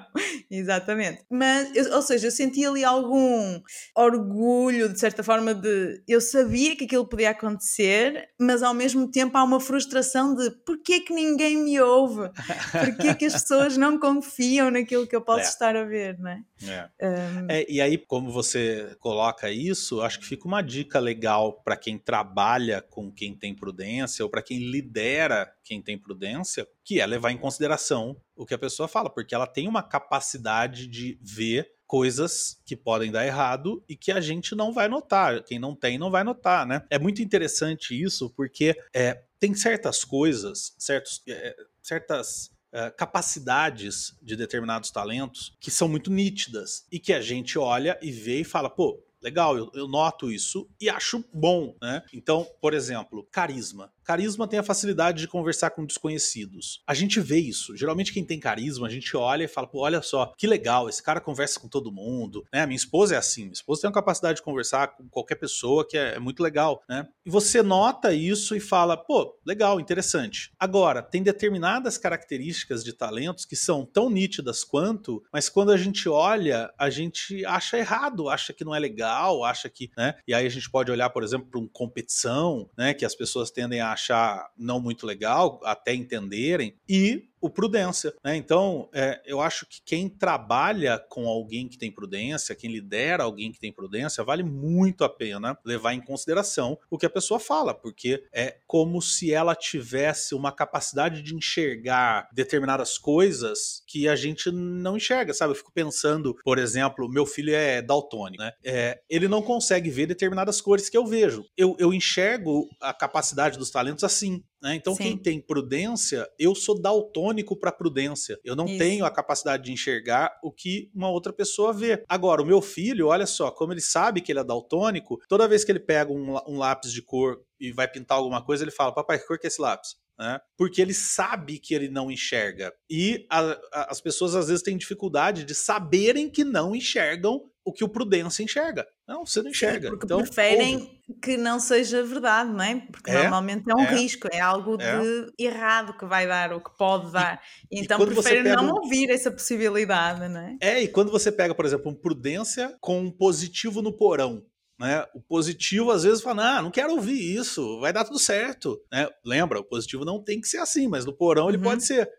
Exatamente. 0.50 1.24
Mas, 1.30 1.74
eu, 1.76 1.96
ou 1.96 2.02
seja, 2.02 2.28
eu 2.28 2.32
senti 2.32 2.66
ali 2.66 2.84
algum 2.84 3.62
orgulho, 3.96 4.90
de 4.92 5.00
certa 5.00 5.24
forma, 5.24 5.54
de. 5.54 6.02
Eu 6.08 6.20
sabia 6.20 6.76
que 6.76 6.86
aquilo 6.86 7.08
podia 7.08 7.30
acontecer, 7.30 8.30
mas 8.40 8.64
ao 8.64 8.74
mesmo 8.74 9.10
tempo 9.10 9.38
há 9.38 9.44
uma 9.44 9.60
frustração 9.60 10.34
de 10.34 10.50
porquê 10.66 11.02
que 11.02 11.14
ninguém 11.14 11.58
me 11.58 11.80
ouve? 11.80 12.30
Porquê 12.72 13.16
que 13.16 13.26
as 13.26 13.34
pessoas 13.34 13.78
não 13.78 14.00
confiam 14.00 14.72
naquilo 14.72 15.08
que 15.08 15.16
eu 15.16 15.22
posso 15.22 15.46
é. 15.46 15.50
estar 15.50 15.76
a 15.76 15.84
ver, 15.84 16.18
não 16.18 16.32
é? 16.32 16.44
É. 16.64 16.90
Um... 17.02 17.48
é. 17.50 17.66
E 17.70 17.80
aí, 17.80 17.98
como 17.98 18.32
você 18.32 18.96
coloca 19.00 19.52
isso, 19.52 20.02
acho 20.02 20.20
que 20.20 20.26
fica 20.26 20.48
uma 20.48 20.62
dica 20.62 21.00
legal 21.00 21.62
para 21.64 21.78
quem 21.78 21.98
trabalha 21.98 22.82
com 22.82 23.12
quem 23.12 23.36
tem 23.36 23.56
prudência 23.56 24.24
ou 24.26 24.30
para 24.30 24.42
quem 24.42 24.58
lidera 24.72 25.52
quem 25.64 25.82
tem 25.82 25.98
prudência, 25.98 26.68
que 26.84 27.00
é 27.00 27.06
levar 27.06 27.32
em 27.32 27.38
consideração 27.38 27.99
o 28.36 28.46
que 28.46 28.54
a 28.54 28.58
pessoa 28.58 28.88
fala, 28.88 29.10
porque 29.10 29.36
ela 29.36 29.48
tem 29.48 29.68
uma 29.68 29.84
capacidade 29.84 30.88
de 30.88 31.20
ver 31.22 31.70
coisas 31.88 32.62
que 32.66 32.76
podem 32.76 33.12
dar 33.12 33.26
errado 33.26 33.84
e 33.90 33.96
que 33.96 34.12
a 34.12 34.22
gente 34.22 34.54
não 34.54 34.72
vai 34.72 34.88
notar. 34.88 35.44
Quem 35.44 35.58
não 35.58 35.76
tem, 35.76 35.98
não 35.98 36.12
vai 36.12 36.24
notar, 36.24 36.66
né? 36.66 36.86
É 36.90 37.00
muito 37.00 37.22
interessante 37.22 38.00
isso, 38.00 38.30
porque 38.36 38.80
é, 38.94 39.24
tem 39.40 39.56
certas 39.56 40.04
coisas, 40.04 40.76
certos, 40.78 41.22
é, 41.28 41.56
certas 41.82 42.52
Uh, 42.72 42.96
capacidades 42.96 44.16
de 44.22 44.36
determinados 44.36 44.92
talentos 44.92 45.58
que 45.60 45.72
são 45.72 45.88
muito 45.88 46.12
nítidas 46.12 46.86
e 46.92 47.00
que 47.00 47.12
a 47.14 47.20
gente 47.20 47.58
olha 47.58 47.98
e 48.00 48.12
vê 48.12 48.42
e 48.42 48.44
fala, 48.44 48.70
pô, 48.70 49.04
legal, 49.22 49.58
eu, 49.58 49.72
eu 49.74 49.88
noto 49.88 50.32
isso 50.32 50.70
e 50.80 50.90
acho 50.90 51.24
bom, 51.34 51.76
né? 51.82 52.04
Então, 52.14 52.48
por 52.62 52.74
exemplo, 52.74 53.28
carisma. 53.32 53.92
Carisma 54.10 54.48
tem 54.48 54.58
a 54.58 54.64
facilidade 54.64 55.22
de 55.22 55.28
conversar 55.28 55.70
com 55.70 55.86
desconhecidos. 55.86 56.82
A 56.88 56.96
gente 56.96 57.20
vê 57.20 57.38
isso. 57.38 57.78
Geralmente 57.78 58.12
quem 58.12 58.26
tem 58.26 58.40
carisma, 58.40 58.88
a 58.88 58.90
gente 58.90 59.16
olha 59.16 59.44
e 59.44 59.48
fala, 59.48 59.68
pô, 59.68 59.82
olha 59.82 60.02
só, 60.02 60.34
que 60.36 60.48
legal, 60.48 60.90
esse 60.90 61.04
cara 61.04 61.22
conversa 61.22 61.60
com 61.60 61.68
todo 61.68 61.92
mundo, 61.92 62.44
né? 62.52 62.66
Minha 62.66 62.76
esposa 62.76 63.14
é 63.14 63.20
assim, 63.20 63.42
minha 63.42 63.54
esposa 63.54 63.82
tem 63.82 63.90
a 63.92 63.94
capacidade 63.94 64.38
de 64.38 64.42
conversar 64.42 64.96
com 64.96 65.08
qualquer 65.08 65.36
pessoa, 65.36 65.88
que 65.88 65.96
é, 65.96 66.16
é 66.16 66.20
muito 66.20 66.42
legal, 66.42 66.82
né? 66.90 67.08
E 67.24 67.30
você 67.30 67.62
nota 67.62 68.12
isso 68.12 68.56
e 68.56 68.60
fala, 68.60 68.98
pô, 68.98 69.38
legal, 69.46 69.80
interessante. 69.80 70.52
Agora, 70.58 71.04
tem 71.04 71.22
determinadas 71.22 71.96
características 71.96 72.84
de 72.84 72.94
talentos 72.94 73.46
que 73.46 73.56
são 73.56 73.86
tão 73.86 74.10
nítidas 74.10 74.64
quanto, 74.64 75.22
mas 75.32 75.50
quando 75.50 75.72
a 75.72 75.78
gente 75.78 76.10
olha, 76.10 76.74
a 76.80 76.90
gente 76.90 77.46
acha 77.46 77.78
errado, 77.78 78.28
acha 78.28 78.54
que 78.54 78.66
não 78.66 78.74
é 78.74 78.80
legal, 78.80 79.44
acha 79.44 79.70
que, 79.70 79.92
né? 79.96 80.16
E 80.28 80.34
aí 80.34 80.48
a 80.48 80.50
gente 80.50 80.68
pode 80.68 80.92
olhar, 80.92 81.12
por 81.12 81.24
exemplo, 81.24 81.46
para 81.46 81.60
uma 81.60 81.70
competição, 81.70 82.68
né? 82.76 82.92
Que 82.96 83.06
as 83.06 83.14
pessoas 83.14 83.52
tendem 83.52 83.82
a 83.82 83.99
achar 84.00 84.50
não 84.58 84.80
muito 84.80 85.06
legal, 85.06 85.60
até 85.64 85.94
entenderem, 85.94 86.74
e 86.88 87.30
o 87.42 87.50
prudência. 87.50 88.14
Né? 88.24 88.36
Então, 88.36 88.90
é, 88.94 89.22
eu 89.26 89.42
acho 89.42 89.66
que 89.66 89.82
quem 89.84 90.10
trabalha 90.10 91.00
com 91.10 91.28
alguém 91.28 91.68
que 91.68 91.78
tem 91.78 91.92
prudência, 91.92 92.56
quem 92.56 92.72
lidera 92.72 93.24
alguém 93.24 93.52
que 93.52 93.60
tem 93.60 93.72
prudência, 93.72 94.24
vale 94.24 94.44
muito 94.44 95.04
a 95.04 95.10
pena 95.10 95.58
levar 95.66 95.94
em 95.94 96.02
consideração 96.02 96.78
o 96.90 96.98
que 96.98 97.06
a 97.06 97.10
pessoa 97.10 97.40
fala, 97.40 97.74
porque 97.74 98.24
é 98.34 98.58
como 98.68 99.02
se 99.02 99.34
ela 99.34 99.56
tivesse 99.56 100.36
uma 100.36 100.52
capacidade 100.52 101.22
de 101.22 101.36
enxergar 101.36 102.28
determinadas 102.34 102.98
coisas 102.98 103.84
que 103.88 104.08
a 104.08 104.16
gente 104.16 104.52
não 104.52 104.98
enxerga, 104.98 105.34
sabe? 105.34 105.52
Eu 105.52 105.56
fico 105.56 105.72
pensando, 105.72 106.36
por 106.44 106.58
exemplo, 106.58 107.10
meu 107.10 107.26
filho 107.26 107.54
é 107.54 107.82
daltônico, 107.82 108.44
né? 108.44 108.52
É, 108.64 109.00
ele 109.10 109.28
não 109.28 109.42
consegue 109.42 109.90
ver 109.90 110.06
determinadas 110.06 110.62
cores 110.62 110.90
que 110.90 110.98
eu 110.98 111.06
vejo. 111.06 111.46
Eu, 111.58 111.76
eu 111.80 111.94
enxergo 111.94 112.68
a 112.82 112.94
capacidade 112.94 113.58
dos 113.58 113.72
talentos 113.72 114.04
assim. 114.04 114.44
Né? 114.62 114.76
Então, 114.76 114.94
Sim. 114.94 115.04
quem 115.04 115.18
tem 115.18 115.42
prudência, 115.42 116.30
eu 116.38 116.54
sou 116.54 116.80
daltônico 116.80 117.56
para 117.56 117.72
prudência. 117.72 118.40
Eu 118.44 118.56
não 118.56 118.66
Isso. 118.66 118.78
tenho 118.78 119.06
a 119.06 119.12
capacidade 119.12 119.64
de 119.64 119.72
enxergar 119.72 120.38
o 120.44 120.52
que 120.52 120.92
uma 120.94 121.10
outra 121.10 121.32
pessoa 121.32 121.72
vê. 121.72 122.04
Agora, 122.08 122.42
o 122.42 122.46
meu 122.46 122.62
filho, 122.62 123.08
olha 123.08 123.26
só, 123.26 123.52
como 123.52 123.74
ele 123.74 123.82
sabe 123.82 124.22
que 124.22 124.32
ele 124.32 124.40
é 124.40 124.44
daltônico, 124.44 125.20
toda 125.28 125.48
vez 125.48 125.64
que 125.64 125.72
ele 125.72 125.80
pega 125.80 126.12
um, 126.12 126.36
um 126.48 126.58
lápis 126.58 126.92
de 126.92 127.02
cor 127.02 127.42
e 127.60 127.72
vai 127.72 127.88
pintar 127.88 128.18
alguma 128.18 128.44
coisa, 128.44 128.64
ele 128.64 128.72
fala: 128.72 128.94
Papai, 128.94 129.20
que 129.20 129.26
cor 129.26 129.40
que 129.40 129.48
é 129.48 129.50
esse 129.50 129.62
lápis? 129.62 129.96
Né? 130.18 130.40
Porque 130.58 130.82
ele 130.82 130.94
sabe 130.94 131.60
que 131.60 131.74
ele 131.74 131.88
não 131.88 132.12
enxerga. 132.12 132.74
E 132.90 133.26
a, 133.30 133.40
a, 133.72 133.92
as 133.92 134.02
pessoas 134.02 134.36
às 134.36 134.50
vezes 134.50 134.62
têm 134.62 134.78
dificuldade 134.78 135.46
de 135.46 135.56
saberem 135.56 136.30
que 136.30 136.44
não 136.44 136.76
enxergam 136.76 137.50
o 137.70 137.74
que 137.74 137.84
o 137.84 137.90
Prudência 137.90 138.44
enxerga. 138.44 138.86
Não, 139.08 139.26
você 139.26 139.42
não 139.42 139.50
enxerga. 139.50 139.90
Porque 139.90 140.06
então, 140.06 140.20
preferem 140.20 140.76
ouve. 140.76 141.20
que 141.22 141.38
não 141.38 141.60
seja 141.60 142.04
verdade, 142.04 142.52
não 142.52 142.64
é? 142.64 142.76
Porque 142.92 143.12
é, 143.12 143.22
normalmente 143.22 143.70
é 143.70 143.76
um 143.76 143.82
é, 143.82 143.96
risco, 143.96 144.28
é 144.32 144.40
algo 144.40 144.78
é. 144.80 145.00
de 145.00 145.34
errado 145.38 145.98
que 145.98 146.06
vai 146.06 146.28
dar, 146.28 146.52
ou 146.52 146.60
que 146.60 146.76
pode 146.78 147.12
dar. 147.12 147.42
E, 147.72 147.80
então 147.80 148.02
e 148.02 148.06
preferem 148.08 148.44
não 148.44 148.66
um... 148.66 148.74
ouvir 148.74 149.10
essa 149.10 149.32
possibilidade, 149.32 150.28
não 150.28 150.42
é? 150.42 150.58
É, 150.60 150.84
e 150.84 150.88
quando 150.88 151.12
você 151.12 151.32
pega, 151.32 151.54
por 151.54 151.66
exemplo, 151.66 151.92
um 151.92 151.96
Prudência 151.96 152.76
com 152.82 153.00
um 153.00 153.12
positivo 153.12 153.82
no 153.82 153.94
porão, 153.94 154.44
né? 154.80 155.06
O 155.14 155.22
positivo 155.22 155.92
às 155.92 156.04
vezes 156.04 156.24
fala: 156.24 156.58
ah, 156.58 156.62
não 156.62 156.72
quero 156.72 156.94
ouvir 156.94 157.36
isso, 157.36 157.80
vai 157.80 157.94
dar 157.94 158.06
tudo 158.06 158.18
certo. 158.18 158.82
Né? 158.92 159.08
Lembra, 159.26 159.60
o 159.60 159.64
positivo 159.64 160.06
não 160.06 160.24
tem 160.24 160.40
que 160.40 160.48
ser 160.48 160.58
assim, 160.58 160.88
mas 160.88 161.06
no 161.06 161.14
porão 161.14 161.44
uhum. 161.44 161.50
ele 161.50 161.58
pode 161.58 161.86
ser. 161.86 162.10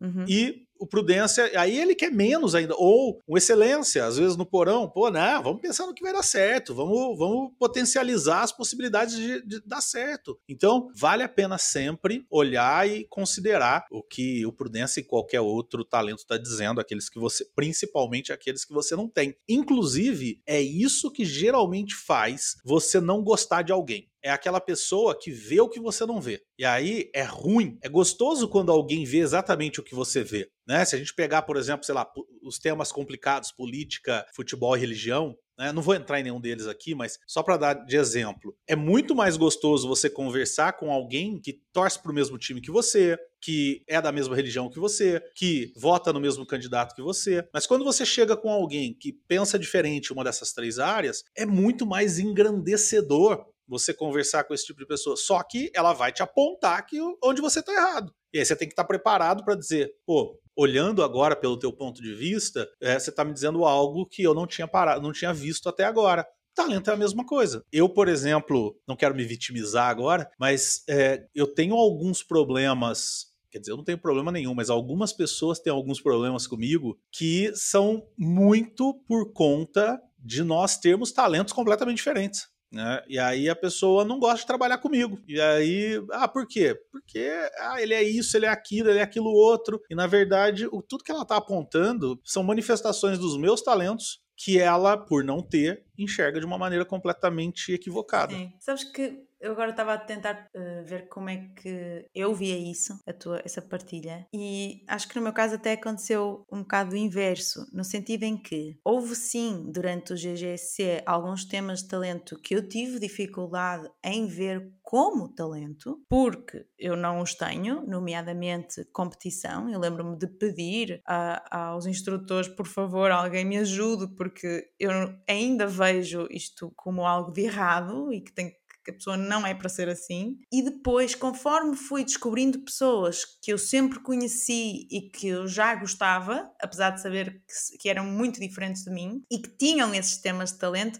Uhum. 0.00 0.24
E 0.28 0.66
o 0.82 0.86
Prudência, 0.86 1.48
aí 1.54 1.78
ele 1.78 1.94
quer 1.94 2.10
menos 2.10 2.56
ainda, 2.56 2.74
ou 2.76 3.20
o 3.24 3.38
Excelência, 3.38 4.04
às 4.04 4.18
vezes 4.18 4.36
no 4.36 4.44
porão, 4.44 4.90
pô, 4.90 5.08
não, 5.12 5.40
vamos 5.40 5.60
pensar 5.60 5.86
no 5.86 5.94
que 5.94 6.02
vai 6.02 6.12
dar 6.12 6.24
certo, 6.24 6.74
vamos, 6.74 7.16
vamos 7.16 7.52
potencializar 7.56 8.42
as 8.42 8.50
possibilidades 8.50 9.14
de, 9.14 9.46
de 9.46 9.60
dar 9.64 9.80
certo. 9.80 10.36
Então, 10.48 10.90
vale 10.96 11.22
a 11.22 11.28
pena 11.28 11.56
sempre 11.56 12.26
olhar 12.28 12.88
e 12.88 13.06
considerar 13.08 13.86
o 13.92 14.02
que 14.02 14.44
o 14.44 14.52
Prudência 14.52 14.98
e 14.98 15.04
qualquer 15.04 15.40
outro 15.40 15.84
talento 15.84 16.18
está 16.18 16.36
dizendo, 16.36 16.80
aqueles 16.80 17.08
que 17.08 17.20
você, 17.20 17.46
principalmente 17.54 18.32
aqueles 18.32 18.64
que 18.64 18.72
você 18.72 18.96
não 18.96 19.08
tem. 19.08 19.36
Inclusive, 19.48 20.42
é 20.44 20.60
isso 20.60 21.12
que 21.12 21.24
geralmente 21.24 21.94
faz 21.94 22.56
você 22.64 23.00
não 23.00 23.22
gostar 23.22 23.62
de 23.62 23.70
alguém 23.70 24.11
é 24.22 24.30
aquela 24.30 24.60
pessoa 24.60 25.18
que 25.18 25.30
vê 25.30 25.60
o 25.60 25.68
que 25.68 25.80
você 25.80 26.06
não 26.06 26.20
vê. 26.20 26.42
E 26.58 26.64
aí 26.64 27.10
é 27.14 27.22
ruim. 27.22 27.78
É 27.82 27.88
gostoso 27.88 28.48
quando 28.48 28.70
alguém 28.70 29.04
vê 29.04 29.18
exatamente 29.18 29.80
o 29.80 29.82
que 29.82 29.94
você 29.94 30.22
vê. 30.22 30.48
Né? 30.66 30.84
Se 30.84 30.94
a 30.94 30.98
gente 30.98 31.14
pegar, 31.14 31.42
por 31.42 31.56
exemplo, 31.56 31.84
sei 31.84 31.94
lá, 31.94 32.10
os 32.42 32.58
temas 32.58 32.92
complicados, 32.92 33.50
política, 33.50 34.24
futebol 34.34 34.76
e 34.76 34.80
religião, 34.80 35.36
né? 35.58 35.70
Não 35.70 35.82
vou 35.82 35.94
entrar 35.94 36.18
em 36.18 36.24
nenhum 36.24 36.40
deles 36.40 36.66
aqui, 36.66 36.94
mas 36.94 37.18
só 37.26 37.42
para 37.42 37.56
dar 37.56 37.74
de 37.74 37.96
exemplo, 37.96 38.56
é 38.66 38.74
muito 38.74 39.14
mais 39.14 39.36
gostoso 39.36 39.86
você 39.86 40.08
conversar 40.08 40.72
com 40.72 40.90
alguém 40.90 41.38
que 41.40 41.60
torce 41.72 42.02
para 42.02 42.10
o 42.10 42.14
mesmo 42.14 42.38
time 42.38 42.60
que 42.60 42.70
você, 42.70 43.18
que 43.40 43.82
é 43.86 44.00
da 44.00 44.10
mesma 44.10 44.34
religião 44.34 44.70
que 44.70 44.78
você, 44.78 45.22
que 45.36 45.72
vota 45.76 46.12
no 46.12 46.20
mesmo 46.20 46.46
candidato 46.46 46.94
que 46.94 47.02
você. 47.02 47.46
Mas 47.52 47.66
quando 47.66 47.84
você 47.84 48.04
chega 48.04 48.36
com 48.36 48.50
alguém 48.50 48.94
que 48.94 49.12
pensa 49.12 49.58
diferente 49.58 50.10
em 50.10 50.14
uma 50.14 50.24
dessas 50.24 50.52
três 50.52 50.78
áreas, 50.78 51.22
é 51.36 51.44
muito 51.44 51.86
mais 51.86 52.18
engrandecedor 52.18 53.44
você 53.66 53.94
conversar 53.94 54.44
com 54.44 54.54
esse 54.54 54.66
tipo 54.66 54.80
de 54.80 54.86
pessoa. 54.86 55.16
Só 55.16 55.42
que 55.42 55.70
ela 55.74 55.92
vai 55.92 56.12
te 56.12 56.22
apontar 56.22 56.84
que 56.86 56.98
onde 57.22 57.40
você 57.40 57.60
está 57.60 57.72
errado. 57.72 58.12
E 58.32 58.38
aí 58.38 58.44
você 58.44 58.56
tem 58.56 58.68
que 58.68 58.72
estar 58.72 58.84
tá 58.84 58.88
preparado 58.88 59.44
para 59.44 59.54
dizer, 59.54 59.92
pô, 60.06 60.38
olhando 60.56 61.02
agora 61.02 61.36
pelo 61.36 61.58
teu 61.58 61.72
ponto 61.72 62.02
de 62.02 62.14
vista, 62.14 62.68
é, 62.80 62.98
você 62.98 63.10
está 63.10 63.24
me 63.24 63.32
dizendo 63.32 63.64
algo 63.64 64.06
que 64.06 64.22
eu 64.22 64.34
não 64.34 64.46
tinha 64.46 64.68
parado, 64.68 65.02
não 65.02 65.12
tinha 65.12 65.32
visto 65.32 65.68
até 65.68 65.84
agora. 65.84 66.26
Talento 66.54 66.90
é 66.90 66.92
a 66.92 66.96
mesma 66.96 67.24
coisa. 67.24 67.64
Eu, 67.72 67.88
por 67.88 68.08
exemplo, 68.08 68.76
não 68.86 68.96
quero 68.96 69.14
me 69.14 69.24
vitimizar 69.24 69.88
agora, 69.88 70.30
mas 70.38 70.82
é, 70.88 71.26
eu 71.34 71.46
tenho 71.46 71.74
alguns 71.74 72.22
problemas 72.22 73.32
Quer 73.52 73.58
dizer, 73.58 73.72
eu 73.72 73.76
não 73.76 73.84
tenho 73.84 73.98
problema 73.98 74.32
nenhum, 74.32 74.54
mas 74.54 74.70
algumas 74.70 75.12
pessoas 75.12 75.60
têm 75.60 75.70
alguns 75.70 76.00
problemas 76.00 76.46
comigo 76.46 76.98
que 77.10 77.52
são 77.54 78.02
muito 78.16 78.94
por 79.06 79.30
conta 79.34 80.00
de 80.18 80.42
nós 80.42 80.78
termos 80.78 81.12
talentos 81.12 81.52
completamente 81.52 81.98
diferentes. 81.98 82.48
Né? 82.72 83.02
E 83.06 83.18
aí 83.18 83.50
a 83.50 83.54
pessoa 83.54 84.02
não 84.02 84.18
gosta 84.18 84.38
de 84.38 84.46
trabalhar 84.46 84.78
comigo. 84.78 85.20
E 85.28 85.38
aí, 85.38 86.02
ah, 86.10 86.26
por 86.26 86.46
quê? 86.46 86.74
Porque 86.90 87.30
ah, 87.58 87.82
ele 87.82 87.92
é 87.92 88.02
isso, 88.02 88.34
ele 88.36 88.46
é 88.46 88.48
aquilo, 88.48 88.88
ele 88.88 88.98
é 88.98 89.02
aquilo 89.02 89.30
outro. 89.30 89.80
E 89.90 89.94
na 89.94 90.06
verdade, 90.06 90.66
o, 90.66 90.80
tudo 90.80 91.04
que 91.04 91.12
ela 91.12 91.22
está 91.22 91.36
apontando 91.36 92.18
são 92.24 92.42
manifestações 92.42 93.18
dos 93.18 93.36
meus 93.36 93.60
talentos 93.60 94.22
que 94.34 94.58
ela, 94.58 94.96
por 94.96 95.22
não 95.22 95.42
ter, 95.42 95.84
enxerga 95.96 96.40
de 96.40 96.46
uma 96.46 96.58
maneira 96.58 96.84
completamente 96.84 97.72
equivocada. 97.72 98.34
Sim. 98.34 98.52
Sabes 98.58 98.82
que 98.84 99.22
eu 99.42 99.52
agora 99.52 99.70
estava 99.70 99.94
a 99.94 99.98
tentar 99.98 100.48
uh, 100.54 100.84
ver 100.84 101.08
como 101.08 101.28
é 101.28 101.48
que 101.60 102.06
eu 102.14 102.32
via 102.32 102.56
isso, 102.56 102.96
a 103.06 103.12
tua, 103.12 103.42
essa 103.44 103.60
partilha, 103.60 104.26
e 104.32 104.84
acho 104.88 105.08
que 105.08 105.16
no 105.16 105.22
meu 105.22 105.32
caso 105.32 105.56
até 105.56 105.72
aconteceu 105.72 106.46
um 106.50 106.60
bocado 106.60 106.94
o 106.94 106.96
inverso, 106.96 107.66
no 107.72 107.82
sentido 107.82 108.22
em 108.22 108.40
que 108.40 108.78
houve 108.84 109.16
sim, 109.16 109.70
durante 109.72 110.12
o 110.12 110.16
GGC, 110.16 111.02
alguns 111.04 111.44
temas 111.44 111.80
de 111.80 111.88
talento 111.88 112.40
que 112.40 112.54
eu 112.54 112.68
tive 112.68 113.00
dificuldade 113.00 113.90
em 114.04 114.26
ver 114.26 114.72
como 114.92 115.34
talento, 115.34 116.04
porque 116.06 116.66
eu 116.78 116.94
não 116.94 117.22
os 117.22 117.34
tenho, 117.34 117.82
nomeadamente 117.86 118.84
competição. 118.92 119.70
Eu 119.70 119.80
lembro-me 119.80 120.18
de 120.18 120.26
pedir 120.26 121.00
a, 121.06 121.70
aos 121.70 121.86
instrutores, 121.86 122.46
por 122.48 122.66
favor, 122.66 123.10
alguém 123.10 123.42
me 123.42 123.56
ajude, 123.56 124.14
porque 124.14 124.68
eu 124.78 124.90
ainda 125.26 125.66
vejo 125.66 126.26
isto 126.30 126.70
como 126.76 127.06
algo 127.06 127.32
de 127.32 127.40
errado 127.40 128.12
e 128.12 128.20
que 128.20 128.34
tem 128.34 128.50
que 128.50 128.61
a 128.90 128.94
pessoa 128.94 129.16
não 129.16 129.46
é 129.46 129.54
para 129.54 129.68
ser 129.68 129.88
assim. 129.88 130.38
E 130.52 130.62
depois, 130.62 131.14
conforme 131.14 131.76
fui 131.76 132.04
descobrindo 132.04 132.60
pessoas 132.60 133.24
que 133.42 133.52
eu 133.52 133.58
sempre 133.58 134.00
conheci 134.00 134.86
e 134.90 135.10
que 135.10 135.28
eu 135.28 135.46
já 135.46 135.74
gostava, 135.74 136.50
apesar 136.60 136.90
de 136.90 137.00
saber 137.00 137.42
que, 137.46 137.78
que 137.78 137.88
eram 137.88 138.04
muito 138.04 138.40
diferentes 138.40 138.82
de 138.82 138.90
mim 138.90 139.22
e 139.30 139.38
que 139.38 139.56
tinham 139.56 139.94
esses 139.94 140.18
temas 140.18 140.52
de 140.52 140.58
talento, 140.58 140.98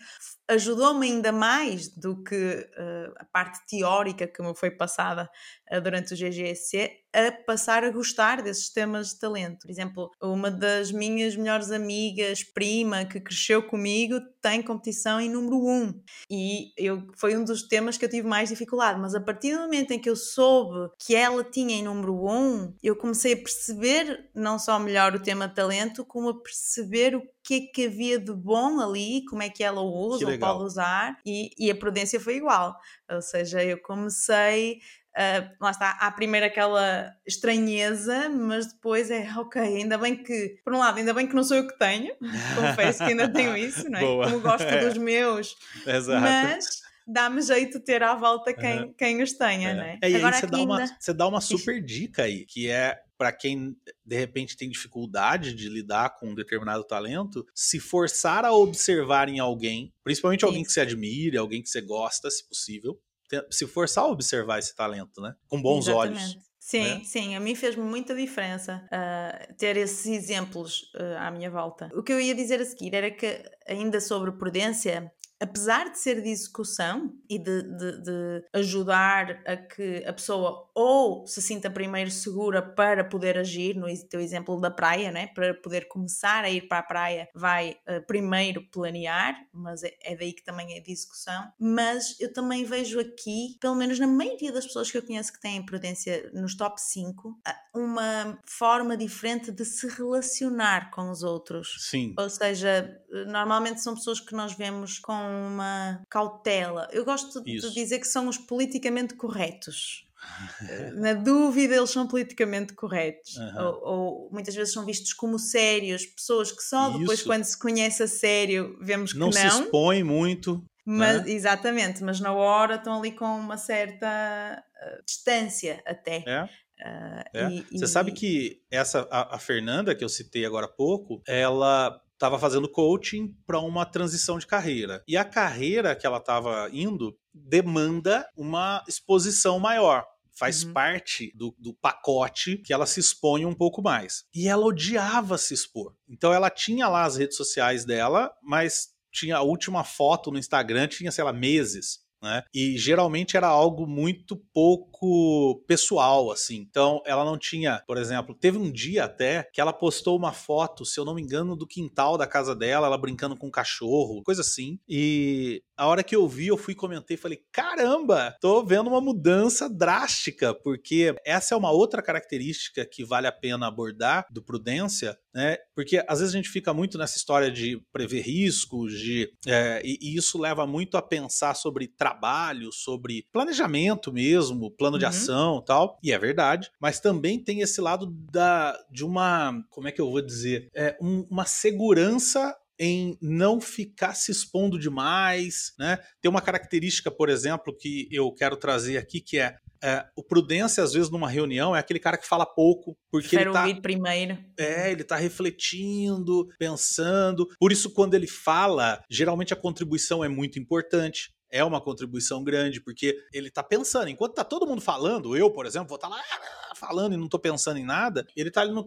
ajudou-me 0.52 1.06
ainda 1.06 1.32
mais 1.32 1.88
do 1.88 2.22
que 2.22 2.34
uh, 2.34 3.12
a 3.16 3.24
parte 3.24 3.60
teórica 3.66 4.26
que 4.26 4.42
me 4.42 4.54
foi 4.54 4.70
passada 4.70 5.30
uh, 5.72 5.80
durante 5.80 6.14
o 6.14 6.16
GGSC 6.16 7.02
a 7.14 7.30
passar 7.30 7.84
a 7.84 7.90
gostar 7.90 8.42
desses 8.42 8.70
temas 8.70 9.10
de 9.10 9.20
talento. 9.20 9.60
Por 9.60 9.70
exemplo, 9.70 10.10
uma 10.20 10.50
das 10.50 10.90
minhas 10.90 11.36
melhores 11.36 11.70
amigas, 11.70 12.42
prima, 12.42 13.04
que 13.04 13.20
cresceu 13.20 13.62
comigo, 13.62 14.18
tem 14.40 14.62
competição 14.62 15.20
em 15.20 15.28
número 15.28 15.58
1 15.58 15.70
um, 15.70 16.02
e 16.30 16.72
eu, 16.76 17.06
foi 17.16 17.36
um 17.36 17.44
dos 17.44 17.62
temas 17.68 17.98
que 17.98 18.04
eu 18.04 18.08
tive 18.08 18.26
mais 18.26 18.48
dificuldade, 18.48 18.98
mas 18.98 19.14
a 19.14 19.20
partir 19.20 19.54
do 19.54 19.60
momento 19.60 19.90
em 19.92 19.98
que 19.98 20.08
eu 20.08 20.16
soube 20.16 20.90
que 20.98 21.14
ela 21.14 21.44
tinha 21.44 21.76
em 21.76 21.82
número 21.82 22.24
1, 22.24 22.30
um, 22.30 22.74
eu 22.82 22.96
comecei 22.96 23.34
a 23.34 23.36
perceber 23.36 24.30
não 24.34 24.58
só 24.58 24.78
melhor 24.78 25.14
o 25.14 25.22
tema 25.22 25.46
de 25.46 25.54
talento, 25.54 26.04
como 26.04 26.30
a 26.30 26.42
perceber 26.42 27.14
o 27.14 27.22
que 27.44 27.54
é 27.54 27.60
que 27.72 27.86
havia 27.86 28.18
de 28.18 28.32
bom 28.32 28.80
ali, 28.80 29.24
como 29.28 29.42
é 29.42 29.48
que 29.48 29.64
ela 29.64 29.80
o 29.80 29.92
usa 30.08 30.30
ou 30.30 30.38
pode 30.38 30.64
usar, 30.64 31.18
e, 31.26 31.50
e 31.58 31.70
a 31.70 31.74
prudência 31.74 32.20
foi 32.20 32.36
igual. 32.36 32.76
Ou 33.10 33.20
seja, 33.20 33.62
eu 33.62 33.80
comecei 33.80 34.80
Uh, 35.12 35.44
lá 35.60 35.70
está, 35.70 35.90
há 36.00 36.10
primeiro 36.10 36.46
aquela 36.46 37.14
estranheza, 37.26 38.30
mas 38.30 38.72
depois 38.72 39.10
é 39.10 39.28
ok, 39.38 39.60
ainda 39.60 39.98
bem 39.98 40.16
que, 40.16 40.56
por 40.64 40.72
um 40.72 40.78
lado, 40.78 40.96
ainda 40.96 41.12
bem 41.12 41.26
que 41.26 41.34
não 41.34 41.44
sou 41.44 41.58
eu 41.58 41.68
que 41.68 41.78
tenho, 41.78 42.14
confesso 42.56 43.00
que 43.00 43.10
ainda 43.10 43.28
tenho 43.28 43.54
isso, 43.54 43.90
não 43.90 43.98
é? 43.98 44.02
Boa. 44.02 44.30
Como 44.30 44.40
gosto 44.40 44.64
é. 44.64 44.86
dos 44.86 44.96
meus, 44.96 45.54
Exato. 45.86 46.22
mas 46.22 46.80
dá-me 47.06 47.42
jeito 47.42 47.78
ter 47.80 48.02
à 48.02 48.14
volta 48.14 48.54
quem, 48.54 48.84
uhum. 48.84 48.94
quem 48.94 49.22
os 49.22 49.34
tenha, 49.34 49.70
é. 49.70 49.74
não 49.74 49.82
é? 49.82 49.98
é 50.00 50.10
e 50.10 50.16
Agora, 50.16 50.34
aí 50.34 50.40
você 50.40 50.46
dá, 50.46 50.56
ainda... 50.56 50.72
uma, 50.72 50.86
você 50.98 51.12
dá 51.12 51.28
uma 51.28 51.40
super 51.42 51.84
dica 51.84 52.22
aí, 52.22 52.46
que 52.46 52.70
é 52.70 52.98
para 53.22 53.30
quem 53.30 53.76
de 54.04 54.16
repente 54.16 54.56
tem 54.56 54.68
dificuldade 54.68 55.54
de 55.54 55.68
lidar 55.68 56.16
com 56.16 56.30
um 56.30 56.34
determinado 56.34 56.82
talento, 56.82 57.46
se 57.54 57.78
forçar 57.78 58.44
a 58.44 58.52
observar 58.52 59.28
em 59.28 59.38
alguém, 59.38 59.94
principalmente 60.02 60.44
alguém 60.44 60.64
que 60.64 60.72
você 60.72 60.80
admire, 60.80 61.36
alguém 61.36 61.62
que 61.62 61.68
você 61.68 61.80
gosta, 61.80 62.28
se 62.28 62.44
possível, 62.48 63.00
se 63.48 63.64
forçar 63.68 64.02
a 64.02 64.08
observar 64.08 64.58
esse 64.58 64.74
talento, 64.74 65.20
né? 65.20 65.36
Com 65.46 65.62
bons 65.62 65.86
Exatamente. 65.86 66.20
olhos. 66.20 66.38
Sim, 66.58 66.82
né? 66.82 67.02
sim, 67.04 67.36
a 67.36 67.38
mim 67.38 67.54
fez 67.54 67.76
muita 67.76 68.12
diferença 68.12 68.84
uh, 68.86 69.54
ter 69.54 69.76
esses 69.76 70.06
exemplos 70.06 70.90
uh, 70.96 71.18
à 71.20 71.30
minha 71.30 71.48
volta. 71.48 71.88
O 71.94 72.02
que 72.02 72.12
eu 72.12 72.20
ia 72.20 72.34
dizer 72.34 72.60
a 72.60 72.64
seguir 72.64 72.92
era 72.92 73.08
que, 73.08 73.40
ainda 73.68 74.00
sobre 74.00 74.32
prudência, 74.32 75.12
apesar 75.42 75.90
de 75.90 75.98
ser 75.98 76.22
de 76.22 76.28
execução 76.28 77.12
e 77.28 77.36
de, 77.36 77.62
de, 77.62 78.02
de, 78.02 78.44
ajudar 78.52 79.42
a 79.44 79.56
que 79.56 80.04
a 80.06 80.12
pessoa 80.12 80.70
ou 80.72 81.26
se 81.26 81.42
sinta 81.42 81.68
primeiro 81.68 82.12
segura 82.12 82.62
para 82.62 83.04
poder 83.04 83.36
agir, 83.36 83.74
no 83.74 83.86
teu 84.08 84.20
exemplo 84.20 84.60
da 84.60 84.70
praia, 84.70 85.10
né? 85.10 85.26
para 85.26 85.52
poder 85.54 85.88
começar 85.88 86.44
a 86.44 86.50
ir 86.50 86.68
para 86.68 86.78
a 86.78 86.82
praia, 86.82 87.28
vai 87.34 87.76
uh, 87.88 88.06
primeiro 88.06 88.62
planear, 88.70 89.34
mas 89.52 89.82
é, 89.82 89.92
é, 90.02 90.16
daí 90.16 90.32
que 90.32 90.44
também 90.44 90.76
é 90.76 90.80
de 90.80 90.92
execução. 90.92 91.52
Mas 91.58 92.18
eu 92.20 92.32
também 92.32 92.64
vejo 92.64 93.00
aqui, 93.00 93.56
pelo 93.60 93.74
menos 93.74 93.98
na 93.98 94.06
maioria 94.06 94.52
das 94.52 94.66
pessoas 94.66 94.92
que 94.92 94.98
eu 94.98 95.02
conheço 95.02 95.32
que 95.32 95.40
têm 95.40 95.66
prudência 95.66 96.30
nos 96.32 96.56
top 96.56 96.80
5, 96.80 97.36
uma 97.74 98.38
forma 98.44 98.96
diferente 98.96 99.50
de 99.50 99.64
se 99.64 99.88
relacionar 99.88 100.90
com 100.92 101.10
os 101.10 101.24
outros. 101.24 101.88
Sim. 101.90 102.14
Ou 102.16 102.30
seja, 102.30 102.96
normalmente 103.26 103.82
são 103.82 103.94
pessoas 103.94 104.20
que 104.20 104.34
nós 104.34 104.52
vemos 104.52 105.00
com 105.00 105.31
uma 105.32 106.02
cautela. 106.08 106.88
Eu 106.92 107.04
gosto 107.04 107.42
Isso. 107.46 107.68
de 107.68 107.74
dizer 107.74 107.98
que 107.98 108.06
são 108.06 108.28
os 108.28 108.38
politicamente 108.38 109.14
corretos. 109.14 110.06
Na 110.94 111.14
dúvida, 111.14 111.74
eles 111.74 111.90
são 111.90 112.06
politicamente 112.06 112.74
corretos. 112.74 113.36
Uhum. 113.36 113.64
Ou, 113.64 113.82
ou, 113.82 114.30
muitas 114.32 114.54
vezes 114.54 114.72
são 114.72 114.84
vistos 114.84 115.12
como 115.12 115.38
sérios, 115.38 116.06
pessoas 116.06 116.52
que 116.52 116.62
só 116.62 116.90
depois, 116.90 117.18
Isso. 117.18 117.28
quando 117.28 117.44
se 117.44 117.58
conhece 117.58 118.02
a 118.02 118.08
sério, 118.08 118.78
vemos 118.80 119.12
que 119.12 119.18
não. 119.18 119.26
Não 119.26 119.32
se 119.32 119.46
expõe 119.46 120.02
muito. 120.04 120.64
Mas, 120.84 121.24
né? 121.24 121.30
Exatamente, 121.30 122.02
mas 122.02 122.20
na 122.20 122.32
hora 122.32 122.74
estão 122.74 122.98
ali 122.98 123.12
com 123.12 123.24
uma 123.24 123.56
certa 123.56 124.62
uh, 124.82 125.04
distância 125.06 125.82
até. 125.86 126.24
É. 126.26 126.42
Uh, 126.44 127.22
é. 127.32 127.50
E, 127.50 127.78
Você 127.78 127.84
e... 127.84 127.88
sabe 127.88 128.12
que 128.12 128.60
essa 128.70 129.06
a, 129.10 129.36
a, 129.36 129.38
Fernanda 129.38 129.94
que 129.94 130.04
eu 130.04 130.08
citei 130.08 130.44
agora 130.44 130.66
há 130.66 130.68
pouco, 130.68 131.22
ela 131.26 132.00
estava 132.22 132.38
fazendo 132.38 132.68
coaching 132.68 133.34
para 133.44 133.58
uma 133.58 133.84
transição 133.84 134.38
de 134.38 134.46
carreira. 134.46 135.02
E 135.08 135.16
a 135.16 135.24
carreira 135.24 135.96
que 135.96 136.06
ela 136.06 136.18
estava 136.18 136.70
indo 136.72 137.18
demanda 137.34 138.24
uma 138.36 138.84
exposição 138.86 139.58
maior 139.58 140.06
faz 140.32 140.62
uhum. 140.62 140.72
parte 140.72 141.32
do, 141.34 141.54
do, 141.58 141.74
pacote 141.74 142.56
que 142.58 142.72
ela 142.72 142.86
se 142.86 143.00
expõe 143.00 143.44
um 143.44 143.54
pouco 143.54 143.82
mais. 143.82 144.24
E 144.34 144.48
ela 144.48 144.64
odiava 144.64 145.36
se 145.36 145.52
expor. 145.52 145.94
Então 146.08 146.32
ela 146.32 146.48
tinha 146.48 146.88
lá 146.88 147.04
as 147.04 147.16
redes 147.16 147.36
sociais 147.36 147.84
dela, 147.84 148.32
mas 148.42 148.90
tinha 149.10 149.36
a 149.36 149.42
última 149.42 149.84
foto 149.84 150.30
no 150.30 150.38
Instagram, 150.38 150.86
tinha, 150.88 151.10
sei 151.10 151.24
lá, 151.24 151.32
meses. 151.32 152.00
Né? 152.22 152.42
E 152.54 152.78
geralmente 152.78 153.36
era 153.36 153.48
algo 153.48 153.84
muito 153.84 154.36
pouco 154.54 154.91
pouco 155.02 155.64
pessoal, 155.66 156.30
assim. 156.30 156.56
Então, 156.56 157.02
ela 157.04 157.24
não 157.24 157.36
tinha, 157.36 157.82
por 157.86 157.98
exemplo, 157.98 158.34
teve 158.34 158.56
um 158.56 158.70
dia 158.70 159.04
até 159.04 159.48
que 159.52 159.60
ela 159.60 159.72
postou 159.72 160.16
uma 160.16 160.32
foto, 160.32 160.84
se 160.84 160.98
eu 160.98 161.04
não 161.04 161.14
me 161.14 161.22
engano, 161.22 161.56
do 161.56 161.66
quintal 161.66 162.16
da 162.16 162.26
casa 162.26 162.54
dela, 162.54 162.86
ela 162.86 162.96
brincando 162.96 163.36
com 163.36 163.48
um 163.48 163.50
cachorro, 163.50 164.22
coisa 164.22 164.42
assim. 164.42 164.78
E 164.88 165.62
a 165.76 165.86
hora 165.88 166.04
que 166.04 166.14
eu 166.14 166.28
vi, 166.28 166.46
eu 166.46 166.56
fui 166.56 166.74
comentei 166.74 167.16
e 167.16 167.18
falei: 167.18 167.40
caramba, 167.50 168.36
tô 168.40 168.64
vendo 168.64 168.86
uma 168.88 169.00
mudança 169.00 169.68
drástica, 169.68 170.54
porque 170.54 171.14
essa 171.24 171.54
é 171.54 171.58
uma 171.58 171.72
outra 171.72 172.00
característica 172.00 172.86
que 172.86 173.04
vale 173.04 173.26
a 173.26 173.32
pena 173.32 173.66
abordar 173.66 174.26
do 174.30 174.42
Prudência, 174.42 175.18
né? 175.34 175.56
Porque 175.74 176.04
às 176.06 176.20
vezes 176.20 176.34
a 176.34 176.36
gente 176.36 176.48
fica 176.48 176.72
muito 176.72 176.96
nessa 176.96 177.16
história 177.16 177.50
de 177.50 177.82
prever 177.92 178.20
riscos, 178.20 178.92
de 178.98 179.32
é, 179.46 179.82
e, 179.84 179.98
e, 180.00 180.16
isso 180.16 180.38
leva 180.38 180.66
muito 180.66 180.96
a 180.96 181.02
pensar 181.02 181.54
sobre 181.54 181.88
trabalho, 181.88 182.70
sobre 182.70 183.26
planejamento 183.32 184.12
mesmo, 184.12 184.70
plano 184.92 184.94
uhum. 184.94 184.98
de 184.98 185.04
ação 185.06 185.62
tal. 185.62 185.98
E 186.02 186.12
é 186.12 186.18
verdade, 186.18 186.70
mas 186.80 187.00
também 187.00 187.42
tem 187.42 187.60
esse 187.60 187.80
lado 187.80 188.06
da, 188.06 188.78
de 188.90 189.04
uma, 189.04 189.62
como 189.70 189.88
é 189.88 189.92
que 189.92 190.00
eu 190.00 190.10
vou 190.10 190.22
dizer, 190.22 190.68
é, 190.74 190.96
um, 191.00 191.26
uma 191.30 191.44
segurança 191.44 192.56
em 192.78 193.16
não 193.20 193.60
ficar 193.60 194.14
se 194.14 194.32
expondo 194.32 194.78
demais, 194.78 195.72
né? 195.78 195.98
Tem 196.20 196.28
uma 196.28 196.40
característica, 196.40 197.10
por 197.10 197.28
exemplo, 197.28 197.76
que 197.76 198.08
eu 198.10 198.32
quero 198.32 198.56
trazer 198.56 198.96
aqui, 198.96 199.20
que 199.20 199.38
é, 199.38 199.56
é 199.84 200.04
o 200.16 200.22
prudência, 200.22 200.82
às 200.82 200.92
vezes, 200.92 201.08
numa 201.08 201.28
reunião, 201.28 201.76
é 201.76 201.78
aquele 201.78 202.00
cara 202.00 202.16
que 202.16 202.26
fala 202.26 202.44
pouco, 202.46 202.96
porque 203.10 203.36
Quero 203.36 203.56
ele 203.56 203.74
tá... 203.74 203.80
primeiro. 203.80 204.36
É, 204.58 204.90
ele 204.90 205.04
tá 205.04 205.16
refletindo, 205.16 206.48
pensando. 206.58 207.46
Por 207.60 207.70
isso, 207.70 207.92
quando 207.92 208.14
ele 208.14 208.26
fala, 208.26 209.00
geralmente 209.08 209.52
a 209.52 209.56
contribuição 209.56 210.24
é 210.24 210.28
muito 210.28 210.58
importante 210.58 211.30
é 211.52 211.62
uma 211.62 211.80
contribuição 211.80 212.42
grande, 212.42 212.80
porque 212.80 213.16
ele 213.32 213.50
tá 213.50 213.62
pensando. 213.62 214.08
Enquanto 214.08 214.34
tá 214.34 214.42
todo 214.42 214.66
mundo 214.66 214.80
falando, 214.80 215.36
eu, 215.36 215.50
por 215.50 215.66
exemplo, 215.66 215.88
vou 215.88 215.96
estar 215.96 216.08
tá 216.08 216.16
lá 216.16 216.22
ah, 216.70 216.74
falando 216.74 217.12
e 217.12 217.18
não 217.18 217.28
tô 217.28 217.38
pensando 217.38 217.78
em 217.78 217.84
nada, 217.84 218.26
ele 218.34 218.50
tá 218.50 218.62
ali 218.62 218.72
no, 218.72 218.84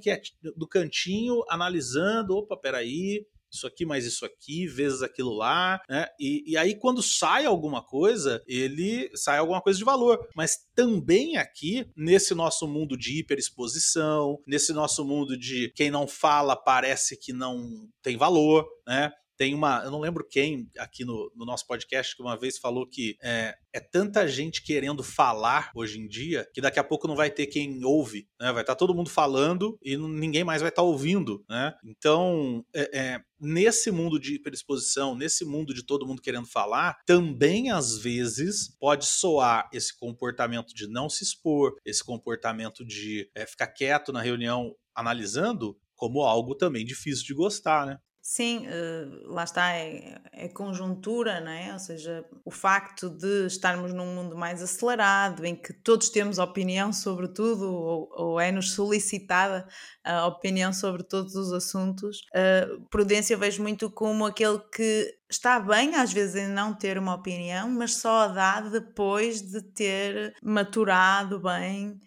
do 0.57 0.67
cantinho, 0.67 1.43
analisando, 1.47 2.35
opa, 2.35 2.57
peraí, 2.57 3.25
isso 3.55 3.67
aqui 3.67 3.85
mais 3.85 4.05
isso 4.05 4.25
aqui, 4.25 4.67
vezes 4.67 5.01
aquilo 5.01 5.33
lá, 5.33 5.81
né? 5.89 6.07
E, 6.19 6.43
e 6.45 6.57
aí, 6.57 6.75
quando 6.75 7.01
sai 7.01 7.45
alguma 7.45 7.81
coisa, 7.81 8.43
ele 8.45 9.09
sai 9.15 9.37
alguma 9.37 9.61
coisa 9.61 9.79
de 9.79 9.85
valor. 9.85 10.27
Mas 10.35 10.67
também 10.75 11.37
aqui, 11.37 11.87
nesse 11.95 12.33
nosso 12.35 12.67
mundo 12.67 12.97
de 12.97 13.19
hiperexposição, 13.19 14.41
nesse 14.45 14.73
nosso 14.73 15.05
mundo 15.05 15.37
de 15.37 15.71
quem 15.75 15.89
não 15.89 16.07
fala 16.07 16.55
parece 16.55 17.17
que 17.17 17.31
não 17.31 17.87
tem 18.01 18.17
valor, 18.17 18.67
né? 18.85 19.11
Tem 19.37 19.53
uma, 19.53 19.81
eu 19.83 19.91
não 19.91 19.99
lembro 19.99 20.25
quem 20.27 20.69
aqui 20.77 21.03
no, 21.03 21.31
no 21.35 21.45
nosso 21.45 21.67
podcast 21.67 22.15
que 22.15 22.21
uma 22.21 22.37
vez 22.37 22.57
falou 22.57 22.87
que 22.87 23.17
é, 23.21 23.55
é, 23.73 23.79
tanta 23.79 24.27
gente 24.27 24.63
querendo 24.63 25.03
falar 25.03 25.71
hoje 25.75 25.99
em 25.99 26.07
dia 26.07 26.49
que 26.53 26.61
daqui 26.61 26.79
a 26.79 26.83
pouco 26.83 27.07
não 27.07 27.15
vai 27.15 27.29
ter 27.29 27.47
quem 27.47 27.83
ouve, 27.83 28.27
né? 28.39 28.51
Vai 28.51 28.63
estar 28.63 28.73
tá 28.73 28.79
todo 28.79 28.95
mundo 28.95 29.09
falando 29.09 29.77
e 29.83 29.97
ninguém 29.97 30.43
mais 30.43 30.61
vai 30.61 30.69
estar 30.69 30.81
tá 30.81 30.87
ouvindo, 30.87 31.43
né? 31.49 31.73
Então, 31.83 32.65
é, 32.73 32.97
é, 32.97 33.21
nesse 33.39 33.91
mundo 33.91 34.19
de 34.19 34.35
hiperexposição, 34.35 35.15
nesse 35.15 35.43
mundo 35.43 35.73
de 35.73 35.83
todo 35.83 36.05
mundo 36.05 36.21
querendo 36.21 36.47
falar, 36.47 36.97
também 37.05 37.71
às 37.71 37.97
vezes 37.97 38.75
pode 38.79 39.05
soar 39.05 39.69
esse 39.73 39.97
comportamento 39.97 40.73
de 40.73 40.87
não 40.87 41.09
se 41.09 41.23
expor, 41.23 41.75
esse 41.85 42.03
comportamento 42.03 42.85
de 42.85 43.29
é, 43.35 43.45
ficar 43.45 43.67
quieto 43.67 44.13
na 44.13 44.21
reunião 44.21 44.75
analisando 44.95 45.77
como 45.95 46.21
algo 46.21 46.55
também 46.55 46.85
difícil 46.85 47.25
de 47.25 47.33
gostar, 47.33 47.85
né? 47.85 47.99
Sim, 48.27 48.65
uh, 48.65 49.31
lá 49.31 49.43
está, 49.43 49.71
é, 49.75 50.19
é, 50.33 50.47
conjuntura, 50.47 51.39
não 51.39 51.51
é? 51.51 51.71
Ou 51.71 51.77
seja, 51.77 52.25
o 52.43 52.49
facto 52.49 53.07
de 53.07 53.45
estarmos 53.45 53.93
num 53.93 54.15
mundo 54.15 54.35
mais 54.35 54.63
acelerado, 54.63 55.45
em 55.45 55.55
que 55.55 55.71
todos 55.71 56.09
temos 56.09 56.39
opinião 56.39 56.91
sobre 56.91 57.27
tudo, 57.27 57.71
ou, 57.71 58.09
ou 58.11 58.39
é-nos 58.39 58.71
solicitada 58.71 59.67
a 60.03 60.25
opinião 60.25 60.73
sobre 60.73 61.03
todos 61.03 61.35
os 61.35 61.53
assuntos, 61.53 62.21
uh, 62.33 62.81
prudência 62.89 63.37
vejo 63.37 63.61
muito 63.61 63.91
como 63.91 64.25
aquele 64.25 64.57
que 64.73 65.15
está 65.29 65.59
bem 65.59 65.93
às 65.93 66.11
vezes 66.11 66.35
em 66.35 66.47
não 66.47 66.73
ter 66.73 66.97
uma 66.97 67.13
opinião, 67.13 67.69
mas 67.69 67.97
só 67.97 68.21
a 68.21 68.27
dá 68.29 68.59
depois 68.61 69.39
de 69.39 69.61
ter 69.61 70.33
maturado 70.41 71.39
bem 71.39 71.99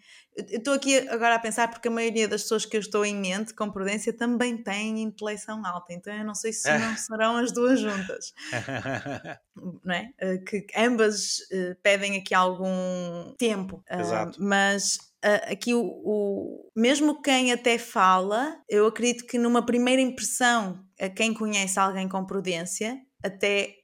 estou 0.49 0.73
aqui 0.73 0.97
agora 1.09 1.35
a 1.35 1.39
pensar 1.39 1.69
porque 1.69 1.87
a 1.87 1.91
maioria 1.91 2.27
das 2.27 2.43
pessoas 2.43 2.65
que 2.65 2.75
eu 2.75 2.81
estou 2.81 3.05
em 3.05 3.15
mente 3.15 3.53
com 3.53 3.71
prudência 3.71 4.13
também 4.13 4.57
têm 4.57 5.01
intelecção 5.01 5.65
alta, 5.65 5.93
então 5.93 6.13
eu 6.13 6.25
não 6.25 6.35
sei 6.35 6.53
se 6.53 6.71
não 6.77 6.95
serão 6.95 7.37
as 7.37 7.51
duas 7.51 7.79
juntas. 7.79 8.33
não 9.83 9.93
é? 9.93 10.09
Eh, 10.19 10.37
que 10.37 10.65
ambas 10.75 11.39
uh, 11.51 11.75
pedem 11.81 12.17
aqui 12.17 12.33
algum 12.33 13.33
tempo. 13.37 13.83
Uh, 13.89 14.31
mas 14.39 14.95
uh, 15.23 15.51
aqui 15.51 15.73
o, 15.73 15.81
o, 15.81 16.71
mesmo 16.75 17.21
quem 17.21 17.51
até 17.51 17.77
fala, 17.77 18.57
eu 18.69 18.87
acredito 18.87 19.25
que 19.25 19.37
numa 19.37 19.65
primeira 19.65 20.01
impressão, 20.01 20.83
a 20.99 21.09
quem 21.09 21.33
conhece 21.33 21.79
alguém 21.79 22.07
com 22.07 22.25
prudência, 22.25 22.97
até 23.23 23.75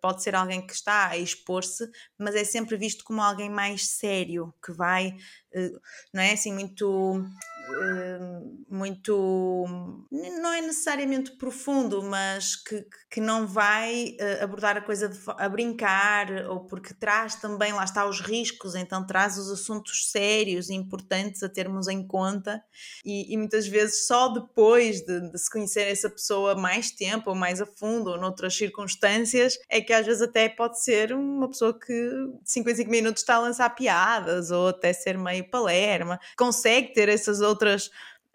pode 0.00 0.22
ser 0.22 0.34
alguém 0.34 0.66
que 0.66 0.72
está 0.72 1.08
a 1.08 1.18
expor-se, 1.18 1.88
mas 2.18 2.34
é 2.34 2.44
sempre 2.44 2.76
visto 2.76 3.04
como 3.04 3.20
alguém 3.22 3.50
mais 3.50 3.88
sério, 3.88 4.52
que 4.64 4.72
vai 4.72 5.16
não 6.12 6.22
é 6.22 6.32
assim 6.32 6.52
muito 6.52 7.24
muito 8.68 9.64
não 10.10 10.52
é 10.52 10.60
necessariamente 10.60 11.32
profundo, 11.32 12.02
mas 12.02 12.56
que, 12.56 12.84
que 13.10 13.20
não 13.20 13.46
vai 13.46 14.16
uh, 14.20 14.44
abordar 14.44 14.76
a 14.76 14.80
coisa 14.80 15.08
de, 15.08 15.18
a 15.26 15.48
brincar, 15.48 16.30
ou 16.48 16.66
porque 16.66 16.92
traz 16.92 17.36
também, 17.36 17.72
lá 17.72 17.84
está, 17.84 18.06
os 18.06 18.20
riscos, 18.20 18.74
então 18.74 19.06
traz 19.06 19.38
os 19.38 19.50
assuntos 19.50 20.10
sérios 20.10 20.68
e 20.68 20.74
importantes 20.74 21.42
a 21.42 21.48
termos 21.48 21.88
em 21.88 22.06
conta, 22.06 22.62
e, 23.04 23.32
e 23.32 23.36
muitas 23.36 23.66
vezes 23.66 24.06
só 24.06 24.28
depois 24.28 25.00
de, 25.00 25.30
de, 25.30 25.38
se 25.38 25.50
conhecer 25.50 25.86
essa 25.88 26.10
pessoa 26.10 26.54
mais 26.54 26.90
tempo, 26.90 27.30
ou 27.30 27.36
mais 27.36 27.60
a 27.60 27.66
fundo, 27.66 28.10
ou 28.10 28.18
noutras 28.18 28.56
circunstâncias, 28.56 29.56
é 29.68 29.80
que 29.80 29.92
às 29.92 30.04
vezes 30.04 30.22
até 30.22 30.48
pode 30.48 30.82
ser 30.82 31.12
uma 31.12 31.48
pessoa 31.48 31.78
que 31.78 31.92
de 31.92 32.50
5 32.50 32.70
em 32.70 32.74
5 32.74 32.90
minutos 32.90 33.22
está 33.22 33.36
a 33.36 33.40
lançar 33.40 33.70
piadas, 33.70 34.50
ou 34.50 34.68
até 34.68 34.92
ser 34.92 35.16
meio 35.16 35.48
palerma, 35.48 36.18
consegue 36.36 36.92
ter 36.92 37.08
essas 37.08 37.40
outras 37.40 37.53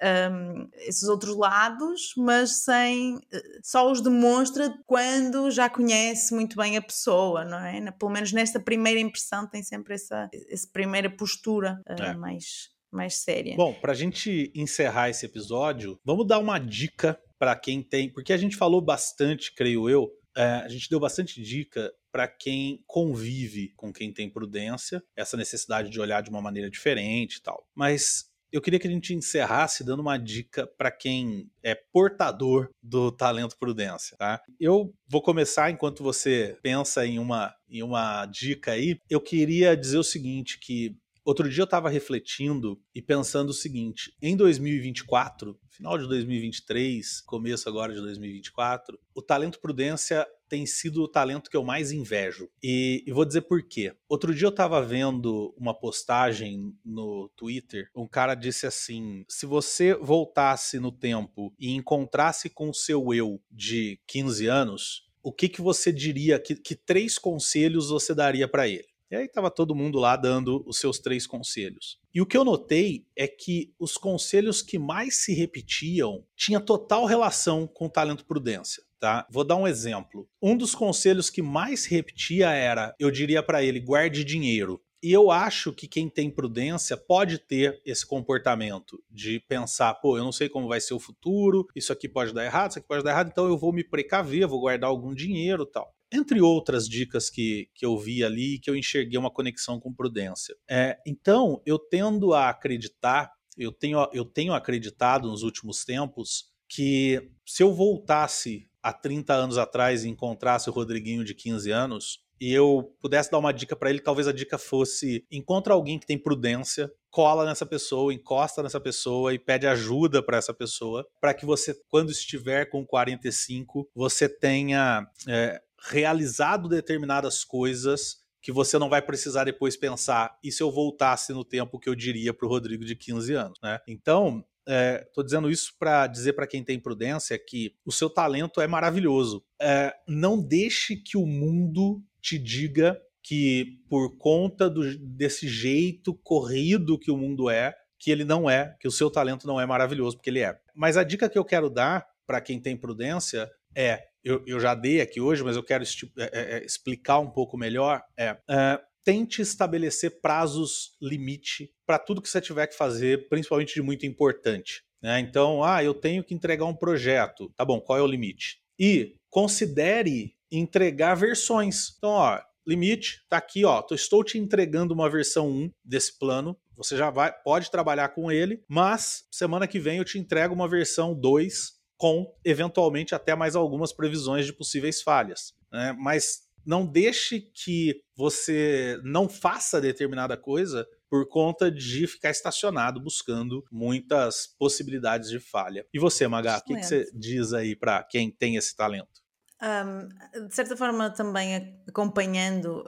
um, 0.02 0.70
esses 0.78 1.04
outros 1.04 1.36
lados, 1.36 2.14
mas 2.16 2.64
sem 2.64 3.20
eh, 3.32 3.60
só 3.62 3.92
os 3.92 4.02
demonstra 4.02 4.74
quando 4.86 5.52
já 5.52 5.70
conhece 5.70 6.34
muito 6.34 6.56
bem 6.56 6.78
a 6.78 6.82
pessoa, 6.82 7.44
não 7.44 7.60
é? 7.60 7.92
Pelo 7.92 8.12
menos 8.12 8.32
nesta 8.32 8.60
primeira 8.60 9.00
impressão 9.00 9.48
tem 9.48 9.62
sempre 9.62 9.96
essa, 9.96 10.30
essa 10.50 10.68
primeira 10.72 11.10
postura 11.10 11.82
uh, 11.90 12.02
é. 12.02 12.14
mais, 12.16 12.70
mais 12.92 13.16
séria. 13.16 13.56
Bom, 13.58 13.74
para 13.74 13.92
a 13.92 13.96
gente 13.96 14.52
encerrar 14.56 15.10
esse 15.10 15.26
episódio, 15.26 16.00
vamos 16.06 16.26
dar 16.26 16.40
uma 16.40 16.60
dica 16.60 17.20
para 17.38 17.56
quem 17.56 17.82
tem, 17.82 18.12
porque 18.12 18.34
a 18.34 18.38
gente 18.38 18.56
falou 18.56 18.82
bastante, 18.82 19.54
creio 19.54 19.90
eu, 19.90 20.10
é, 20.36 20.44
a 20.44 20.68
gente 20.70 20.90
deu 20.90 21.00
bastante 21.00 21.42
dica 21.42 21.92
para 22.12 22.28
quem 22.28 22.84
convive 22.88 23.74
com 23.76 23.92
quem 23.92 24.12
tem 24.12 24.30
prudência, 24.30 25.04
essa 25.16 25.38
necessidade 25.38 25.90
de 25.90 26.00
olhar 26.00 26.22
de 26.22 26.30
uma 26.30 26.42
maneira 26.42 26.70
diferente 26.70 27.36
e 27.36 27.42
tal. 27.42 27.68
Mas 27.76 28.29
eu 28.52 28.62
queria 28.62 28.80
que 28.80 28.88
a 28.88 28.92
gente 28.92 29.14
encerrasse 29.14 29.84
dando 29.84 30.02
uma 30.02 30.18
dica 30.18 30.68
para 30.78 30.92
quem 30.92 31.50
é 31.64 31.76
portador 31.76 32.70
do 32.82 33.12
talento 33.12 33.58
prudência, 33.58 34.18
tá? 34.18 34.42
Eu 34.60 34.94
vou 35.08 35.22
começar 35.22 35.70
enquanto 35.70 36.04
você 36.04 36.58
pensa 36.62 37.06
em 37.06 37.20
uma, 37.20 37.54
em 37.70 37.84
uma 37.84 38.26
dica 38.26 38.72
aí. 38.72 39.00
Eu 39.10 39.22
queria 39.22 39.76
dizer 39.76 39.98
o 39.98 40.04
seguinte, 40.04 40.60
que 40.60 40.96
Outro 41.30 41.48
dia 41.48 41.62
eu 41.62 41.66
estava 41.66 41.92
refletindo 41.92 42.82
e 42.96 43.04
pensando 43.04 43.50
o 43.50 43.54
seguinte: 43.54 44.12
em 44.20 44.36
2024, 44.36 45.60
final 45.70 45.96
de 45.96 46.08
2023, 46.08 47.22
começo 47.22 47.70
agora 47.70 47.94
de 47.94 48.02
2024, 48.02 49.00
o 49.14 49.22
talento 49.22 49.60
prudência 49.60 50.26
tem 50.50 50.66
sido 50.66 51.04
o 51.04 51.08
talento 51.08 51.50
que 51.50 51.56
eu 51.56 51.64
mais 51.64 51.92
invejo. 51.92 52.50
E, 52.62 53.04
e 53.06 53.12
vou 53.12 53.24
dizer 53.24 53.42
por 53.42 53.62
quê. 53.62 53.94
Outro 54.10 54.34
dia 54.34 54.48
eu 54.48 54.50
estava 54.50 54.82
vendo 54.82 55.54
uma 55.58 55.74
postagem 55.74 56.76
no 56.84 57.30
Twitter, 57.36 57.90
um 57.96 58.08
cara 58.08 58.34
disse 58.34 58.66
assim: 58.66 59.24
se 59.30 59.46
você 59.46 59.94
voltasse 59.94 60.80
no 60.80 60.92
tempo 60.92 61.54
e 61.60 61.72
encontrasse 61.72 62.50
com 62.50 62.70
o 62.70 62.74
seu 62.74 63.14
eu 63.14 63.40
de 63.52 64.00
15 64.08 64.48
anos, 64.48 65.08
o 65.22 65.32
que, 65.32 65.48
que 65.48 65.62
você 65.62 65.92
diria, 65.92 66.40
que, 66.40 66.56
que 66.56 66.76
três 66.76 67.18
conselhos 67.18 67.90
você 67.90 68.16
daria 68.16 68.48
para 68.48 68.68
ele? 68.68 68.88
E 69.12 69.16
aí 69.16 69.26
estava 69.26 69.50
todo 69.50 69.76
mundo 69.76 69.98
lá 69.98 70.16
dando 70.16 70.64
os 70.68 70.78
seus 70.78 71.00
três 71.00 71.26
conselhos. 71.26 72.00
E 72.14 72.22
o 72.22 72.28
que 72.28 72.38
eu 72.38 72.46
notei 72.46 73.08
é 73.16 73.28
que 73.28 73.74
os 73.80 73.98
conselhos 73.98 74.62
que 74.62 74.78
mais 74.78 75.24
se 75.24 75.34
repetiam 75.34 76.24
tinha 76.36 76.60
total 76.60 77.06
relação 77.06 77.66
com 77.66 77.88
o 77.88 77.90
talento 77.90 78.24
prudência. 78.24 78.84
Tá? 79.00 79.26
Vou 79.32 79.46
dar 79.46 79.56
um 79.56 79.68
exemplo. 79.68 80.28
Um 80.42 80.58
dos 80.58 80.76
conselhos 80.76 81.30
que 81.30 81.42
mais 81.42 81.86
repetia 81.86 82.50
era, 82.50 82.94
eu 83.00 83.10
diria 83.10 83.42
para 83.42 83.64
ele, 83.64 83.80
guarde 83.80 84.26
dinheiro. 84.26 84.82
E 85.02 85.14
eu 85.14 85.32
acho 85.32 85.72
que 85.72 85.88
quem 85.88 86.10
tem 86.10 86.30
prudência 86.30 86.98
pode 86.98 87.38
ter 87.38 87.82
esse 87.86 88.06
comportamento 88.06 89.02
de 89.10 89.40
pensar, 89.48 89.94
pô, 89.94 90.18
eu 90.18 90.24
não 90.26 90.32
sei 90.34 90.50
como 90.50 90.68
vai 90.68 90.82
ser 90.82 90.94
o 90.94 91.00
futuro, 91.00 91.66
isso 91.74 91.94
aqui 91.94 92.10
pode 92.10 92.34
dar 92.34 92.44
errado, 92.44 92.72
isso 92.72 92.80
aqui 92.80 92.88
pode 92.88 93.04
dar 93.04 93.12
errado, 93.12 93.30
então 93.32 93.48
eu 93.48 93.58
vou 93.58 93.72
me 93.72 93.82
precaver, 93.82 94.46
vou 94.46 94.60
guardar 94.60 94.90
algum 94.90 95.14
dinheiro 95.14 95.66
tal. 95.66 95.96
entre 96.12 96.42
outras 96.42 96.86
dicas 96.88 97.30
que, 97.30 97.70
que 97.74 97.86
eu 97.86 97.98
vi 97.98 98.24
ali 98.24 98.60
que 98.60 98.70
eu 98.70 98.76
enxerguei 98.76 99.18
uma 99.18 99.32
conexão 99.32 99.80
com 99.80 99.94
prudência. 99.94 100.54
É, 100.70 100.98
então, 101.08 101.62
eu 101.66 101.80
tendo 101.80 102.34
a 102.34 102.50
acreditar, 102.50 103.32
eu 103.58 103.72
tenho, 103.72 104.06
eu 104.12 104.26
tenho 104.26 104.54
acreditado 104.54 105.30
nos 105.30 105.44
últimos 105.44 105.86
tempos 105.86 106.50
que 106.68 107.32
se 107.46 107.64
eu 107.64 107.74
voltasse 107.74 108.69
há 108.82 108.94
30 108.94 109.34
anos 109.34 109.58
atrás 109.58 110.04
e 110.04 110.10
encontrasse 110.10 110.70
o 110.70 110.74
Rodriguinho 110.74 111.24
de 111.24 111.34
15 111.34 111.72
anos, 111.72 112.20
e 112.40 112.54
eu 112.54 112.96
pudesse 113.02 113.30
dar 113.30 113.38
uma 113.38 113.52
dica 113.52 113.76
para 113.76 113.90
ele, 113.90 114.00
talvez 114.00 114.28
a 114.28 114.32
dica 114.32 114.58
fosse: 114.58 115.26
encontra 115.30 115.74
alguém 115.74 116.00
que 116.00 116.08
tem 116.08 116.18
prudência, 116.18 116.92
cola 117.10 117.46
nessa 117.46 117.66
pessoa, 117.66 118.14
encosta 118.14 118.64
nessa 118.64 118.80
pessoa 118.80 119.34
e 119.34 119.40
pede 119.40 119.68
ajuda 119.68 120.24
para 120.24 120.38
essa 120.38 120.54
pessoa, 120.54 121.06
para 121.20 121.34
que 121.34 121.46
você, 121.46 121.78
quando 121.90 122.12
estiver 122.12 122.66
com 122.66 122.86
45, 122.86 123.90
você 123.94 124.30
tenha 124.30 125.06
é, 125.28 125.62
realizado 125.90 126.70
determinadas 126.70 127.44
coisas 127.44 128.20
que 128.42 128.54
você 128.54 128.80
não 128.80 128.88
vai 128.88 129.02
precisar 129.02 129.44
depois 129.44 129.76
pensar, 129.76 130.38
e 130.42 130.50
se 130.50 130.64
eu 130.64 130.72
voltasse 130.72 131.34
no 131.34 131.44
tempo 131.44 131.78
que 131.78 131.90
eu 131.90 131.96
diria 131.96 132.34
para 132.34 132.46
o 132.46 132.50
Rodrigo 132.50 132.86
de 132.86 132.96
15 132.96 133.34
anos, 133.34 133.60
né? 133.62 133.80
Então, 133.86 134.46
Estou 134.70 135.24
é, 135.24 135.26
dizendo 135.26 135.50
isso 135.50 135.74
para 135.80 136.06
dizer 136.06 136.34
para 136.34 136.46
quem 136.46 136.64
tem 136.64 136.80
prudência 136.80 137.40
que 137.40 137.74
o 137.84 137.92
seu 137.92 138.10
talento 138.10 138.62
é 138.62 138.68
maravilhoso. 138.68 139.44
É, 139.60 139.94
não 140.08 140.40
deixe 140.40 140.96
que 140.96 141.18
o 141.18 141.26
mundo 141.26 142.04
te 142.22 142.38
diga 142.38 143.00
que 143.24 143.80
por 143.90 144.18
conta 144.18 144.70
do, 144.70 144.98
desse 145.00 145.48
jeito 145.48 146.14
corrido 146.24 147.00
que 147.00 147.10
o 147.12 147.18
mundo 147.18 147.50
é, 147.50 147.74
que 147.98 148.12
ele 148.12 148.24
não 148.24 148.50
é, 148.50 148.76
que 148.80 148.88
o 148.88 148.92
seu 148.92 149.10
talento 149.10 149.48
não 149.48 149.60
é 149.60 149.66
maravilhoso, 149.66 150.18
porque 150.18 150.30
ele 150.30 150.40
é. 150.40 150.58
Mas 150.76 150.98
a 150.98 151.04
dica 151.04 151.30
que 151.30 151.38
eu 151.38 151.44
quero 151.44 151.70
dar 151.70 152.06
para 152.26 152.40
quem 152.40 152.62
tem 152.62 152.78
prudência 152.78 153.50
é, 153.76 154.04
eu, 154.24 154.44
eu, 154.46 154.60
já 154.60 154.76
dei 154.76 155.02
aqui 155.02 155.22
hoje, 155.22 155.44
mas 155.44 155.56
eu 155.56 155.64
quero 155.64 155.84
é, 155.84 156.24
é, 156.24 156.58
é, 156.58 156.66
explicar 156.66 157.20
um 157.20 157.30
pouco 157.30 157.58
melhor, 157.58 158.02
é, 158.18 158.38
é 158.50 158.80
tente 159.10 159.42
estabelecer 159.42 160.22
prazos 160.22 160.96
limite 161.02 161.74
para 161.84 161.98
tudo 161.98 162.22
que 162.22 162.30
você 162.30 162.40
tiver 162.40 162.68
que 162.68 162.78
fazer, 162.78 163.28
principalmente 163.28 163.74
de 163.74 163.82
muito 163.82 164.06
importante. 164.06 164.84
Né? 165.02 165.20
Então, 165.20 165.64
ah, 165.64 165.84
eu 165.84 165.96
tenho 165.96 166.24
que 166.24 166.36
entregar 166.36 166.66
um 166.66 166.76
projeto. 166.76 167.52
Tá 167.56 167.66
bom, 167.66 167.82
qual 167.82 167.98
é 167.98 168.04
o 168.04 168.08
limite? 168.08 168.60
E 168.80 169.16
considere 169.28 170.36
entregar 170.52 171.16
versões. 171.16 171.96
Então, 171.98 172.12
ó, 172.12 172.40
limite, 172.68 173.26
tá 173.28 173.38
aqui, 173.38 173.66
ó, 173.66 173.84
estou 173.92 174.24
te 174.24 174.38
entregando 174.38 174.94
uma 174.94 175.10
versão 175.10 175.50
1 175.50 175.72
desse 175.84 176.20
plano. 176.20 176.56
Você 176.78 176.96
já 176.96 177.10
vai, 177.10 177.34
pode 177.44 177.72
trabalhar 177.72 178.10
com 178.10 178.32
ele, 178.32 178.64
mas 178.68 179.24
semana 179.32 179.68
que 179.68 179.80
vem 179.80 179.98
eu 179.98 180.06
te 180.06 180.20
entrego 180.20 180.54
uma 180.54 180.70
versão 180.70 181.20
2 181.20 181.80
com 181.98 182.32
eventualmente 182.46 183.16
até 183.16 183.34
mais 183.34 183.56
algumas 183.56 183.92
previsões 183.92 184.46
de 184.46 184.54
possíveis 184.54 185.02
falhas. 185.02 185.52
Né? 185.72 185.96
Mas 185.98 186.48
não 186.66 186.86
deixe 186.86 187.42
que 187.42 188.02
você 188.16 189.00
não 189.04 189.28
faça 189.28 189.80
determinada 189.80 190.36
coisa 190.38 190.88
por 191.10 191.28
conta 191.28 191.72
de 191.72 192.06
ficar 192.06 192.30
estacionado 192.30 193.02
buscando 193.02 193.66
muitas 193.72 194.48
possibilidades 194.60 195.30
de 195.30 195.40
falha. 195.40 195.86
E 195.94 196.00
você, 196.00 196.28
Magá, 196.28 196.58
o 196.58 196.64
que, 196.64 196.76
que, 196.76 196.84
você 196.84 197.10
diz 197.14 197.52
aí 197.54 197.76
para 197.76 198.04
quem 198.04 198.30
tem 198.30 198.56
esse 198.56 198.76
talento? 198.76 199.20
Um, 199.62 200.48
de 200.48 200.56
certa 200.56 200.78
forma, 200.78 201.10
também 201.10 201.82
acompanhando 201.88 202.84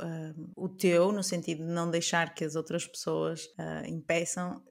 o 0.55 0.69
teu, 0.69 1.11
no 1.11 1.23
sentido 1.23 1.65
de 1.65 1.69
não 1.69 1.89
deixar 1.89 2.33
que 2.33 2.45
as 2.45 2.55
outras 2.55 2.87
pessoas 2.87 3.45
uh, 3.59 3.85
impeçam, 3.87 4.63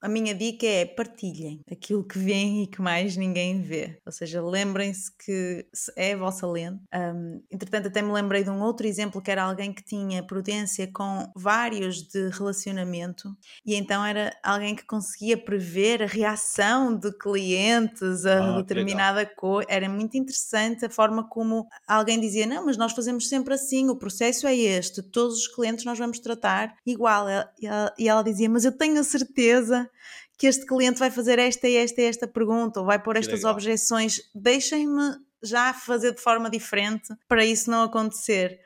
a 0.00 0.08
minha 0.08 0.34
dica 0.34 0.66
é 0.66 0.84
partilhem 0.86 1.60
aquilo 1.70 2.02
que 2.02 2.18
vêem 2.18 2.62
e 2.62 2.66
que 2.66 2.80
mais 2.80 3.16
ninguém 3.16 3.60
vê. 3.60 4.00
Ou 4.06 4.12
seja, 4.12 4.42
lembrem-se 4.42 5.12
que 5.16 5.66
é 5.94 6.14
a 6.14 6.16
vossa 6.16 6.46
lente. 6.46 6.80
Um, 6.94 7.42
entretanto, 7.50 7.88
até 7.88 8.00
me 8.00 8.10
lembrei 8.10 8.42
de 8.42 8.50
um 8.50 8.62
outro 8.62 8.86
exemplo 8.86 9.20
que 9.20 9.30
era 9.30 9.42
alguém 9.42 9.72
que 9.72 9.84
tinha 9.84 10.22
prudência 10.22 10.90
com 10.90 11.30
vários 11.36 12.02
de 12.02 12.30
relacionamento 12.30 13.36
e 13.64 13.74
então 13.74 14.04
era 14.04 14.34
alguém 14.42 14.74
que 14.74 14.84
conseguia 14.84 15.36
prever 15.36 16.02
a 16.02 16.06
reação 16.06 16.96
de 16.96 17.12
clientes 17.12 18.24
a 18.24 18.56
ah, 18.56 18.56
determinada 18.56 19.26
coisa. 19.26 19.66
Era 19.70 19.88
muito 19.88 20.16
interessante 20.16 20.86
a 20.86 20.90
forma 20.90 21.28
como 21.28 21.66
alguém 21.86 22.18
dizia: 22.18 22.46
Não, 22.46 22.64
mas 22.64 22.76
nós 22.76 22.92
fazemos 22.92 23.28
sempre 23.28 23.54
assim, 23.54 23.90
o 23.90 23.96
processo 23.96 24.46
é 24.46 24.56
este, 24.56 25.02
todos 25.02 25.40
os 25.40 25.48
clientes 25.48 25.84
nós 25.84 25.98
vamos 25.98 26.18
tratar 26.20 26.74
igual. 26.86 27.26
E 27.98 28.08
ela 28.08 28.22
dizia: 28.22 28.48
Mas 28.48 28.64
eu 28.64 28.72
tenho 28.72 28.98
a 28.98 29.04
certeza 29.04 29.89
que 30.38 30.46
este 30.46 30.64
cliente 30.64 30.98
vai 30.98 31.10
fazer 31.10 31.38
esta 31.38 31.68
e 31.68 31.76
esta 31.76 32.00
e 32.00 32.04
esta 32.04 32.26
pergunta, 32.26 32.80
ou 32.80 32.86
vai 32.86 33.02
pôr 33.02 33.16
estas 33.16 33.44
objeções, 33.44 34.20
deixem-me 34.34 35.16
já 35.42 35.72
fazer 35.72 36.14
de 36.14 36.20
forma 36.20 36.50
diferente 36.50 37.14
para 37.28 37.44
isso 37.44 37.70
não 37.70 37.82
acontecer. 37.82 38.58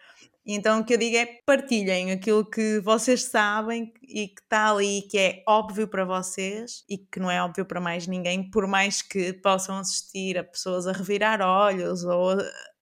Então 0.47 0.81
o 0.81 0.85
que 0.85 0.93
eu 0.93 0.99
digo 0.99 1.17
é 1.17 1.27
partilhem 1.47 2.13
aquilo 2.13 2.45
que 2.45 2.79
vocês 2.81 3.25
sabem 3.25 3.93
e 4.03 4.29
que 4.29 4.43
está 4.43 4.71
ali, 4.71 5.03
que 5.11 5.19
é 5.19 5.43
óbvio 5.49 5.89
para 5.89 6.05
vocês 6.05 6.85
e 6.89 6.99
que 6.99 7.19
não 7.19 7.31
é 7.31 7.43
óbvio 7.43 7.65
para 7.65 7.81
mais 7.81 8.07
ninguém, 8.07 8.51
por 8.51 8.67
mais 8.67 9.01
que 9.01 9.33
possam 9.33 9.79
assistir 9.79 10.37
a 10.37 10.45
pessoas 10.45 10.87
a 10.87 10.93
revirar 10.93 11.41
olhos 11.41 12.05
ou 12.05 12.37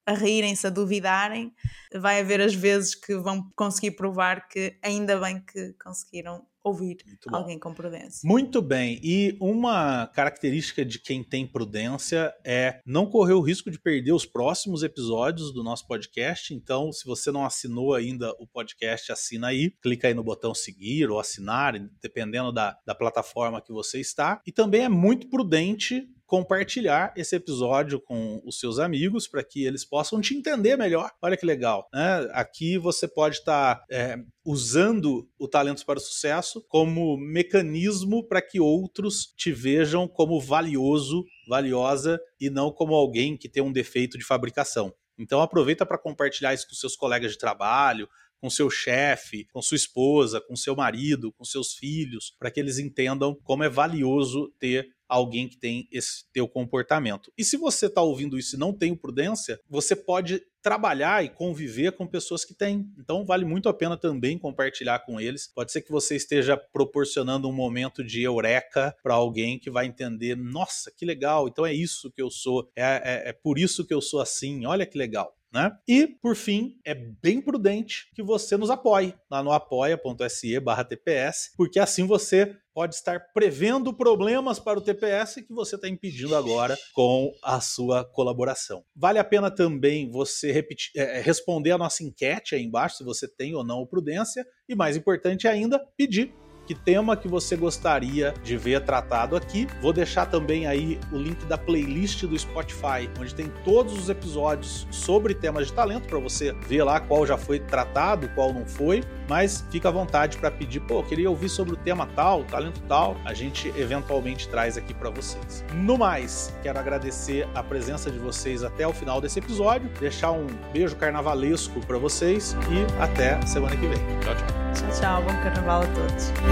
a 0.05 0.13
rirem-se, 0.13 0.67
a 0.67 0.71
duvidarem, 0.71 1.55
vai 1.95 2.21
haver 2.21 2.41
as 2.41 2.55
vezes 2.55 2.97
que 2.97 3.17
vão 3.17 3.49
conseguir 3.55 3.93
provar 3.93 4.49
que 4.49 4.77
ainda 4.83 5.17
bem 5.21 5.41
que 5.41 5.73
conseguiram 5.75 6.45
ouvir 6.65 6.99
alguém 7.29 7.59
com 7.59 7.75
prudência. 7.75 8.21
Muito 8.25 8.63
bem. 8.63 9.01
E 9.03 9.37
uma 9.41 10.07
característica 10.09 10.85
de 10.85 10.99
quem 10.99 11.23
tem 11.23 11.47
prudência 11.47 12.33
é 12.45 12.81
não 12.87 13.07
correr 13.07 13.35
o 13.35 13.41
risco 13.41 13.71
de 13.71 13.79
perder 13.79 14.13
os 14.13 14.27
próximos 14.27 14.83
episódios 14.83 15.53
do 15.53 15.63
nosso 15.63 15.87
podcast. 15.87 16.55
Então, 16.55 16.93
se 16.93 17.05
você 17.05 17.31
não 17.31 17.45
assinou 17.45 17.95
ainda 17.95 18.31
o 18.39 18.47
podcast, 18.47 19.13
assina 19.13 19.49
aí. 19.49 19.73
Clica 19.83 20.09
aí 20.09 20.15
no 20.15 20.25
botão 20.25 20.55
seguir 20.55 21.11
ou 21.11 21.19
assinar, 21.19 21.75
dependendo 22.01 22.53
da, 22.53 22.79
da 22.87 22.95
plataforma 22.95 23.61
que 23.61 23.73
você 23.73 24.01
está. 24.01 24.41
E 24.47 24.53
também 24.53 24.85
é 24.85 24.89
muito 24.89 25.29
prudente 25.29 26.07
compartilhar 26.33 27.13
esse 27.15 27.37
episódio 27.37 28.01
com 28.01 28.41
os 28.47 28.59
seus 28.59 28.79
amigos 28.79 29.29
para 29.29 29.45
que 29.45 29.67
eles 29.67 29.85
possam 29.85 30.19
te 30.19 30.35
entender 30.35 30.79
melhor. 30.79 31.11
Olha 31.21 31.37
que 31.37 31.45
legal. 31.45 31.87
Né? 31.93 32.27
Aqui 32.33 32.79
você 32.79 33.07
pode 33.07 33.37
estar 33.37 33.75
tá, 33.75 33.85
é, 33.91 34.17
usando 34.43 35.29
o 35.39 35.47
Talentos 35.47 35.85
para 35.85 35.99
o 35.99 36.01
Sucesso 36.01 36.65
como 36.69 37.19
mecanismo 37.19 38.27
para 38.27 38.41
que 38.41 38.59
outros 38.59 39.35
te 39.37 39.53
vejam 39.53 40.09
como 40.09 40.41
valioso, 40.41 41.23
valiosa 41.47 42.19
e 42.41 42.49
não 42.49 42.73
como 42.73 42.95
alguém 42.95 43.37
que 43.37 43.47
tem 43.47 43.63
um 43.63 43.71
defeito 43.71 44.17
de 44.17 44.25
fabricação. 44.25 44.91
Então 45.19 45.43
aproveita 45.43 45.85
para 45.85 45.99
compartilhar 45.99 46.55
isso 46.55 46.67
com 46.67 46.75
seus 46.75 46.97
colegas 46.97 47.33
de 47.33 47.37
trabalho, 47.37 48.09
com 48.41 48.49
seu 48.49 48.71
chefe, 48.71 49.47
com 49.53 49.61
sua 49.61 49.77
esposa, 49.77 50.41
com 50.41 50.57
seu 50.57 50.75
marido, 50.75 51.31
com 51.35 51.45
seus 51.45 51.75
filhos, 51.75 52.35
para 52.39 52.51
que 52.51 52.59
eles 52.59 52.79
entendam 52.79 53.39
como 53.45 53.63
é 53.63 53.69
valioso 53.69 54.51
ter 54.59 54.89
alguém 55.13 55.49
que 55.49 55.57
tem 55.57 55.89
esse 55.93 56.25
teu 56.33 56.49
comportamento. 56.49 57.33
E 57.37 57.45
se 57.45 57.57
você 57.57 57.87
está 57.87 58.03
ouvindo 58.03 58.39
isso 58.39 58.57
e 58.57 58.59
não 58.59 58.73
tem 58.73 58.95
prudência, 58.95 59.61
você 59.69 59.95
pode 59.95 60.43
trabalhar 60.63 61.25
e 61.25 61.29
conviver 61.29 61.93
com 61.93 62.07
pessoas 62.07 62.45
que 62.45 62.55
têm. 62.55 62.87
Então 62.99 63.25
vale 63.25 63.45
muito 63.45 63.69
a 63.69 63.75
pena 63.75 63.97
também 63.97 64.39
compartilhar 64.39 65.01
com 65.01 65.21
eles. 65.21 65.51
Pode 65.53 65.73
ser 65.73 65.83
que 65.83 65.91
você 65.91 66.15
esteja 66.17 66.57
proporcionando 66.57 67.49
um 67.49 67.53
momento 67.53 68.05
de 68.05 68.23
eureka 68.23 68.95
para 69.03 69.15
alguém 69.15 69.59
que 69.59 69.71
vai 69.71 69.87
entender, 69.87 70.37
nossa, 70.37 70.91
que 70.97 71.05
legal, 71.05 71.49
então 71.49 71.67
é 71.67 71.75
isso 71.75 72.11
que 72.11 72.23
eu 72.23 72.31
sou, 72.31 72.71
é, 72.77 72.83
é, 72.83 73.29
é 73.31 73.33
por 73.33 73.59
isso 73.59 73.85
que 73.85 73.93
eu 73.93 74.01
sou 74.01 74.21
assim, 74.21 74.65
olha 74.65 74.87
que 74.87 74.97
legal. 74.97 75.35
Né? 75.53 75.71
E, 75.87 76.07
por 76.07 76.35
fim, 76.35 76.79
é 76.85 76.95
bem 76.95 77.41
prudente 77.41 78.09
que 78.15 78.23
você 78.23 78.57
nos 78.57 78.71
apoie 78.71 79.15
lá 79.31 79.43
no 79.43 79.53
apoia.se 79.53 80.59
TPS, 80.89 81.53
porque 81.57 81.79
assim 81.79 82.07
você 82.07 82.57
pode 82.75 82.95
estar 82.95 83.21
prevendo 83.35 83.93
problemas 83.93 84.59
para 84.59 84.79
o 84.79 84.83
TPS 84.83 85.43
que 85.47 85.53
você 85.53 85.77
está 85.77 85.87
impedindo 85.89 86.35
agora 86.35 86.77
com 86.95 87.31
a 87.43 87.61
sua 87.61 88.03
colaboração. 88.03 88.83
Vale 88.97 89.19
a 89.19 89.25
pena 89.25 89.51
também 89.51 90.11
você 90.11 90.51
repetir, 90.51 90.91
é, 90.97 91.21
responder 91.21 91.73
a 91.73 91.79
nossa 91.79 92.03
enquete 92.03 92.55
aí 92.55 92.63
embaixo, 92.63 92.97
se 92.97 93.05
você 93.05 93.29
tem 93.29 93.55
ou 93.55 93.63
não 93.63 93.87
prudência, 93.87 94.47
e 94.67 94.75
mais 94.75 94.97
importante 94.97 95.47
ainda, 95.47 95.79
pedir 95.99 96.33
que 96.67 96.75
tema 96.75 97.17
que 97.17 97.29
você 97.29 97.57
gostaria 97.57 98.35
de 98.43 98.57
ver 98.57 98.85
tratado 98.85 99.37
aqui. 99.37 99.67
Vou 99.81 99.93
deixar 99.93 100.27
também 100.27 100.67
aí 100.67 100.99
o 101.11 101.17
link 101.17 101.45
da 101.47 101.59
playlist 101.59 102.25
do 102.25 102.39
Spotify, 102.39 103.09
onde 103.21 103.35
tem 103.35 103.53
todos 103.65 103.99
os 103.99 104.09
episódios 104.09 104.87
sobre 104.91 105.35
temas 105.35 105.67
de 105.67 105.73
talento 105.73 106.07
para 106.07 106.19
você 106.19 106.53
ver 106.67 106.83
lá 106.85 107.01
qual 107.01 107.27
já 107.27 107.37
foi 107.37 107.59
tratado, 107.59 108.29
qual 108.35 108.53
não 108.53 108.67
foi. 108.67 109.03
Mas 109.29 109.65
fica 109.71 109.89
à 109.89 109.93
vontade 109.93 110.37
para 110.37 110.51
pedir, 110.51 110.81
pô, 110.81 111.03
queria 111.03 111.31
ouvir 111.31 111.49
sobre 111.49 111.75
o 111.75 111.77
tema 111.77 112.07
tal, 112.15 112.45
talento 112.45 112.81
tal. 112.89 113.17
A 113.25 113.33
gente 113.33 113.69
eventualmente 113.77 114.49
traz 114.49 114.77
aqui 114.77 114.93
para 114.93 115.11
vocês. 115.11 115.65
No 115.75 115.97
mais, 115.97 116.55
quero 116.63 116.79
agradecer 116.79 117.49
a 117.55 117.63
presença 117.63 118.11
de 118.11 118.19
vocês 118.19 118.63
até 118.63 118.87
o 118.87 118.93
final 118.93 119.21
desse 119.21 119.39
episódio, 119.39 119.89
deixar 120.01 120.33
um 120.33 120.47
beijo 120.73 120.97
carnavalesco 120.97 121.81
para 121.87 121.99
vocês 121.99 122.57
e 122.71 123.03
até 123.03 123.41
semana 123.47 123.77
que 123.77 123.87
vem. 123.87 123.99
Tchau, 124.21 124.35
tchau. 124.35 124.63
Tchau, 124.75 125.01
tchau. 125.01 125.23
Bom 125.23 125.43
carnaval 125.43 125.83
a 125.83 125.87
todos. 125.87 126.52